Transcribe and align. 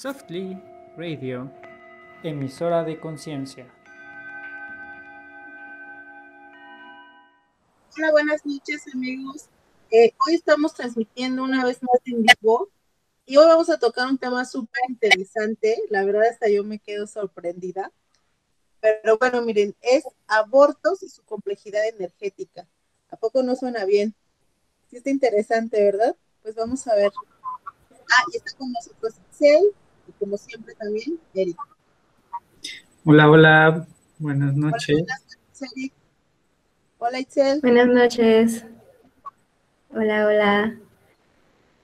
Softly 0.00 0.56
Radio, 0.96 1.50
emisora 2.22 2.84
de 2.84 3.00
conciencia. 3.00 3.66
Hola, 7.96 8.12
buenas 8.12 8.46
noches 8.46 8.84
amigos. 8.94 9.46
Eh, 9.90 10.12
hoy 10.24 10.34
estamos 10.34 10.74
transmitiendo 10.74 11.42
una 11.42 11.64
vez 11.64 11.82
más 11.82 12.00
en 12.04 12.22
vivo 12.22 12.70
y 13.26 13.38
hoy 13.38 13.46
vamos 13.46 13.70
a 13.70 13.80
tocar 13.80 14.06
un 14.06 14.18
tema 14.18 14.44
súper 14.44 14.82
interesante. 14.88 15.82
La 15.90 16.04
verdad 16.04 16.28
hasta 16.30 16.48
yo 16.48 16.62
me 16.62 16.78
quedo 16.78 17.08
sorprendida. 17.08 17.90
Pero 18.80 19.18
bueno, 19.18 19.42
miren, 19.42 19.74
es 19.80 20.04
abortos 20.28 21.02
y 21.02 21.08
su 21.08 21.24
complejidad 21.24 21.84
energética. 21.88 22.68
¿A 23.10 23.16
poco 23.16 23.42
no 23.42 23.56
suena 23.56 23.84
bien? 23.84 24.14
Sí 24.90 24.98
está 24.98 25.10
interesante, 25.10 25.82
¿verdad? 25.82 26.14
Pues 26.44 26.54
vamos 26.54 26.86
a 26.86 26.94
ver. 26.94 27.10
Ah, 27.90 28.22
y 28.32 28.36
está 28.36 28.56
con 28.56 28.70
nosotros 28.70 29.14
Excel 29.28 29.74
y 29.74 29.87
como 30.18 30.36
siempre 30.36 30.74
también, 30.74 31.18
Eric. 31.34 31.56
Hola, 33.04 33.30
hola, 33.30 33.86
buenas 34.18 34.54
noches. 34.54 35.02
Hola, 36.98 37.20
Itzel. 37.20 37.60
Buenas 37.60 37.86
noches. 37.86 38.64
Hola, 39.90 40.26
hola. 40.26 40.78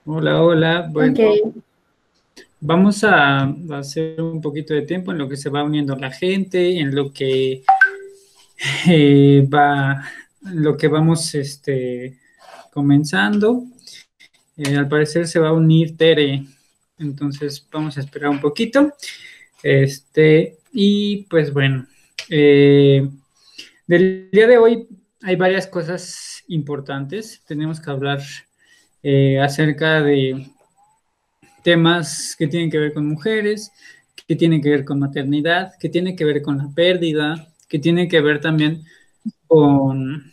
Hola, 0.04 0.42
hola. 0.42 0.88
Bueno, 0.90 1.18
vamos 2.60 3.04
a 3.04 3.44
hacer 3.72 4.20
un 4.20 4.40
poquito 4.40 4.74
de 4.74 4.82
tiempo 4.82 5.12
en 5.12 5.18
lo 5.18 5.28
que 5.28 5.36
se 5.36 5.50
va 5.50 5.62
uniendo 5.62 5.96
la 5.96 6.10
gente, 6.10 6.78
en 6.80 6.94
lo 6.94 7.12
que 7.12 7.64
eh, 8.88 9.48
va, 9.52 10.04
lo 10.42 10.76
que 10.76 10.88
vamos 10.88 11.34
este, 11.34 12.18
comenzando. 12.72 13.64
Eh, 14.56 14.76
al 14.76 14.88
parecer 14.88 15.26
se 15.26 15.38
va 15.38 15.48
a 15.48 15.52
unir 15.52 15.96
Tere. 15.96 16.44
Entonces 16.98 17.66
vamos 17.70 17.96
a 17.96 18.00
esperar 18.00 18.30
un 18.30 18.40
poquito. 18.40 18.92
Este, 19.62 20.58
y 20.72 21.24
pues 21.24 21.52
bueno, 21.52 21.86
eh, 22.28 23.08
del 23.86 24.28
día 24.30 24.46
de 24.46 24.58
hoy 24.58 24.88
hay 25.22 25.36
varias 25.36 25.66
cosas 25.66 26.44
importantes. 26.48 27.42
Tenemos 27.46 27.80
que 27.80 27.90
hablar 27.90 28.20
eh, 29.02 29.40
acerca 29.40 30.02
de 30.02 30.50
temas 31.62 32.36
que 32.38 32.46
tienen 32.46 32.70
que 32.70 32.78
ver 32.78 32.92
con 32.92 33.06
mujeres, 33.06 33.72
que 34.26 34.36
tienen 34.36 34.60
que 34.60 34.70
ver 34.70 34.84
con 34.84 34.98
maternidad, 34.98 35.72
que 35.80 35.88
tienen 35.88 36.14
que 36.14 36.24
ver 36.24 36.42
con 36.42 36.58
la 36.58 36.68
pérdida, 36.74 37.48
que 37.68 37.78
tienen 37.78 38.08
que 38.08 38.20
ver 38.20 38.40
también 38.40 38.84
con 39.46 40.30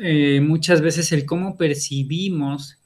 eh, 0.00 0.40
muchas 0.40 0.80
veces 0.80 1.12
el 1.12 1.26
cómo 1.26 1.56
percibimos 1.56 2.79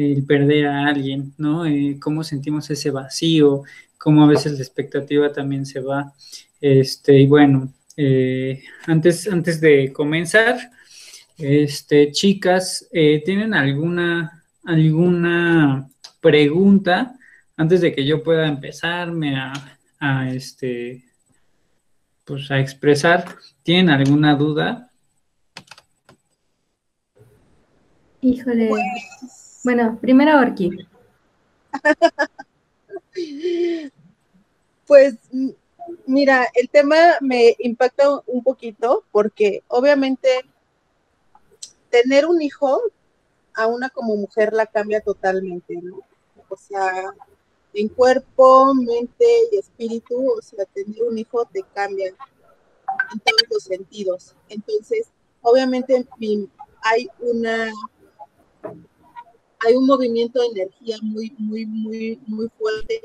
el 0.00 0.24
perder 0.24 0.66
a 0.66 0.86
alguien, 0.86 1.34
¿no? 1.38 1.66
Eh, 1.66 1.98
cómo 2.00 2.24
sentimos 2.24 2.70
ese 2.70 2.90
vacío, 2.90 3.62
cómo 3.98 4.24
a 4.24 4.28
veces 4.28 4.52
la 4.52 4.64
expectativa 4.64 5.32
también 5.32 5.66
se 5.66 5.80
va. 5.80 6.12
Este, 6.60 7.18
y 7.18 7.26
bueno, 7.26 7.72
eh, 7.96 8.62
antes, 8.86 9.28
antes 9.28 9.60
de 9.60 9.92
comenzar, 9.92 10.58
este, 11.36 12.12
chicas, 12.12 12.88
eh, 12.92 13.22
¿tienen 13.24 13.54
alguna, 13.54 14.42
alguna 14.64 15.88
pregunta 16.20 17.16
antes 17.56 17.80
de 17.80 17.92
que 17.92 18.04
yo 18.04 18.22
pueda 18.22 18.46
empezarme 18.46 19.36
a, 19.36 19.52
a 19.98 20.30
este, 20.30 21.04
pues 22.24 22.50
a 22.50 22.58
expresar? 22.58 23.24
¿Tienen 23.62 23.90
alguna 23.90 24.34
duda? 24.34 24.90
Híjole. 28.22 28.68
Pues, 28.68 29.39
bueno, 29.64 29.98
primero 30.00 30.38
Orki. 30.38 30.86
pues 34.86 35.14
mira, 36.06 36.46
el 36.54 36.68
tema 36.68 36.96
me 37.20 37.54
impacta 37.58 38.20
un 38.26 38.42
poquito 38.42 39.04
porque 39.12 39.62
obviamente 39.68 40.28
tener 41.90 42.26
un 42.26 42.40
hijo 42.42 42.80
a 43.54 43.66
una 43.66 43.90
como 43.90 44.16
mujer 44.16 44.52
la 44.52 44.66
cambia 44.66 45.00
totalmente, 45.00 45.74
¿no? 45.82 46.00
O 46.48 46.56
sea, 46.56 47.12
en 47.74 47.88
cuerpo, 47.88 48.74
mente 48.74 49.26
y 49.52 49.58
espíritu, 49.58 50.32
o 50.32 50.42
sea, 50.42 50.64
tener 50.66 51.02
un 51.02 51.18
hijo 51.18 51.44
te 51.46 51.62
cambia 51.74 52.08
en 52.08 53.20
todos 53.20 53.42
los 53.50 53.62
sentidos. 53.64 54.34
Entonces, 54.48 55.08
obviamente 55.42 56.06
hay 56.82 57.08
una 57.20 57.70
hay 59.66 59.76
un 59.76 59.86
movimiento 59.86 60.40
de 60.40 60.46
energía 60.46 60.96
muy, 61.02 61.34
muy, 61.38 61.66
muy, 61.66 62.20
muy 62.26 62.48
fuerte 62.58 63.02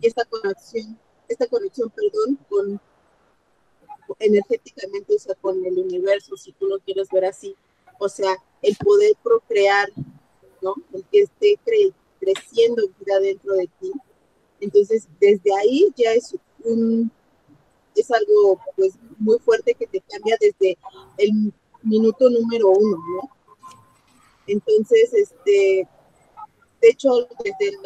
esta 0.00 0.24
conexión, 0.24 0.98
esta 1.28 1.46
conexión, 1.46 1.90
perdón, 1.90 2.38
con 2.48 2.80
energéticamente, 4.18 5.14
o 5.14 5.18
sea, 5.18 5.34
con 5.36 5.64
el 5.64 5.78
universo, 5.78 6.36
si 6.36 6.52
tú 6.52 6.66
lo 6.66 6.78
quieres 6.80 7.08
ver 7.12 7.26
así, 7.26 7.54
o 7.98 8.08
sea, 8.08 8.34
el 8.62 8.76
poder 8.76 9.12
procrear, 9.22 9.88
¿no? 10.60 10.74
El 10.92 11.04
que 11.04 11.20
esté 11.20 11.58
creciendo 12.20 12.82
vida 12.98 13.20
dentro 13.20 13.54
de 13.54 13.68
ti. 13.80 13.92
Entonces, 14.60 15.08
desde 15.20 15.54
ahí 15.54 15.88
ya 15.96 16.12
es 16.12 16.34
un, 16.64 17.10
es 17.94 18.10
algo, 18.10 18.60
pues, 18.76 18.94
muy 19.18 19.38
fuerte 19.38 19.74
que 19.74 19.86
te 19.86 20.00
cambia 20.00 20.36
desde 20.40 20.76
el 21.18 21.52
minuto 21.82 22.28
número 22.30 22.70
uno, 22.70 22.96
¿no? 22.96 23.41
Entonces, 24.46 25.12
este, 25.12 25.88
de 26.80 26.88
hecho, 26.88 27.28
desde 27.44 27.76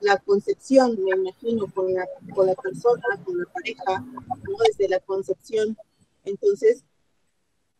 la, 0.00 0.18
concepción, 0.18 0.96
me 1.02 1.16
imagino, 1.16 1.66
con 1.74 1.92
la, 1.92 2.06
con 2.34 2.46
la 2.46 2.54
persona, 2.54 3.02
con 3.24 3.38
la 3.38 3.44
pareja, 3.46 4.00
¿no? 4.00 4.56
desde 4.68 4.88
la 4.88 5.00
concepción. 5.00 5.76
Entonces, 6.24 6.84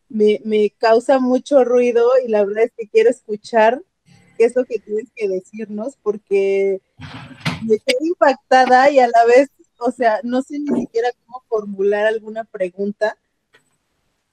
me, 0.09 0.41
me 0.43 0.71
causa 0.71 1.19
mucho 1.19 1.63
ruido 1.63 2.09
y 2.25 2.29
la 2.29 2.43
verdad 2.43 2.65
es 2.65 2.71
que 2.77 2.87
quiero 2.87 3.09
escuchar 3.09 3.81
qué 4.37 4.45
es 4.45 4.55
lo 4.55 4.65
que 4.65 4.79
tienes 4.79 5.09
que 5.15 5.27
decirnos, 5.27 5.97
porque 6.01 6.81
me 7.65 7.75
estoy 7.75 8.07
impactada 8.07 8.89
y 8.89 8.99
a 8.99 9.07
la 9.07 9.25
vez, 9.25 9.49
o 9.79 9.91
sea, 9.91 10.19
no 10.23 10.41
sé 10.41 10.59
ni 10.59 10.81
siquiera 10.81 11.09
cómo 11.25 11.43
formular 11.49 12.05
alguna 12.05 12.43
pregunta, 12.43 13.17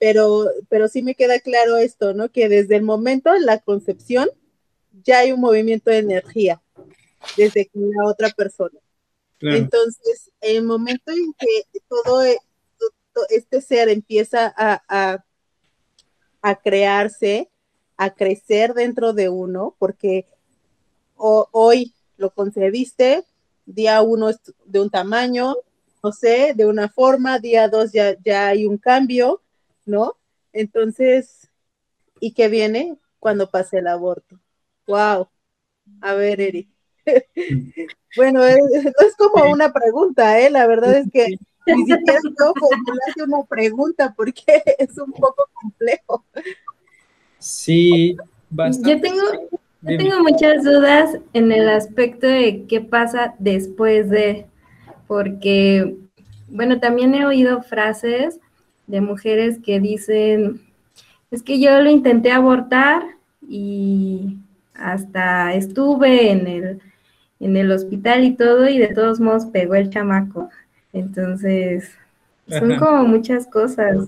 pero, 0.05 0.51
pero 0.69 0.87
sí 0.87 1.01
me 1.01 1.15
queda 1.15 1.39
claro 1.39 1.77
esto, 1.77 2.13
¿no? 2.13 2.29
Que 2.29 2.47
desde 2.47 2.75
el 2.75 2.83
momento 2.83 3.33
de 3.33 3.39
la 3.39 3.57
concepción 3.57 4.29
ya 5.03 5.17
hay 5.17 5.31
un 5.31 5.41
movimiento 5.41 5.89
de 5.89 5.97
energía 5.97 6.61
desde 7.35 7.71
la 7.73 8.05
otra 8.05 8.29
persona. 8.29 8.79
Entonces, 9.41 10.31
el 10.41 10.61
momento 10.61 11.11
en 11.11 11.33
que 11.33 11.79
todo, 11.89 12.23
e, 12.23 12.37
este 13.31 13.61
ser 13.61 13.89
empieza 13.89 14.53
a, 14.55 15.23
a, 16.43 16.55
crearse, 16.61 17.49
a 17.97 18.13
crecer 18.13 18.75
dentro 18.75 19.11
de 19.11 19.29
uno, 19.29 19.75
porque 19.79 20.27
hoy 21.15 21.95
lo 22.17 22.29
concebiste, 22.29 23.25
día 23.65 24.03
uno 24.03 24.29
es 24.29 24.37
de 24.65 24.81
un 24.81 24.91
tamaño, 24.91 25.55
no 26.03 26.11
sé, 26.11 26.53
de 26.55 26.67
una 26.67 26.89
forma, 26.89 27.39
día 27.39 27.69
dos 27.69 27.91
ya, 27.91 28.15
ya 28.23 28.49
hay 28.49 28.67
un 28.67 28.77
cambio, 28.77 29.41
¿no? 29.85 30.17
Entonces, 30.53 31.49
¿y 32.19 32.33
qué 32.33 32.47
viene 32.47 32.97
cuando 33.19 33.49
pase 33.49 33.79
el 33.79 33.87
aborto? 33.87 34.39
Wow. 34.87 35.29
A 36.01 36.13
ver, 36.13 36.41
Eric. 36.41 36.69
bueno, 38.17 38.43
es, 38.43 38.57
no 38.59 39.07
es 39.07 39.15
como 39.17 39.51
una 39.51 39.71
pregunta, 39.71 40.39
¿eh? 40.39 40.49
La 40.49 40.67
verdad 40.67 40.97
es 40.97 41.11
que 41.11 41.37
ni 41.67 41.85
siquiera 41.85 42.19
puedo 42.37 42.53
formularte 42.55 43.23
una 43.23 43.43
pregunta 43.43 44.13
porque 44.15 44.43
es 44.79 44.97
un 44.97 45.11
poco 45.11 45.49
complejo. 45.53 46.25
Sí, 47.39 48.15
bastante. 48.49 48.89
Yo 48.89 49.01
tengo, 49.01 49.23
yo 49.81 49.97
tengo 49.97 50.19
muchas 50.21 50.63
dudas 50.63 51.17
en 51.33 51.51
el 51.51 51.69
aspecto 51.69 52.27
de 52.27 52.65
qué 52.67 52.81
pasa 52.81 53.35
después 53.39 54.09
de, 54.09 54.47
porque, 55.07 55.95
bueno, 56.47 56.79
también 56.79 57.13
he 57.13 57.25
oído 57.25 57.61
frases 57.61 58.39
de 58.87 59.01
mujeres 59.01 59.59
que 59.63 59.79
dicen, 59.79 60.61
es 61.31 61.43
que 61.43 61.59
yo 61.59 61.81
lo 61.81 61.89
intenté 61.89 62.31
abortar 62.31 63.03
y 63.47 64.37
hasta 64.73 65.53
estuve 65.53 66.31
en 66.31 66.47
el, 66.47 66.81
en 67.39 67.57
el 67.57 67.71
hospital 67.71 68.23
y 68.23 68.35
todo 68.35 68.67
y 68.69 68.77
de 68.77 68.93
todos 68.93 69.19
modos 69.19 69.45
pegó 69.47 69.75
el 69.75 69.89
chamaco. 69.89 70.49
Entonces, 70.93 71.91
son 72.47 72.77
como 72.77 73.03
muchas 73.05 73.47
cosas. 73.47 74.07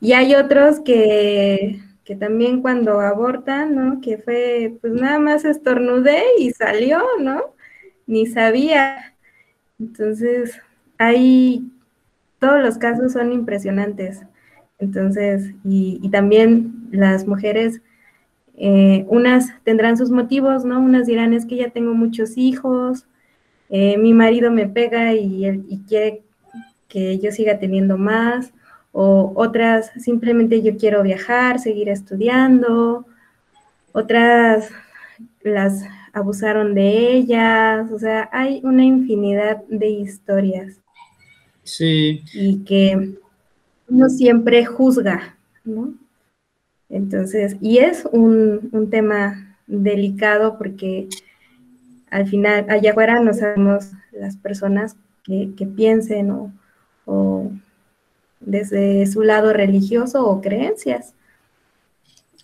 Y 0.00 0.12
hay 0.12 0.34
otros 0.34 0.80
que, 0.80 1.80
que 2.04 2.16
también 2.16 2.60
cuando 2.60 3.00
abortan, 3.00 3.74
¿no? 3.74 4.00
Que 4.00 4.18
fue, 4.18 4.76
pues 4.80 4.92
nada 4.92 5.18
más 5.18 5.44
estornudé 5.44 6.22
y 6.38 6.50
salió, 6.50 7.02
¿no? 7.20 7.54
Ni 8.06 8.26
sabía. 8.26 9.14
Entonces, 9.78 10.60
hay 10.98 11.64
todos 12.42 12.60
los 12.60 12.76
casos 12.76 13.12
son 13.12 13.32
impresionantes. 13.32 14.22
Entonces, 14.80 15.54
y, 15.64 16.08
también 16.10 16.88
las 16.90 17.28
mujeres, 17.28 17.80
eh, 18.56 19.06
unas 19.08 19.54
tendrán 19.62 19.96
sus 19.96 20.10
motivos, 20.10 20.64
¿no? 20.64 20.80
Unas 20.80 21.06
dirán, 21.06 21.34
es 21.34 21.46
que 21.46 21.54
ya 21.56 21.70
tengo 21.70 21.94
muchos 21.94 22.36
hijos, 22.36 23.06
eh, 23.70 23.96
mi 23.96 24.12
marido 24.12 24.50
me 24.50 24.68
pega 24.68 25.14
y, 25.14 25.46
y 25.46 25.82
quiere 25.86 26.24
que 26.88 27.18
yo 27.20 27.30
siga 27.30 27.60
teniendo 27.60 27.96
más, 27.96 28.52
o 28.90 29.32
otras 29.36 29.92
simplemente 29.98 30.62
yo 30.62 30.76
quiero 30.76 31.04
viajar, 31.04 31.60
seguir 31.60 31.88
estudiando, 31.88 33.06
otras 33.92 34.68
las 35.42 35.84
abusaron 36.12 36.74
de 36.74 37.12
ellas, 37.12 37.90
o 37.92 37.98
sea, 38.00 38.28
hay 38.32 38.60
una 38.64 38.84
infinidad 38.84 39.62
de 39.68 39.88
historias. 39.90 40.81
Sí. 41.64 42.24
Y 42.32 42.64
que 42.64 43.16
uno 43.88 44.08
siempre 44.08 44.64
juzga, 44.64 45.36
¿no? 45.64 45.94
Entonces, 46.88 47.56
y 47.60 47.78
es 47.78 48.06
un, 48.12 48.88
tema 48.90 49.56
delicado 49.66 50.58
porque 50.58 51.08
al 52.10 52.28
final, 52.28 52.66
allá 52.68 52.90
afuera 52.90 53.20
no 53.20 53.32
sabemos 53.32 53.92
las 54.12 54.36
personas 54.36 54.96
que, 55.24 55.50
piensen 55.74 56.30
o, 57.06 57.50
desde 58.40 59.06
su 59.06 59.22
lado 59.22 59.52
religioso 59.52 60.26
o 60.26 60.40
creencias 60.40 61.14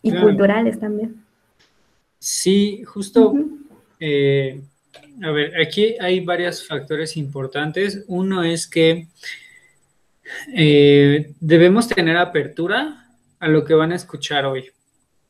y 0.00 0.12
culturales 0.12 0.78
también. 0.78 1.22
Sí, 2.18 2.82
justo, 2.84 3.34
eh, 4.00 4.62
a 5.22 5.30
ver, 5.30 5.60
aquí 5.60 5.96
hay 6.00 6.20
varios 6.20 6.66
factores 6.66 7.16
importantes. 7.16 8.04
Uno 8.06 8.42
es 8.44 8.66
que 8.66 9.08
eh, 10.54 11.32
debemos 11.40 11.88
tener 11.88 12.16
apertura 12.16 13.08
a 13.38 13.48
lo 13.48 13.64
que 13.64 13.74
van 13.74 13.92
a 13.92 13.96
escuchar 13.96 14.46
hoy. 14.46 14.70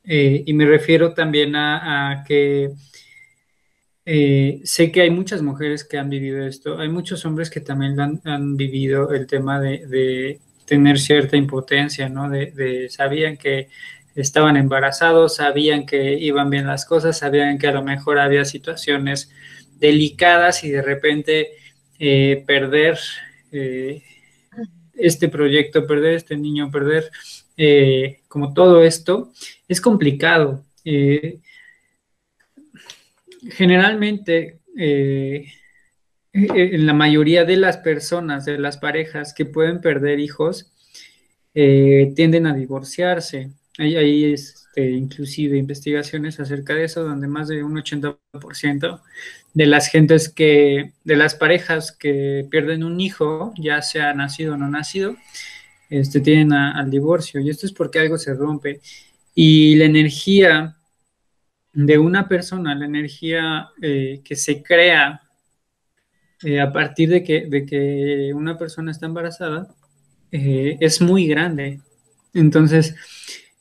Eh, 0.05 0.43
y 0.47 0.53
me 0.55 0.67
refiero 0.67 1.13
también 1.13 1.55
a, 1.57 2.25
que 2.27 2.71
sé 4.65 4.91
que 4.91 5.03
hay 5.03 5.11
muchas 5.11 5.43
mujeres 5.43 5.85
que 5.85 5.99
han 5.99 6.09
vivido 6.09 6.47
esto, 6.47 6.79
hay 6.79 6.89
muchos 6.89 7.27
hombres 7.27 7.51
que 7.51 7.61
también 7.61 8.01
han, 8.25 8.57
vivido 8.57 9.13
el 9.13 9.27
tema 9.27 9.61
de, 9.61 10.41
tener 10.65 10.99
cierta 10.99 11.37
impotencia, 11.37 12.09
¿no? 12.09 12.31
de, 12.31 12.89
sabían 12.91 13.37
que 13.37 13.69
estaban 14.15 14.57
embarazados, 14.57 15.37
sabían 15.37 15.87
que 15.87 16.15
iban 16.15 16.51
bien 16.51 16.67
las 16.67 16.85
cosas, 16.85 17.19
sabían 17.19 17.59
que 17.59 17.69
a 17.69 17.73
lo 17.73 17.83
mejor 17.83 18.19
había 18.19 18.45
situaciones 18.45 19.31
delicadas 19.79 20.65
y 20.65 20.71
de 20.71 20.83
repente 20.83 21.51
eh, 21.99 22.45
perder 22.47 22.99
eh, 23.53 24.03
este 24.95 25.29
proyecto, 25.29 25.87
perder 25.87 26.15
este 26.15 26.37
niño, 26.37 26.71
perder 26.71 27.11
eh, 27.57 28.21
como 28.29 28.53
todo 28.53 28.83
esto, 28.83 29.33
es 29.69 29.81
complicado. 29.81 30.65
generalmente, 33.51 34.61
en 36.33 36.87
la 36.87 36.93
mayoría 36.95 37.45
de 37.45 37.57
las 37.57 37.79
personas, 37.79 38.45
de 38.45 38.59
las 38.59 38.79
parejas 38.79 39.35
que 39.35 39.45
pueden 39.45 39.81
perder 39.81 40.19
hijos, 40.21 40.73
tienden 41.53 42.47
a 42.47 42.55
divorciarse 42.55 43.51
hay, 43.79 44.33
este, 44.33 44.91
inclusive 44.91 45.57
investigaciones 45.57 46.41
acerca 46.41 46.75
de 46.75 46.85
eso, 46.85 47.05
donde 47.05 47.29
más 47.29 47.49
de 47.49 47.63
un 47.63 47.77
80% 47.77 49.01
de 49.55 49.67
las 49.67 49.89
gentes 49.89 50.29
que, 50.29 50.93
de 51.05 51.17
las 51.17 51.35
parejas 51.35 51.93
que 51.93 52.47
pierden 52.51 52.85
un 52.85 53.01
hijo, 53.01 53.53
ya 53.57 53.81
sea 53.83 54.13
nacido 54.15 54.55
o 54.55 54.57
no 54.57 54.69
nacido, 54.69 55.17
este, 55.91 56.21
tienen 56.21 56.53
al 56.53 56.91
divorcio. 56.91 57.41
Y 57.41 57.51
esto 57.51 57.67
es 57.67 57.73
porque 57.73 58.01
algo 58.01 58.19
se 58.19 58.35
rompe. 58.35 58.81
Y 59.35 59.77
la 59.77 59.85
energía 59.85 60.77
de 61.73 61.99
una 61.99 62.29
persona, 62.29 62.75
la 62.75 62.87
energía 62.87 63.69
eh, 63.81 64.21
que 64.25 64.35
se 64.35 64.63
crea 64.63 65.23
eh, 66.43 66.61
a 66.61 66.73
partir 66.73 67.09
de 67.09 67.23
que, 67.23 67.47
de 67.47 67.67
que, 67.67 68.33
una 68.35 68.59
persona 68.59 68.91
está 68.91 69.07
embarazada, 69.07 69.75
eh, 70.33 70.77
es 70.81 71.01
muy 71.01 71.27
grande. 71.27 71.81
Entonces, 72.35 72.95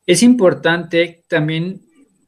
es 0.07 0.23
importante 0.23 1.23
también 1.27 1.81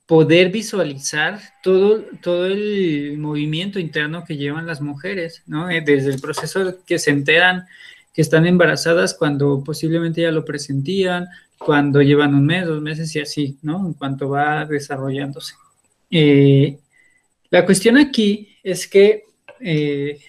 poder 0.06 0.52
visualizar 0.52 1.40
todo, 1.64 2.04
todo 2.22 2.46
el 2.46 3.18
movimiento 3.18 3.80
interno 3.80 4.26
que 4.26 4.38
llevan 4.38 4.68
las 4.68 4.82
mujeres, 4.82 5.44
¿no? 5.48 5.70
Eh, 5.70 5.82
desde 5.82 6.12
el 6.12 6.20
proceso 6.20 6.84
que 6.86 7.00
se 7.00 7.12
enteran 7.12 7.66
que 8.14 8.22
están 8.22 8.46
embarazadas 8.46 9.14
cuando 9.14 9.64
posiblemente 9.64 10.22
ya 10.22 10.32
lo 10.32 10.44
presentían, 10.44 11.28
cuando 11.58 12.02
llevan 12.02 12.34
un 12.34 12.46
mes, 12.46 12.66
dos 12.66 12.82
meses 12.82 13.16
y 13.16 13.20
así, 13.20 13.58
¿no? 13.62 13.86
En 13.86 13.94
cuanto 13.94 14.30
va 14.30 14.66
desarrollándose. 14.66 15.54
Eh, 16.10 16.80
la 17.50 17.66
cuestión 17.66 17.98
aquí 17.98 18.58
es 18.64 18.88
que 18.88 19.26
eh, 19.60 20.20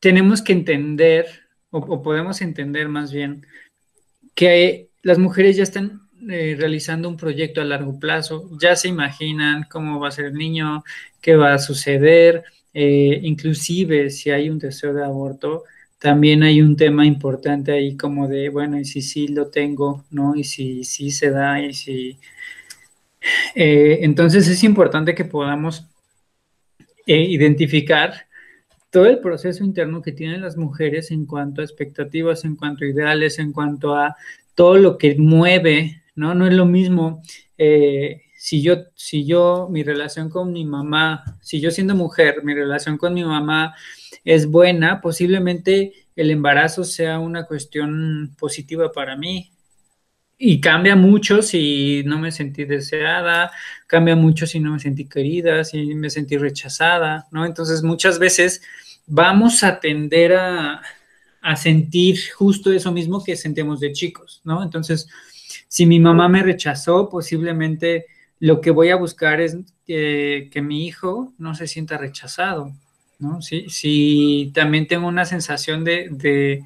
tenemos 0.00 0.42
que 0.42 0.52
entender, 0.52 1.26
o, 1.70 2.02
podemos 2.02 2.40
entender 2.40 2.88
más 2.88 3.12
bien, 3.12 3.46
que 4.34 4.87
las 5.02 5.18
mujeres 5.18 5.56
ya 5.56 5.62
están 5.62 6.08
eh, 6.28 6.56
realizando 6.58 7.08
un 7.08 7.16
proyecto 7.16 7.60
a 7.60 7.64
largo 7.64 7.98
plazo, 7.98 8.50
ya 8.60 8.74
se 8.74 8.88
imaginan 8.88 9.66
cómo 9.70 10.00
va 10.00 10.08
a 10.08 10.10
ser 10.12 10.26
el 10.26 10.34
niño, 10.34 10.82
qué 11.20 11.36
va 11.36 11.54
a 11.54 11.58
suceder, 11.58 12.44
eh, 12.74 13.20
inclusive 13.22 14.10
si 14.10 14.30
hay 14.30 14.50
un 14.50 14.58
deseo 14.58 14.92
de 14.92 15.04
aborto, 15.04 15.64
también 15.98 16.42
hay 16.42 16.60
un 16.60 16.76
tema 16.76 17.06
importante 17.06 17.72
ahí 17.72 17.96
como 17.96 18.28
de, 18.28 18.48
bueno, 18.48 18.78
y 18.78 18.84
si 18.84 19.02
sí 19.02 19.28
lo 19.28 19.48
tengo, 19.48 20.04
¿no? 20.10 20.34
Y 20.36 20.44
si 20.44 20.84
sí 20.84 21.10
se 21.10 21.30
da, 21.30 21.60
y 21.60 21.72
si... 21.72 22.18
Eh, 23.54 24.00
entonces 24.02 24.48
es 24.48 24.64
importante 24.64 25.14
que 25.14 25.24
podamos 25.24 25.86
identificar 27.06 28.26
todo 28.90 29.06
el 29.06 29.20
proceso 29.20 29.64
interno 29.64 30.02
que 30.02 30.12
tienen 30.12 30.42
las 30.42 30.56
mujeres 30.56 31.10
en 31.10 31.26
cuanto 31.26 31.60
a 31.60 31.64
expectativas, 31.64 32.44
en 32.44 32.56
cuanto 32.56 32.84
a 32.84 32.88
ideales, 32.88 33.38
en 33.38 33.52
cuanto 33.52 33.94
a 33.94 34.16
todo 34.58 34.76
lo 34.76 34.98
que 34.98 35.14
mueve, 35.14 36.02
¿no? 36.16 36.34
No 36.34 36.44
es 36.44 36.52
lo 36.52 36.66
mismo 36.66 37.22
eh, 37.56 38.22
si 38.36 38.60
yo, 38.60 38.86
si 38.96 39.24
yo, 39.24 39.68
mi 39.70 39.84
relación 39.84 40.28
con 40.28 40.52
mi 40.52 40.64
mamá, 40.64 41.22
si 41.40 41.60
yo 41.60 41.70
siendo 41.70 41.94
mujer, 41.94 42.42
mi 42.42 42.54
relación 42.54 42.98
con 42.98 43.14
mi 43.14 43.22
mamá 43.22 43.76
es 44.24 44.50
buena, 44.50 45.00
posiblemente 45.00 45.92
el 46.16 46.32
embarazo 46.32 46.82
sea 46.82 47.20
una 47.20 47.46
cuestión 47.46 48.34
positiva 48.36 48.90
para 48.90 49.16
mí. 49.16 49.52
Y 50.36 50.60
cambia 50.60 50.96
mucho 50.96 51.40
si 51.40 52.02
no 52.04 52.18
me 52.18 52.32
sentí 52.32 52.64
deseada, 52.64 53.52
cambia 53.86 54.16
mucho 54.16 54.44
si 54.44 54.58
no 54.58 54.72
me 54.72 54.80
sentí 54.80 55.08
querida, 55.08 55.62
si 55.62 55.94
me 55.94 56.10
sentí 56.10 56.36
rechazada, 56.36 57.28
¿no? 57.30 57.46
Entonces 57.46 57.84
muchas 57.84 58.18
veces 58.18 58.60
vamos 59.06 59.62
a 59.62 59.78
tender 59.78 60.34
a, 60.34 60.82
a 61.40 61.56
sentir 61.56 62.18
justo 62.36 62.72
eso 62.72 62.92
mismo 62.92 63.22
que 63.22 63.36
sentimos 63.36 63.80
de 63.80 63.92
chicos, 63.92 64.40
¿no? 64.44 64.62
Entonces, 64.62 65.08
si 65.68 65.86
mi 65.86 66.00
mamá 66.00 66.28
me 66.28 66.42
rechazó, 66.42 67.08
posiblemente 67.08 68.06
lo 68.40 68.60
que 68.60 68.70
voy 68.70 68.90
a 68.90 68.96
buscar 68.96 69.40
es 69.40 69.56
que, 69.86 70.50
mi 70.62 70.86
hijo 70.86 71.32
no 71.38 71.54
se 71.54 71.66
sienta 71.66 71.98
rechazado, 71.98 72.72
¿no? 73.18 73.40
Si, 73.42 74.50
también 74.54 74.86
tengo 74.86 75.08
una 75.08 75.24
sensación 75.24 75.84
de, 75.84 76.08
de, 76.10 76.62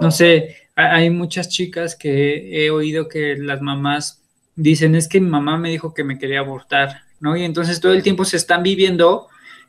no 0.00 0.10
sé, 0.10 0.56
hay 0.74 1.10
muchas 1.10 1.48
chicas 1.48 1.96
que 1.96 2.64
he 2.64 2.70
oído 2.70 3.08
que 3.08 3.36
las 3.36 3.60
mamás 3.60 4.22
dicen, 4.56 4.94
es 4.94 5.08
que 5.08 5.20
mi 5.20 5.28
mamá 5.28 5.58
me 5.58 5.70
dijo 5.70 5.94
que 5.94 6.04
me 6.04 6.18
quería 6.18 6.40
abortar, 6.40 7.02
¿no? 7.20 7.36
Y 7.36 7.44
entonces 7.44 7.80
todo 7.80 7.92
el 7.92 8.02
tiempo 8.02 8.24
se 8.24 8.36
están 8.36 8.62
viviendo 8.62 9.28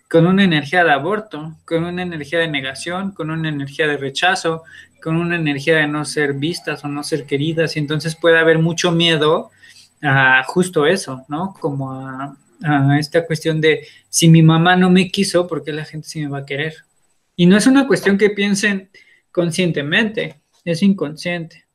con 0.09 0.27
una 0.27 0.43
energía 0.43 0.83
de 0.83 0.91
aborto, 0.91 1.57
con 1.65 1.85
una 1.85 2.03
energía 2.03 2.39
de 2.39 2.47
negación, 2.47 3.11
con 3.11 3.31
una 3.31 3.49
energía 3.49 3.87
de 3.87 3.97
rechazo, 3.97 4.63
con 5.01 5.17
una 5.17 5.35
energía 5.35 5.77
de 5.77 5.87
no 5.87 6.05
ser 6.05 6.33
vistas 6.33 6.83
o 6.85 6.87
no 6.87 7.03
ser 7.03 7.25
queridas, 7.25 7.75
y 7.75 7.79
entonces 7.79 8.15
puede 8.15 8.39
haber 8.39 8.59
mucho 8.59 8.91
miedo 8.91 9.51
a 10.01 10.43
justo 10.43 10.85
eso, 10.85 11.25
¿no? 11.27 11.53
Como 11.59 11.91
a, 11.91 12.37
esta 12.97 13.25
cuestión 13.25 13.59
de 13.59 13.85
si 14.07 14.29
mi 14.29 14.41
mamá 14.41 14.77
no 14.77 14.89
me 14.89 15.09
quiso, 15.09 15.47
¿por 15.47 15.65
qué 15.65 15.73
la 15.73 15.83
gente 15.83 16.07
sí 16.07 16.21
me 16.21 16.29
va 16.29 16.39
a 16.39 16.45
querer? 16.45 16.75
Y 17.35 17.45
no 17.45 17.57
es 17.57 17.67
una 17.67 17.87
cuestión 17.87 18.17
que 18.17 18.29
piensen 18.29 18.89
conscientemente, 19.31 20.39
es 20.63 20.81
inconsciente. 20.81 21.65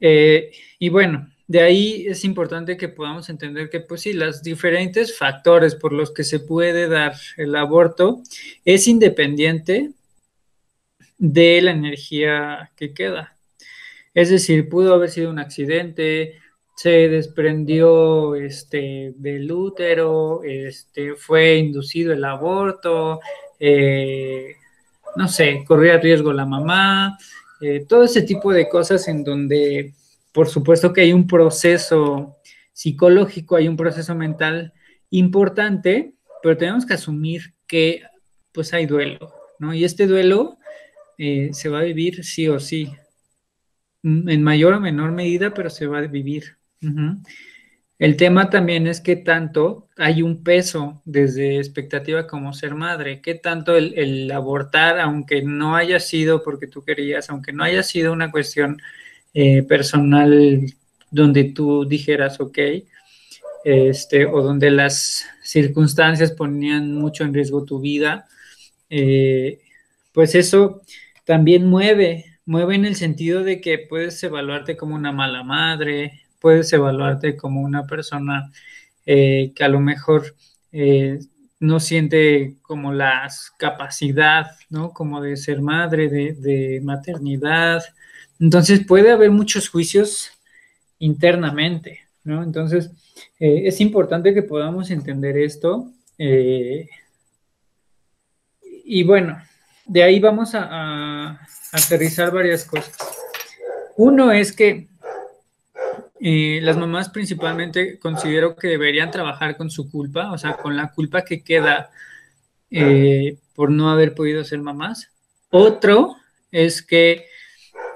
Eh, 0.00 0.50
y 0.78 0.88
bueno, 0.88 1.29
de 1.50 1.62
ahí 1.62 2.06
es 2.06 2.24
importante 2.24 2.76
que 2.76 2.86
podamos 2.86 3.28
entender 3.28 3.70
que, 3.70 3.80
pues 3.80 4.02
sí, 4.02 4.12
los 4.12 4.40
diferentes 4.40 5.18
factores 5.18 5.74
por 5.74 5.92
los 5.92 6.12
que 6.12 6.22
se 6.22 6.38
puede 6.38 6.86
dar 6.86 7.14
el 7.36 7.56
aborto 7.56 8.22
es 8.64 8.86
independiente 8.86 9.90
de 11.18 11.60
la 11.60 11.72
energía 11.72 12.70
que 12.76 12.94
queda. 12.94 13.36
Es 14.14 14.30
decir, 14.30 14.68
pudo 14.68 14.94
haber 14.94 15.10
sido 15.10 15.28
un 15.28 15.40
accidente, 15.40 16.38
se 16.76 17.08
desprendió 17.08 18.36
este, 18.36 19.12
del 19.16 19.50
útero, 19.50 20.44
este, 20.44 21.16
fue 21.16 21.56
inducido 21.56 22.12
el 22.12 22.24
aborto, 22.24 23.18
eh, 23.58 24.54
no 25.16 25.26
sé, 25.26 25.64
corría 25.66 25.98
riesgo 25.98 26.32
la 26.32 26.46
mamá, 26.46 27.18
eh, 27.60 27.84
todo 27.88 28.04
ese 28.04 28.22
tipo 28.22 28.52
de 28.52 28.68
cosas 28.68 29.08
en 29.08 29.24
donde 29.24 29.94
por 30.32 30.48
supuesto 30.48 30.92
que 30.92 31.02
hay 31.02 31.12
un 31.12 31.26
proceso 31.26 32.36
psicológico, 32.72 33.56
hay 33.56 33.68
un 33.68 33.76
proceso 33.76 34.14
mental 34.14 34.72
importante 35.10 36.14
pero 36.42 36.56
tenemos 36.56 36.86
que 36.86 36.94
asumir 36.94 37.54
que 37.66 38.02
pues 38.52 38.72
hay 38.74 38.86
duelo, 38.86 39.32
¿no? 39.58 39.72
Y 39.74 39.84
este 39.84 40.06
duelo 40.06 40.58
eh, 41.18 41.50
se 41.52 41.68
va 41.68 41.80
a 41.80 41.84
vivir 41.84 42.24
sí 42.24 42.48
o 42.48 42.58
sí, 42.58 42.92
mm, 44.02 44.28
en 44.28 44.42
mayor 44.42 44.74
o 44.74 44.80
menor 44.80 45.12
medida, 45.12 45.54
pero 45.54 45.70
se 45.70 45.86
va 45.86 45.98
a 45.98 46.06
vivir. 46.06 46.56
El 47.98 48.16
tema 48.16 48.48
también 48.48 48.86
es 48.86 49.02
que 49.02 49.16
tanto 49.16 49.90
hay 49.98 50.22
un 50.22 50.42
peso 50.42 51.02
desde 51.04 51.58
expectativa 51.58 52.26
como 52.26 52.54
ser 52.54 52.74
madre, 52.74 53.20
que 53.20 53.34
tanto 53.34 53.76
el, 53.76 54.32
abortar, 54.32 54.98
aunque 54.98 55.42
no 55.42 55.76
haya 55.76 56.00
sido 56.00 56.42
porque 56.42 56.66
tú 56.66 56.82
querías, 56.82 57.28
aunque 57.28 57.52
no 57.52 57.62
haya 57.62 57.82
sido 57.82 58.12
una 58.14 58.30
cuestión 58.30 58.80
eh, 59.34 59.62
personal 59.62 60.66
donde 61.10 61.44
tú 61.44 61.84
dijeras, 61.84 62.40
ok, 62.40 62.58
este, 63.64 64.26
o 64.26 64.42
donde 64.42 64.70
las 64.70 65.24
circunstancias 65.42 66.32
ponían 66.32 66.94
mucho 66.94 67.24
en 67.24 67.34
riesgo 67.34 67.64
tu 67.64 67.80
vida, 67.80 68.26
eh, 68.88 69.60
pues 70.12 70.34
eso 70.34 70.82
también 71.24 71.66
mueve, 71.66 72.38
mueve 72.44 72.74
en 72.74 72.84
el 72.84 72.96
sentido 72.96 73.44
de 73.44 73.60
que 73.60 73.78
puedes 73.78 74.22
evaluarte 74.22 74.76
como 74.76 74.94
una 74.94 75.12
mala 75.12 75.42
madre, 75.42 76.22
puedes 76.40 76.72
evaluarte 76.72 77.36
como 77.36 77.60
una 77.60 77.86
persona 77.86 78.50
eh, 79.06 79.52
que 79.54 79.64
a 79.64 79.68
lo 79.68 79.80
mejor 79.80 80.34
no 81.60 81.78
siente 81.78 82.56
como 82.62 82.92
la 82.92 83.28
capacidad, 83.58 84.46
¿no? 84.70 84.92
Como 84.92 85.20
de 85.20 85.36
ser 85.36 85.60
madre, 85.60 86.08
de, 86.08 86.80
maternidad. 86.82 87.82
Entonces 88.40 88.84
puede 88.86 89.12
haber 89.12 89.30
muchos 89.30 89.68
juicios 89.68 90.30
internamente, 90.98 92.00
¿no? 92.24 92.42
Entonces 92.42 92.90
es 93.38 93.80
importante 93.80 94.34
que 94.34 94.42
podamos 94.42 94.90
entender 94.90 95.36
esto 95.36 95.92
y 98.90 99.04
bueno, 99.04 99.40
de 99.86 100.02
ahí 100.02 100.18
vamos 100.18 100.50
a, 100.54 101.38
aterrizar 101.72 102.32
varias 102.32 102.64
cosas. 102.64 102.92
Uno 103.96 104.32
es 104.32 104.50
que 104.50 104.88
eh, 106.20 106.58
las 106.62 106.76
mamás 106.76 107.08
principalmente 107.08 108.00
considero 108.00 108.56
que 108.56 108.66
deberían 108.66 109.12
trabajar 109.12 109.56
con 109.56 109.70
su 109.70 109.88
culpa, 109.88 110.32
o 110.32 110.38
sea, 110.38 110.54
con 110.54 110.76
la 110.76 110.90
culpa 110.90 111.22
que 111.22 111.44
queda 111.44 111.90
eh, 112.72 113.38
por 113.54 113.70
no 113.70 113.90
haber 113.90 114.14
podido 114.16 114.42
ser 114.42 114.58
mamás. 114.58 115.12
Otro 115.50 116.16
es 116.50 116.82
que 116.82 117.26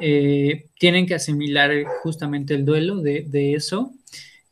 eh, 0.01 0.67
tienen 0.79 1.07
que 1.07 1.15
asimilar 1.15 1.71
justamente 2.03 2.55
el 2.55 2.65
duelo 2.65 3.01
de, 3.01 3.55
eso 3.55 3.93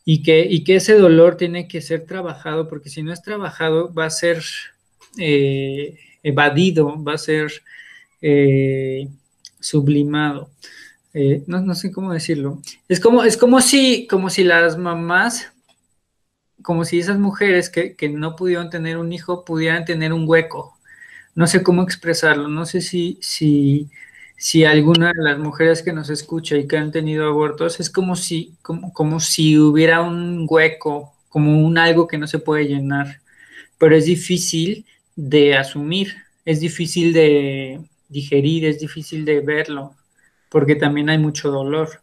y 0.04 0.22
que, 0.22 0.62
que 0.64 0.76
ese 0.76 0.94
dolor 0.94 1.36
tiene 1.36 1.68
que 1.68 1.80
ser 1.80 2.06
trabajado, 2.06 2.68
porque 2.68 2.90
si 2.90 3.02
no 3.02 3.12
es 3.12 3.22
trabajado 3.22 3.92
va 3.92 4.06
a 4.06 4.10
ser 4.10 4.42
evadido, 6.22 7.02
va 7.02 7.14
a 7.14 7.18
ser 7.18 7.52
eh, 8.20 9.08
sublimado. 9.60 10.50
Eh, 11.14 11.42
no, 11.46 11.74
sé 11.74 11.92
cómo 11.92 12.12
decirlo. 12.12 12.60
Es 12.88 13.00
como, 13.00 13.22
es 13.24 13.36
como 13.36 13.60
si, 13.60 14.06
como 14.06 14.30
si 14.30 14.44
las 14.44 14.78
mamás, 14.78 15.52
como 16.62 16.84
si 16.84 16.98
esas 17.00 17.18
mujeres 17.18 17.68
que, 17.68 17.96
no 18.08 18.36
pudieron 18.36 18.70
tener 18.70 18.96
un 18.96 19.12
hijo 19.12 19.44
pudieran 19.44 19.84
tener 19.84 20.12
un 20.12 20.28
hueco. 20.28 20.78
No 21.34 21.46
sé 21.46 21.62
cómo 21.62 21.82
expresarlo. 21.82 22.48
No 22.48 22.66
sé 22.66 22.80
si, 22.80 23.18
si, 23.20 23.90
si 24.42 24.64
alguna 24.64 25.12
de 25.14 25.22
las 25.22 25.38
mujeres 25.38 25.84
que 25.84 25.92
nos 25.92 26.10
escucha 26.10 26.56
y 26.56 26.66
que 26.66 26.76
han 26.76 26.90
tenido 26.90 27.28
abortos 27.28 27.78
es 27.78 27.88
como 27.88 28.16
si, 28.16 28.56
como, 28.60 28.92
como 28.92 29.20
si 29.20 29.56
hubiera 29.56 30.02
un 30.02 30.46
hueco, 30.50 31.14
como 31.28 31.64
un 31.64 31.78
algo 31.78 32.08
que 32.08 32.18
no 32.18 32.26
se 32.26 32.40
puede 32.40 32.64
llenar. 32.64 33.20
Pero 33.78 33.94
es 33.94 34.06
difícil 34.06 34.84
de 35.14 35.56
asumir, 35.56 36.16
es 36.44 36.58
difícil 36.58 37.12
de 37.12 37.82
digerir, 38.08 38.64
es 38.64 38.80
difícil 38.80 39.24
de 39.24 39.38
verlo, 39.38 39.94
porque 40.48 40.74
también 40.74 41.08
hay 41.08 41.18
mucho 41.18 41.52
dolor. 41.52 42.00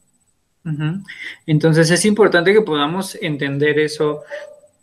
Entonces 1.45 1.91
es 1.91 2.05
importante 2.05 2.53
que 2.53 2.61
podamos 2.61 3.17
entender 3.21 3.79
eso, 3.79 4.23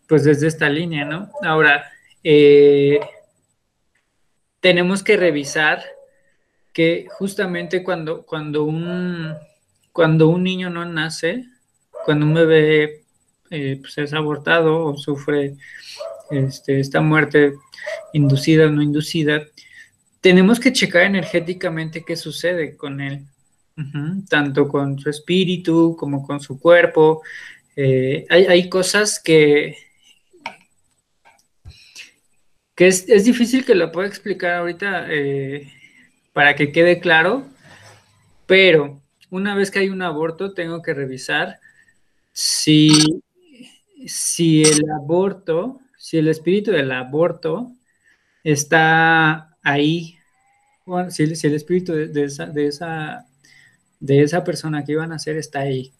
pues 0.06 0.24
desde 0.24 0.48
esta 0.48 0.68
línea, 0.68 1.06
¿no? 1.06 1.30
Ahora, 1.42 1.90
eh, 2.22 3.00
tenemos 4.60 5.02
que 5.02 5.16
revisar 5.16 5.95
que 6.76 7.06
justamente 7.08 7.82
cuando, 7.82 8.26
cuando, 8.26 8.64
un, 8.64 9.34
cuando 9.92 10.28
un 10.28 10.42
niño 10.42 10.68
no 10.68 10.84
nace, 10.84 11.46
cuando 12.04 12.26
un 12.26 12.34
bebé 12.34 13.02
eh, 13.50 13.78
pues 13.80 13.96
es 13.96 14.12
abortado 14.12 14.84
o 14.84 14.94
sufre 14.98 15.56
este, 16.30 16.78
esta 16.78 17.00
muerte 17.00 17.54
inducida 18.12 18.66
o 18.66 18.70
no 18.70 18.82
inducida, 18.82 19.40
tenemos 20.20 20.60
que 20.60 20.70
checar 20.70 21.04
energéticamente 21.04 22.04
qué 22.06 22.14
sucede 22.14 22.76
con 22.76 23.00
él, 23.00 23.24
tanto 24.28 24.68
con 24.68 24.98
su 24.98 25.08
espíritu 25.08 25.96
como 25.98 26.26
con 26.26 26.40
su 26.40 26.60
cuerpo. 26.60 27.22
Eh, 27.74 28.26
hay, 28.28 28.68
cosas 28.68 29.18
que, 29.18 29.78
que 32.74 32.88
es, 32.88 33.24
difícil 33.24 33.64
que 33.64 33.74
lo 33.74 33.90
pueda 33.90 34.08
explicar 34.08 34.56
ahorita 34.56 35.06
eh, 35.08 35.72
para 36.36 36.54
que 36.54 36.70
quede 36.70 37.00
claro, 37.00 37.46
pero 38.44 39.00
una 39.30 39.54
vez 39.54 39.70
que 39.70 39.78
hay 39.78 39.88
un 39.88 40.02
aborto 40.02 40.52
tengo 40.52 40.82
que 40.82 40.92
revisar 40.92 41.60
si, 42.30 43.22
si 44.06 44.62
el 44.62 44.82
aborto 44.90 45.80
si 45.96 46.18
el 46.18 46.28
espíritu 46.28 46.72
del 46.72 46.92
aborto 46.92 47.72
está 48.44 49.56
ahí, 49.62 50.18
si, 51.08 51.22
el, 51.22 51.54
espíritu 51.54 51.94
de, 51.94 52.24
esa, 52.24 52.44
de, 53.98 54.22
esa, 54.22 54.44
persona 54.44 54.84
que 54.84 54.92
iban 54.92 55.12
a 55.12 55.14
nacer 55.14 55.38
está 55.38 55.60
ahí. 55.60 55.94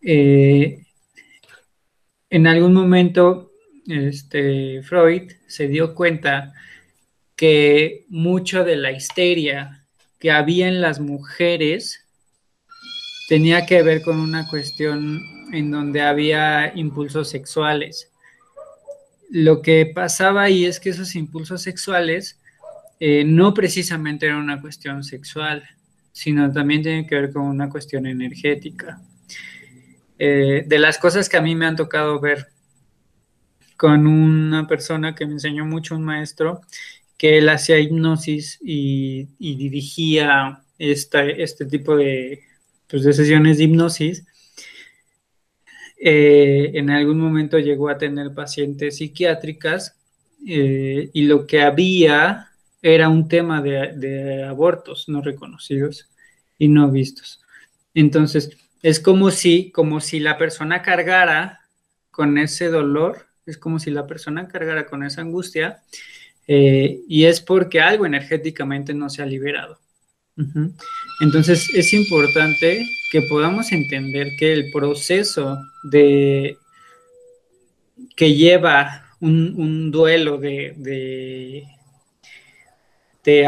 Eh, 0.00 0.86
en 2.30 2.46
algún 2.46 2.72
momento, 2.72 3.52
este, 3.86 4.82
Freud 4.84 5.32
se 5.46 5.68
dio 5.68 5.94
cuenta 5.94 6.54
que 7.40 8.04
mucho 8.08 8.64
de 8.64 8.76
la 8.76 8.92
histeria 8.92 9.86
que 10.18 10.30
había 10.30 10.68
en 10.68 10.80
las 10.80 11.00
mujeres 11.00 12.06
tenía 13.28 13.64
que 13.64 13.82
ver 13.82 14.02
con 14.02 14.20
una 14.20 14.46
cuestión 14.48 15.20
en 15.52 15.70
donde 15.70 16.02
había 16.02 16.72
impulsos 16.76 17.30
sexuales 17.30 18.10
lo 19.30 19.62
que 19.62 19.86
pasaba 19.86 20.42
ahí 20.42 20.64
es 20.64 20.80
que 20.80 20.90
esos 20.90 21.14
impulsos 21.14 21.62
sexuales 21.62 22.40
eh, 22.98 23.24
no 23.24 23.54
precisamente 23.54 24.26
eran 24.26 24.38
una 24.38 24.60
cuestión 24.60 25.04
sexual, 25.04 25.62
sino 26.12 26.52
también 26.52 26.82
tienen 26.82 27.06
que 27.06 27.14
ver 27.14 27.32
con 27.32 27.42
una 27.42 27.70
cuestión 27.70 28.06
energética. 28.06 29.00
Eh, 30.18 30.64
de 30.66 30.78
las 30.78 30.98
cosas 30.98 31.28
que 31.28 31.36
a 31.36 31.40
mí 31.40 31.54
me 31.54 31.64
han 31.64 31.76
tocado 31.76 32.20
ver 32.20 32.48
con 33.76 34.06
una 34.06 34.66
persona 34.66 35.14
que 35.14 35.24
me 35.24 35.34
enseñó 35.34 35.64
mucho, 35.64 35.94
un 35.94 36.02
maestro, 36.02 36.60
que 37.20 37.36
él 37.36 37.50
hacía 37.50 37.78
hipnosis 37.78 38.58
y, 38.62 39.26
dirigía 39.38 40.62
este 40.78 41.66
tipo 41.66 41.94
de, 41.94 42.40
pues, 42.88 43.04
de 43.04 43.12
sesiones 43.12 43.58
de 43.58 43.64
hipnosis, 43.64 44.24
eh, 46.00 46.70
en 46.72 46.88
algún 46.88 47.20
momento 47.20 47.58
llegó 47.58 47.90
a 47.90 47.98
tener 47.98 48.32
pacientes 48.32 48.96
psiquiátricas 48.96 49.98
eh, 50.48 51.10
y 51.12 51.26
lo 51.26 51.46
que 51.46 51.60
había 51.60 52.52
era 52.80 53.10
un 53.10 53.28
tema 53.28 53.60
de, 53.60 54.42
abortos 54.44 55.06
no 55.10 55.20
reconocidos 55.20 56.08
y 56.56 56.68
no 56.68 56.90
vistos. 56.90 57.42
Entonces, 57.92 58.56
es 58.82 58.98
como 58.98 59.30
si, 59.30 59.70
como 59.72 60.00
si 60.00 60.20
la 60.20 60.38
persona 60.38 60.80
cargara 60.80 61.66
con 62.10 62.38
ese 62.38 62.68
dolor, 62.68 63.26
es 63.44 63.58
como 63.58 63.78
si 63.78 63.90
la 63.90 64.06
persona 64.06 64.48
cargara 64.48 64.86
con 64.86 65.04
esa 65.04 65.20
angustia 65.20 65.82
eh, 66.52 67.02
y 67.06 67.26
es 67.26 67.40
porque 67.40 67.80
algo 67.80 68.04
energéticamente 68.04 68.92
no 68.92 69.08
se 69.08 69.22
ha 69.22 69.26
liberado. 69.26 69.78
Entonces 71.20 71.68
es 71.76 71.92
importante 71.92 72.88
que 73.12 73.22
podamos 73.22 73.70
entender 73.70 74.30
que 74.36 74.52
el 74.52 74.72
proceso 74.72 75.58
de 75.84 76.56
que 78.16 78.34
lleva 78.34 79.14
un, 79.20 79.92
duelo 79.92 80.38
de, 80.38 81.68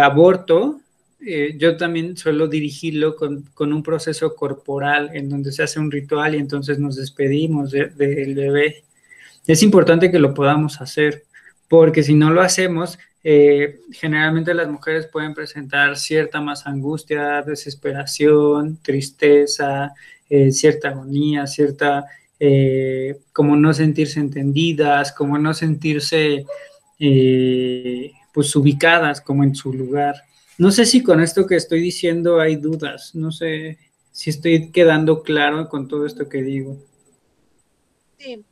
aborto, 0.00 0.80
eh, 1.26 1.56
yo 1.58 1.76
también 1.76 2.16
suelo 2.16 2.46
dirigirlo 2.46 3.16
con, 3.16 3.72
un 3.72 3.82
proceso 3.82 4.36
corporal 4.36 5.10
en 5.12 5.28
donde 5.28 5.50
se 5.50 5.64
hace 5.64 5.80
un 5.80 5.90
ritual 5.90 6.36
y 6.36 6.38
entonces 6.38 6.78
nos 6.78 6.94
despedimos 6.94 7.72
del 7.72 8.34
bebé. 8.36 8.84
Es 9.44 9.64
importante 9.64 10.08
que 10.12 10.20
lo 10.20 10.34
podamos 10.34 10.80
hacer, 10.80 11.24
porque 11.72 12.02
si 12.02 12.14
no 12.14 12.28
lo 12.28 12.42
hacemos, 12.42 12.98
eh, 13.24 13.80
generalmente 13.92 14.52
las 14.52 14.68
mujeres 14.68 15.06
pueden 15.06 15.32
presentar 15.32 15.96
cierta 15.96 16.38
más 16.38 16.66
angustia, 16.66 17.40
desesperación, 17.40 18.76
tristeza, 18.82 19.94
eh, 20.28 20.52
cierta 20.52 20.90
agonía, 20.90 21.46
cierta 21.46 22.04
eh, 22.38 23.20
como 23.32 23.56
no 23.56 23.72
sentirse 23.72 24.20
entendidas, 24.20 25.12
como 25.12 25.38
no 25.38 25.54
sentirse 25.54 26.44
pues 28.34 28.54
ubicadas 28.54 29.22
como 29.22 29.42
en 29.42 29.54
su 29.54 29.72
lugar. 29.72 30.16
No 30.58 30.70
sé 30.70 30.84
si 30.84 31.02
con 31.02 31.22
esto 31.22 31.46
que 31.46 31.56
estoy 31.56 31.80
diciendo 31.80 32.38
hay 32.38 32.56
dudas, 32.56 33.14
no 33.14 33.32
sé 33.32 33.78
si 34.10 34.28
estoy 34.28 34.70
quedando 34.72 35.22
claro 35.22 35.70
con 35.70 35.88
todo 35.88 36.04
esto 36.04 36.28
que 36.28 36.42
digo. 36.42 36.76
Sí, 38.18 38.44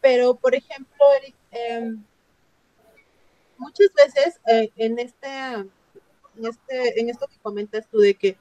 pero 0.00 0.34
por 0.34 0.56
ejemplo, 0.56 0.96
Eric, 1.22 1.37
em, 1.50 2.02
muchas 3.58 3.88
veces 3.94 4.40
eh, 4.46 4.70
en, 4.76 4.98
este, 4.98 5.28
en, 5.28 6.46
este, 6.46 7.00
en 7.00 7.10
esto 7.10 7.26
que 7.26 7.38
comentas 7.42 7.86
tú 7.90 7.98
de 7.98 8.14
que 8.14 8.36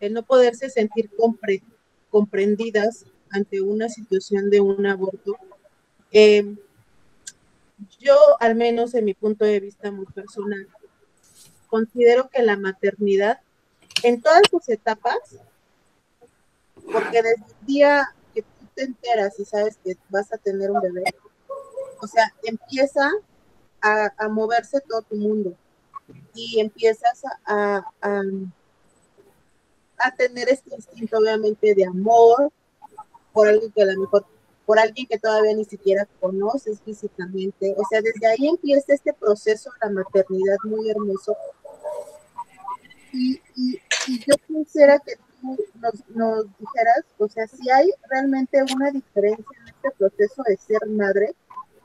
el 0.00 0.12
no 0.12 0.22
poderse 0.22 0.70
sentir 0.70 1.10
comprendidas 2.10 3.04
ante 3.30 3.60
una 3.60 3.88
situación 3.88 4.50
de 4.50 4.60
un 4.60 4.86
aborto, 4.86 5.36
em, 6.10 6.56
yo 7.98 8.16
al 8.40 8.54
menos 8.54 8.94
en 8.94 9.04
mi 9.04 9.14
punto 9.14 9.44
de 9.44 9.60
vista 9.60 9.90
muy 9.90 10.06
personal, 10.06 10.68
considero 11.68 12.28
que 12.28 12.42
la 12.42 12.56
maternidad 12.56 13.40
en 14.02 14.20
todas 14.20 14.42
sus 14.50 14.68
etapas, 14.68 15.18
porque 16.92 17.22
desde 17.22 17.44
el 17.60 17.66
día 17.66 18.14
que 18.34 18.42
tú 18.42 18.66
te 18.74 18.82
enteras 18.84 19.38
y 19.40 19.44
sabes 19.44 19.78
que 19.82 19.96
vas 20.08 20.32
a 20.32 20.38
tener 20.38 20.70
un 20.70 20.80
bebé, 20.80 21.04
o 22.04 22.06
sea, 22.06 22.30
empieza 22.42 23.10
a, 23.80 24.28
moverse 24.28 24.80
todo 24.80 25.02
tu 25.02 25.16
mundo 25.16 25.54
y 26.34 26.60
empiezas 26.60 27.22
a, 27.46 27.82
tener 30.18 30.50
este 30.50 30.74
instinto 30.74 31.16
obviamente 31.16 31.74
de 31.74 31.86
amor 31.86 32.52
por 33.32 33.48
algo 33.48 33.72
que 33.74 33.82
a 33.82 33.86
lo 33.86 34.02
mejor 34.02 34.26
por 34.66 34.78
alguien 34.78 35.06
que 35.06 35.18
todavía 35.18 35.54
ni 35.54 35.64
siquiera 35.64 36.06
conoces 36.20 36.80
físicamente. 36.82 37.74
O 37.76 37.82
sea, 37.88 38.00
desde 38.02 38.26
ahí 38.26 38.48
empieza 38.48 38.94
este 38.94 39.12
proceso 39.14 39.70
de 39.70 39.88
la 39.88 39.94
maternidad 39.94 40.56
muy 40.64 40.90
hermoso. 40.90 41.34
Y, 43.12 43.40
y, 43.56 43.80
yo 44.26 44.34
quisiera 44.46 44.98
que 44.98 45.16
tú 45.40 45.56
nos, 45.80 46.08
nos, 46.08 46.44
dijeras, 46.58 47.04
o 47.18 47.28
sea, 47.28 47.46
si 47.46 47.70
hay 47.70 47.90
realmente 48.10 48.62
una 48.74 48.90
diferencia 48.90 49.58
en 49.60 49.68
este 49.68 49.90
proceso 49.98 50.42
de 50.46 50.56
ser 50.56 50.86
madre 50.88 51.34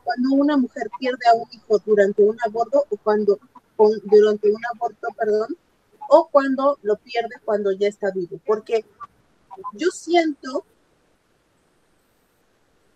cuando 0.10 0.34
una 0.34 0.58
mujer 0.58 0.90
pierde 0.98 1.28
a 1.32 1.36
un 1.36 1.48
hijo 1.52 1.78
durante 1.86 2.24
un 2.24 2.36
aborto 2.44 2.84
o 2.90 2.98
cuando 2.98 3.40
durante 4.06 4.52
un 4.52 4.62
aborto, 4.74 5.08
perdón, 5.16 5.56
o 6.10 6.28
cuando 6.32 6.80
lo 6.82 6.96
pierde 6.96 7.36
cuando 7.46 7.72
ya 7.72 7.88
está 7.88 8.10
vivo, 8.10 8.40
porque 8.44 8.84
yo 9.74 9.90
siento 9.92 10.66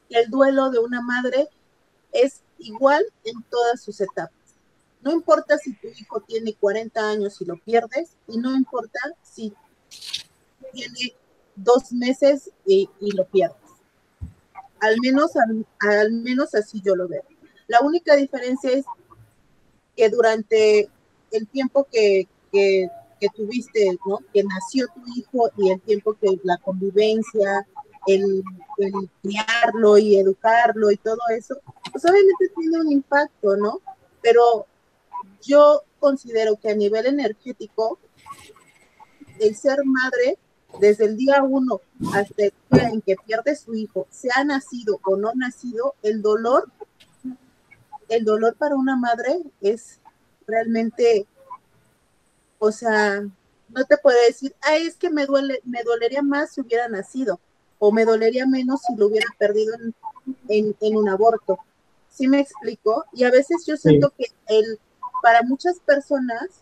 que 0.10 0.22
el 0.22 0.32
duelo 0.32 0.72
de 0.72 0.80
una 0.80 1.02
madre 1.02 1.50
es 2.12 2.42
igual 2.58 3.06
en 3.26 3.44
todas 3.44 3.80
sus 3.80 4.02
etapas. 4.02 4.34
No 5.04 5.12
importa 5.12 5.60
si 5.60 5.76
tu 5.76 5.90
hijo 5.90 6.20
tiene 6.22 6.56
40 6.56 7.00
años 7.08 7.40
y 7.42 7.46
lo 7.46 7.58
pierdes, 7.58 8.10
y 8.28 8.40
no 8.40 8.56
importa 8.56 9.00
si 9.22 9.54
tiene 10.72 11.14
dos 11.56 11.92
meses 11.92 12.50
y 12.66 12.90
lo 13.16 13.26
pierdes. 13.26 13.63
Al 14.84 14.98
menos, 15.02 15.32
al, 15.80 16.12
menos 16.12 16.54
así 16.56 16.82
yo 16.84 16.94
lo 16.94 17.08
veo. 17.08 17.24
La 17.68 17.80
única 17.80 18.18
diferencia 18.18 18.70
es 18.72 18.86
que 19.96 20.10
durante 20.10 20.90
el 21.32 21.48
tiempo 21.48 21.88
que, 21.90 22.28
que, 22.52 22.90
tuviste, 23.34 23.98
¿no? 24.06 24.20
Que 24.34 24.44
nació 24.44 24.86
tu 24.88 25.02
hijo 25.16 25.50
y 25.56 25.72
el 25.72 25.80
tiempo 25.80 26.18
que 26.20 26.38
la 26.44 26.58
convivencia, 26.58 27.66
el, 28.06 28.44
el, 28.78 29.10
criarlo 29.22 29.98
y 29.98 30.18
educarlo 30.18 30.92
y 30.92 30.98
todo 30.98 31.20
eso, 31.30 31.56
pues 31.90 32.04
obviamente 32.04 32.52
tiene 32.54 32.82
un 32.82 32.92
impacto, 32.92 33.56
¿no? 33.56 33.80
Pero 34.22 34.68
yo 35.42 35.84
considero 36.00 36.58
que 36.58 36.72
a 36.72 36.76
nivel 36.76 37.06
energético, 37.06 37.98
el 39.40 39.56
ser 39.56 39.80
madre 39.86 40.38
desde 40.80 41.06
el 41.06 41.18
día 41.18 41.44
uno 41.44 41.82
hasta 42.14 42.46
el 42.46 42.54
día 42.72 42.90
en 42.90 43.02
que 43.02 43.16
pierde 43.16 43.56
su 43.56 43.76
hijo, 43.76 44.08
sea 44.10 44.44
nacido 44.44 45.00
o 45.04 45.16
no 45.16 45.32
nacido, 45.36 45.96
el 46.02 46.22
dolor, 46.22 46.70
el 48.10 48.26
dolor 48.26 48.56
para 48.56 48.76
una 48.76 48.96
madre 48.96 49.42
es 49.62 50.00
realmente, 50.48 51.26
o 52.60 52.72
sea, 52.72 53.22
no 53.70 53.86
te 53.86 53.98
puede 53.98 54.28
decir, 54.28 54.56
ah, 54.62 54.76
es 54.76 54.96
que 54.96 55.10
me 55.10 55.26
duele, 55.26 55.62
me 55.64 55.84
dolería 55.84 56.22
más 56.22 56.54
si 56.54 56.62
hubiera 56.62 56.88
nacido, 56.88 57.40
o 57.80 57.92
me 57.92 58.06
dolería 58.06 58.46
menos 58.46 58.82
si 58.82 58.96
lo 58.96 59.08
hubiera 59.08 59.28
perdido 59.38 59.74
en, 60.48 60.98
un 60.98 61.10
aborto. 61.10 61.60
¿Sí 62.10 62.28
me 62.28 62.40
explico? 62.40 63.06
Y 63.12 63.24
a 63.24 63.32
veces 63.32 63.66
yo 63.66 63.76
siento 63.76 64.14
que 64.16 64.28
el, 64.48 64.80
para 65.24 65.42
muchas 65.42 65.80
personas, 65.80 66.62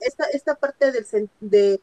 esta, 0.00 0.24
esta 0.26 0.54
parte 0.54 0.92
del, 0.92 1.28
de, 1.40 1.80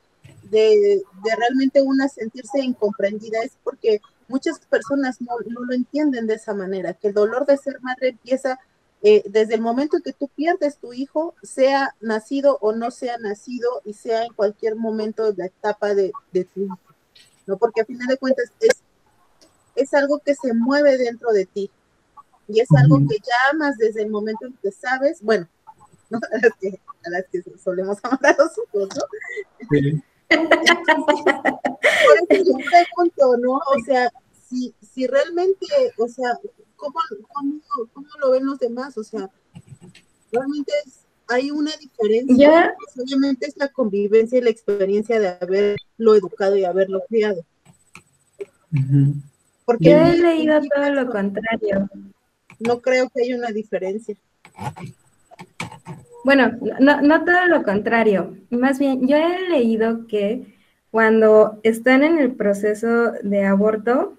de, 0.49 1.03
realmente 1.23 1.81
una 1.81 2.07
sentirse 2.07 2.59
incomprendida 2.61 3.41
es 3.43 3.57
porque 3.63 4.01
muchas 4.27 4.59
personas 4.59 5.21
no, 5.21 5.37
lo 5.39 5.73
entienden 5.73 6.27
de 6.27 6.35
esa 6.35 6.53
manera, 6.53 6.93
que 6.93 7.09
el 7.09 7.13
dolor 7.13 7.45
de 7.45 7.57
ser 7.57 7.79
madre 7.81 8.09
empieza 8.09 8.59
eh, 9.01 9.23
desde 9.27 9.55
el 9.55 9.61
momento 9.61 9.99
que 10.03 10.13
tú 10.13 10.29
pierdes 10.29 10.77
tu 10.77 10.93
hijo, 10.93 11.35
sea 11.43 11.95
nacido 11.99 12.57
o 12.61 12.73
no 12.73 12.89
sea 12.91 13.17
nacido 13.17 13.81
y 13.85 13.93
sea 13.93 14.23
en 14.23 14.33
cualquier 14.33 14.75
momento 14.75 15.31
de 15.31 15.37
la 15.37 15.45
etapa 15.45 15.93
de, 15.93 16.11
tu 16.31 16.61
hijo, 16.61 16.79
¿no? 17.45 17.57
Porque 17.57 17.81
a 17.81 17.85
final 17.85 18.07
de 18.07 18.17
cuentas 18.17 18.51
es, 18.59 18.81
es 19.75 19.93
algo 19.93 20.19
que 20.19 20.33
se 20.33 20.53
mueve 20.53 20.97
dentro 20.97 21.31
de 21.31 21.45
ti 21.45 21.69
y 22.47 22.59
es 22.59 22.69
algo 22.77 22.97
que 23.07 23.17
llamas 23.17 23.77
desde 23.77 24.03
el 24.03 24.09
momento 24.09 24.45
en 24.45 24.53
que 24.53 24.71
sabes, 24.71 25.21
bueno, 25.21 25.47
a, 26.11 26.37
las 26.41 26.53
que, 26.59 26.79
a 27.05 27.09
las 27.09 27.25
que 27.31 27.43
solemos 27.63 27.97
amar 28.03 28.25
a 28.25 28.35
los 28.37 28.51
hijos, 28.57 28.89
¿no? 28.95 30.01
Por 30.29 30.39
eso 32.29 32.43
yo 32.43 32.57
pregunto, 32.57 33.37
¿no? 33.37 33.53
O 33.53 33.79
sea, 33.85 34.11
si, 34.49 34.73
si 34.81 35.07
realmente, 35.07 35.65
o 35.97 36.07
sea, 36.07 36.37
¿cómo, 36.75 36.99
cómo, 37.93 38.07
lo 38.19 38.31
ven 38.31 38.45
los 38.45 38.59
demás? 38.59 38.97
O 38.97 39.03
sea, 39.03 39.29
realmente 40.31 40.71
hay 41.27 41.51
una 41.51 41.71
diferencia. 41.77 42.75
Pues, 42.77 43.05
obviamente 43.05 43.47
es 43.47 43.57
la 43.57 43.69
convivencia 43.69 44.37
y 44.37 44.41
la 44.41 44.49
experiencia 44.49 45.19
de 45.19 45.29
haberlo 45.29 46.15
educado 46.15 46.55
y 46.57 46.65
haberlo 46.65 47.01
criado. 47.07 47.43
Porque 49.65 49.89
Yo 49.89 49.97
he 49.97 50.17
leído 50.17 50.59
todo 50.73 50.89
lo 50.91 51.09
contrario. 51.09 51.89
No 52.59 52.81
creo 52.81 53.09
que 53.09 53.23
haya 53.23 53.35
una 53.35 53.49
diferencia. 53.49 54.15
Bueno, 56.25 56.57
no, 56.79 57.01
no 57.01 57.23
todo 57.23 57.45
lo 57.45 57.61
contrario. 57.61 58.35
Más 58.49 58.79
bien, 58.79 59.07
yo 59.07 59.15
he 59.15 59.47
leído 59.47 60.07
que 60.07 60.55
cuando 60.89 61.59
están 61.61 62.03
en 62.03 62.17
el 62.17 62.33
proceso 62.33 63.11
de 63.21 63.45
aborto, 63.45 64.17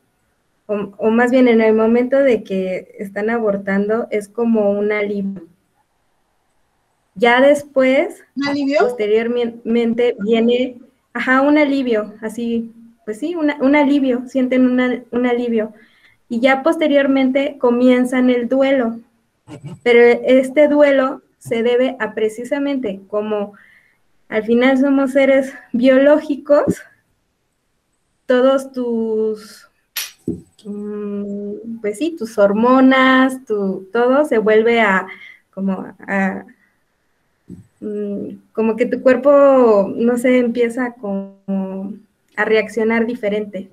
o, 0.67 1.11
más 1.11 1.33
bien 1.33 1.49
en 1.49 1.61
el 1.61 1.75
momento 1.75 2.17
de 2.17 2.45
que 2.45 2.95
están 3.01 3.29
abortando, 3.29 4.07
es 4.13 4.29
como 4.29 4.71
un 4.71 4.93
alivio. 4.93 5.49
Ya 7.17 7.41
después, 7.41 8.23
posteriormente, 8.79 10.17
viene, 10.21 10.77
ajá, 11.13 11.41
un 11.41 11.59
alivio, 11.59 12.15
así, 12.21 12.73
pues 13.05 13.19
sí, 13.19 13.35
un 13.35 13.75
alivio, 13.75 14.29
sienten 14.29 14.65
un 15.11 15.27
alivio. 15.27 15.73
Y 16.29 16.39
ya 16.39 16.63
posteriormente 16.63 17.57
comienzan 17.59 18.31
el 18.31 18.49
duelo. 18.49 19.01
Pero 19.83 20.01
este 20.25 20.69
duelo 20.69 21.23
se 21.39 21.63
debe 21.63 21.97
a 22.01 22.15
precisamente 22.15 23.01
como 23.09 23.55
al 24.29 24.45
final 24.45 24.79
somos 24.79 25.13
seres 25.13 25.53
biológicos, 25.73 26.83
todos 28.27 28.73
tus, 28.73 29.69
mm, 30.65 31.81
pues 31.81 31.99
sí, 31.99 32.17
tus 32.19 32.37
hormonas, 32.39 33.45
tu, 33.45 33.89
todo 33.93 34.25
se 34.25 34.39
vuelve 34.39 34.81
a 34.81 35.07
como 35.55 35.95
a, 36.07 36.45
mm, 37.81 38.29
como 38.53 38.77
que 38.77 38.87
tu 38.87 39.01
cuerpo, 39.01 39.93
no 39.95 40.19
sé, 40.19 40.39
empieza 40.39 40.93
como 40.95 41.95
a 42.37 42.45
reaccionar 42.45 43.07
diferente. 43.07 43.71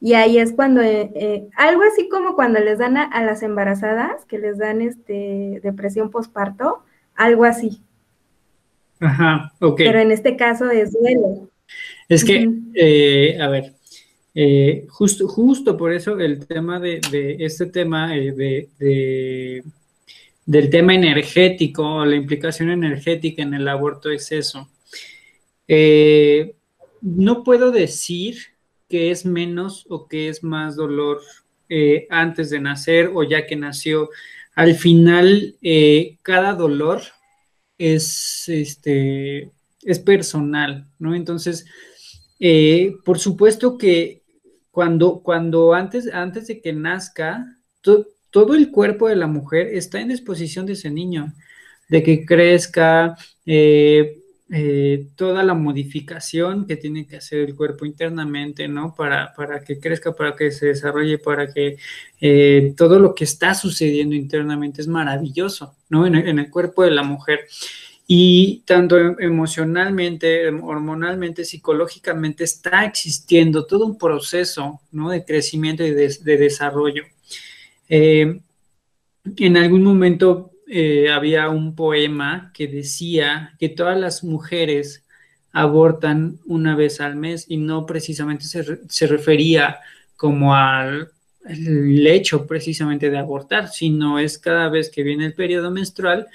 Y 0.00 0.14
ahí 0.14 0.38
es 0.38 0.52
cuando, 0.52 0.80
eh, 0.82 1.10
eh, 1.14 1.48
algo 1.56 1.82
así 1.84 2.08
como 2.08 2.34
cuando 2.34 2.58
les 2.60 2.78
dan 2.78 2.96
a, 2.96 3.04
a, 3.04 3.22
las 3.24 3.42
embarazadas, 3.42 4.24
que 4.26 4.38
les 4.38 4.58
dan 4.58 4.82
este 4.82 5.60
depresión 5.62 6.10
postparto, 6.10 6.82
algo 7.24 7.44
así. 7.44 7.80
Ajá, 9.00 9.52
ok. 9.60 9.78
Pero 9.78 9.98
en 10.00 10.12
este 10.12 10.36
caso 10.36 10.70
es 10.70 10.92
duelo. 10.92 11.48
Es 12.08 12.24
que, 12.24 12.48
eh, 12.74 13.38
a 13.40 13.48
ver, 13.48 13.72
eh, 14.34 14.86
justo, 14.88 15.26
justo 15.28 15.76
por 15.76 15.92
eso 15.92 16.18
el 16.18 16.46
tema 16.46 16.78
de, 16.78 17.00
este 17.40 17.66
tema 17.66 18.16
eh, 18.16 18.32
de, 18.78 19.62
del 20.44 20.70
tema 20.70 20.94
energético, 20.94 22.04
la 22.04 22.16
implicación 22.16 22.70
energética 22.70 23.42
en 23.42 23.54
el 23.54 23.66
aborto 23.68 24.10
es 24.10 24.30
eso. 24.32 24.68
no 27.00 27.44
puedo 27.44 27.70
decir 27.70 28.36
que 28.88 29.10
es 29.10 29.24
menos 29.24 29.86
o 29.88 30.06
que 30.06 30.28
es 30.28 30.44
más 30.44 30.76
dolor 30.76 31.20
antes 32.10 32.50
de 32.50 32.60
nacer 32.60 33.10
o 33.14 33.24
ya 33.24 33.46
que 33.46 33.56
nació. 33.56 34.10
Al 34.54 34.74
final, 34.74 35.56
eh, 35.62 36.18
cada 36.22 36.54
dolor 36.54 37.02
es, 37.78 38.44
este, 38.48 39.50
es 39.82 39.98
personal, 39.98 40.88
¿no? 40.98 41.14
Entonces, 41.14 41.66
eh, 42.38 42.94
por 43.04 43.18
supuesto 43.18 43.78
que 43.78 44.22
cuando, 44.70 45.22
cuando 45.22 45.74
antes, 45.74 46.12
antes 46.12 46.46
de 46.46 46.60
que 46.60 46.72
nazca, 46.72 47.46
todo 47.80 48.54
el 48.54 48.70
cuerpo 48.70 49.08
de 49.08 49.16
la 49.16 49.26
mujer 49.26 49.68
está 49.68 50.00
en 50.00 50.08
disposición 50.08 50.66
de 50.66 50.72
ese 50.72 50.90
niño, 50.90 51.34
de 51.88 52.02
que 52.02 52.24
crezca, 52.24 53.16
eh, 53.44 54.21
eh, 54.52 55.08
toda 55.16 55.42
la 55.42 55.54
modificación 55.54 56.66
que 56.66 56.76
tiene 56.76 57.06
que 57.06 57.16
hacer 57.16 57.40
el 57.40 57.56
cuerpo 57.56 57.86
internamente, 57.86 58.68
¿no? 58.68 58.94
Para, 58.94 59.32
para 59.34 59.64
que 59.64 59.80
crezca, 59.80 60.14
para 60.14 60.36
que 60.36 60.52
se 60.52 60.66
desarrolle, 60.66 61.18
para 61.18 61.52
que 61.52 61.78
todo 62.76 63.00
lo 63.00 63.16
que 63.16 63.24
está 63.24 63.54
sucediendo 63.54 64.14
internamente 64.14 64.80
es 64.80 64.86
maravilloso, 64.86 65.74
¿no? 65.88 66.06
En 66.06 66.14
en 66.14 66.38
el 66.38 66.50
cuerpo 66.50 66.84
de 66.84 66.92
la 66.92 67.02
mujer. 67.02 67.40
Y 68.14 68.62
tanto 68.66 68.98
emocionalmente, 68.98 70.48
hormonalmente, 70.48 71.46
psicológicamente 71.46 72.44
está 72.44 72.84
existiendo 72.84 73.64
todo 73.64 73.86
un 73.86 73.96
proceso 73.96 74.80
¿no? 74.90 75.08
de 75.08 75.24
crecimiento 75.24 75.84
y 75.84 75.92
de, 75.92 76.36
desarrollo. 76.36 77.04
Eh, 77.88 78.40
en 79.36 79.56
algún 79.56 79.84
momento 79.84 80.51
eh, 80.72 81.10
había 81.10 81.48
un 81.50 81.74
poema 81.74 82.50
que 82.54 82.66
decía 82.66 83.54
que 83.58 83.68
todas 83.68 83.98
las 83.98 84.24
mujeres 84.24 85.04
abortan 85.52 86.38
una 86.46 86.74
vez 86.74 87.00
al 87.00 87.16
mes 87.16 87.44
y 87.48 87.58
no 87.58 87.84
precisamente 87.84 88.44
se, 88.44 88.80
se 88.88 89.06
refería 89.06 89.80
como 90.16 90.54
al 90.54 91.10
hecho 91.44 92.46
precisamente 92.46 93.10
de 93.10 93.18
abortar, 93.18 93.68
sino 93.68 94.18
es 94.18 94.38
cada 94.38 94.68
vez 94.68 94.88
que 94.88 95.02
viene 95.02 95.26
el 95.26 95.34
periodo 95.34 95.70
menstrual 95.70 96.28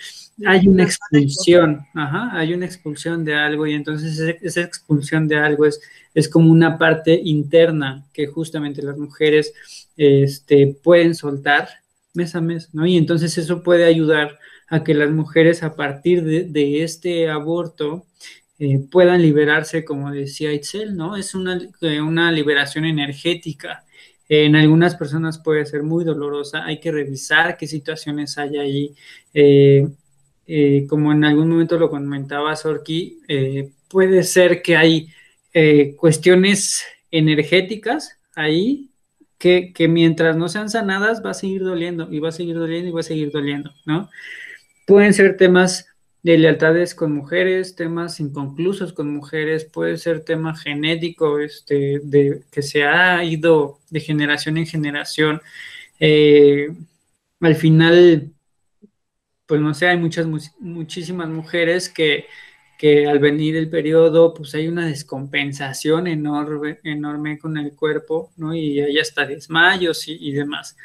hay 0.45 0.67
una 0.67 0.83
expulsión, 0.83 1.85
ajá, 1.95 2.29
hay 2.33 2.53
una 2.53 2.65
expulsión 2.65 3.25
de 3.25 3.33
algo 3.33 3.65
y 3.65 3.73
entonces 3.73 4.37
esa 4.41 4.61
expulsión 4.61 5.27
de 5.27 5.37
algo 5.37 5.65
es, 5.65 5.81
es 6.13 6.29
como 6.29 6.51
una 6.51 6.77
parte 6.77 7.19
interna 7.23 8.05
que 8.13 8.27
justamente 8.27 8.83
las 8.83 8.97
mujeres 8.97 9.53
este, 9.95 10.77
pueden 10.83 11.15
soltar 11.15 11.69
mes 12.17 12.35
a 12.35 12.41
mes, 12.41 12.73
¿no? 12.73 12.85
Y 12.85 12.97
entonces 12.97 13.37
eso 13.37 13.63
puede 13.63 13.85
ayudar 13.85 14.37
a 14.67 14.83
que 14.83 14.93
las 14.93 15.09
mujeres 15.11 15.63
a 15.63 15.75
partir 15.75 16.23
de, 16.23 16.83
este 16.83 17.29
aborto 17.29 18.05
eh, 18.59 18.79
puedan 18.91 19.21
liberarse, 19.21 19.85
como 19.85 20.11
decía 20.11 20.51
Itzel, 20.51 20.97
¿no? 20.97 21.15
Es 21.15 21.35
una, 21.35 21.61
eh, 21.81 22.01
una 22.01 22.31
liberación 22.31 22.83
energética. 22.83 23.85
En 24.27 24.57
algunas 24.57 24.95
personas 24.95 25.39
puede 25.39 25.65
ser 25.65 25.83
muy 25.83 26.03
dolorosa, 26.03 26.65
hay 26.65 26.81
que 26.81 26.91
revisar 26.91 27.55
qué 27.57 27.67
situaciones 27.67 28.37
hay 28.37 28.57
ahí. 28.57 28.95
Eh, 29.33 29.87
como 30.89 31.11
en 31.11 31.23
algún 31.23 31.49
momento 31.49 31.77
lo 31.77 31.89
comentaba 31.89 32.55
Sorki, 32.55 33.19
puede 33.89 34.23
ser 34.23 34.61
que 34.61 34.77
hay 34.77 35.09
cuestiones 35.97 36.83
energéticas 37.11 38.17
ahí 38.33 38.86
que, 39.37 39.73
mientras 39.89 40.35
no 40.35 40.49
sean 40.49 40.69
sanadas 40.69 41.23
va 41.23 41.31
a 41.31 41.35
seguir 41.35 41.63
doliendo 41.63 42.07
y 42.11 42.19
va 42.19 42.29
a 42.29 42.31
seguir 42.31 42.55
doliendo 42.55 42.89
y 42.89 42.91
va 42.91 43.01
a 43.01 43.03
seguir 43.03 43.31
doliendo, 43.31 43.73
¿no? 43.85 44.09
Pueden 44.85 45.13
ser 45.13 45.37
temas 45.37 45.87
de 46.23 46.37
lealtades 46.37 46.95
con 46.95 47.13
mujeres, 47.13 47.75
temas 47.75 48.19
inconclusos 48.19 48.93
con 48.93 49.13
mujeres, 49.13 49.65
puede 49.65 49.97
ser 49.97 50.23
tema 50.23 50.55
genético, 50.55 51.39
este, 51.39 51.99
de, 52.03 52.43
que 52.51 52.61
se 52.61 52.83
ha 52.83 53.23
ido 53.23 53.79
de 53.89 53.99
generación 53.99 54.57
en 54.57 54.65
generación. 54.65 55.41
al 57.39 57.55
final, 57.55 58.31
pues 59.45 59.61
no 59.61 59.73
sé, 59.73 59.87
hay 59.87 59.97
muchas, 59.97 60.27
muchísimas 60.59 61.29
mujeres 61.29 61.89
que, 61.89 62.25
al 63.07 63.19
venir 63.19 63.55
el 63.55 63.69
periodo, 63.69 64.33
pues 64.33 64.53
hay 64.53 64.67
una 64.67 64.85
descompensación 64.85 66.07
enorme, 66.07 66.79
enorme 66.83 67.39
con 67.39 67.57
el 67.57 67.73
cuerpo, 67.73 68.31
¿no? 68.37 68.55
Y 68.55 68.79
hay 68.79 68.99
hasta 68.99 69.25
desmayos 69.25 70.07
y, 70.07 70.31
demás. 70.31 70.77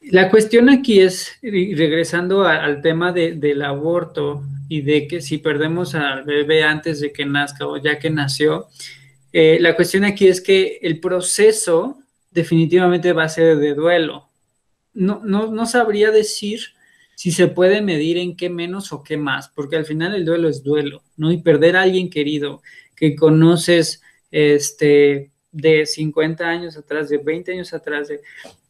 La 0.00 0.30
cuestión 0.30 0.68
aquí 0.70 1.00
es, 1.00 1.38
regresando 1.42 2.44
al 2.44 2.80
tema 2.82 3.12
del 3.12 3.62
aborto 3.62 4.44
y 4.68 4.82
de 4.82 5.08
que 5.08 5.20
si 5.20 5.38
perdemos 5.38 5.94
al 5.94 6.24
bebé 6.24 6.62
antes 6.62 7.00
de 7.00 7.12
que 7.12 7.26
nazca 7.26 7.66
o 7.66 7.76
ya 7.76 7.98
que 7.98 8.08
nació, 8.08 8.68
eh, 9.32 9.58
la 9.60 9.74
cuestión 9.76 10.04
aquí 10.04 10.28
es 10.28 10.40
que 10.40 10.78
el 10.82 11.00
proceso 11.00 11.98
definitivamente 12.30 13.12
va 13.12 13.24
a 13.24 13.28
ser 13.28 13.58
de 13.58 13.74
duelo. 13.74 14.28
No, 14.94 15.20
no, 15.24 15.48
no 15.48 15.66
sabría 15.66 16.10
decir 16.10 16.60
si 17.20 17.32
se 17.32 17.48
puede 17.48 17.82
medir 17.82 18.16
en 18.16 18.34
qué 18.34 18.48
menos 18.48 18.94
o 18.94 19.02
qué 19.02 19.18
más, 19.18 19.50
porque 19.50 19.76
al 19.76 19.84
final 19.84 20.14
el 20.14 20.24
duelo 20.24 20.48
es 20.48 20.62
duelo, 20.62 21.02
¿no? 21.18 21.30
Y 21.30 21.42
perder 21.42 21.76
a 21.76 21.82
alguien 21.82 22.08
querido 22.08 22.62
que 22.96 23.14
conoces 23.14 24.00
este, 24.30 25.30
de 25.52 25.84
50 25.84 26.48
años 26.48 26.78
atrás, 26.78 27.10
de 27.10 27.18
20 27.18 27.52
años 27.52 27.74
atrás, 27.74 28.08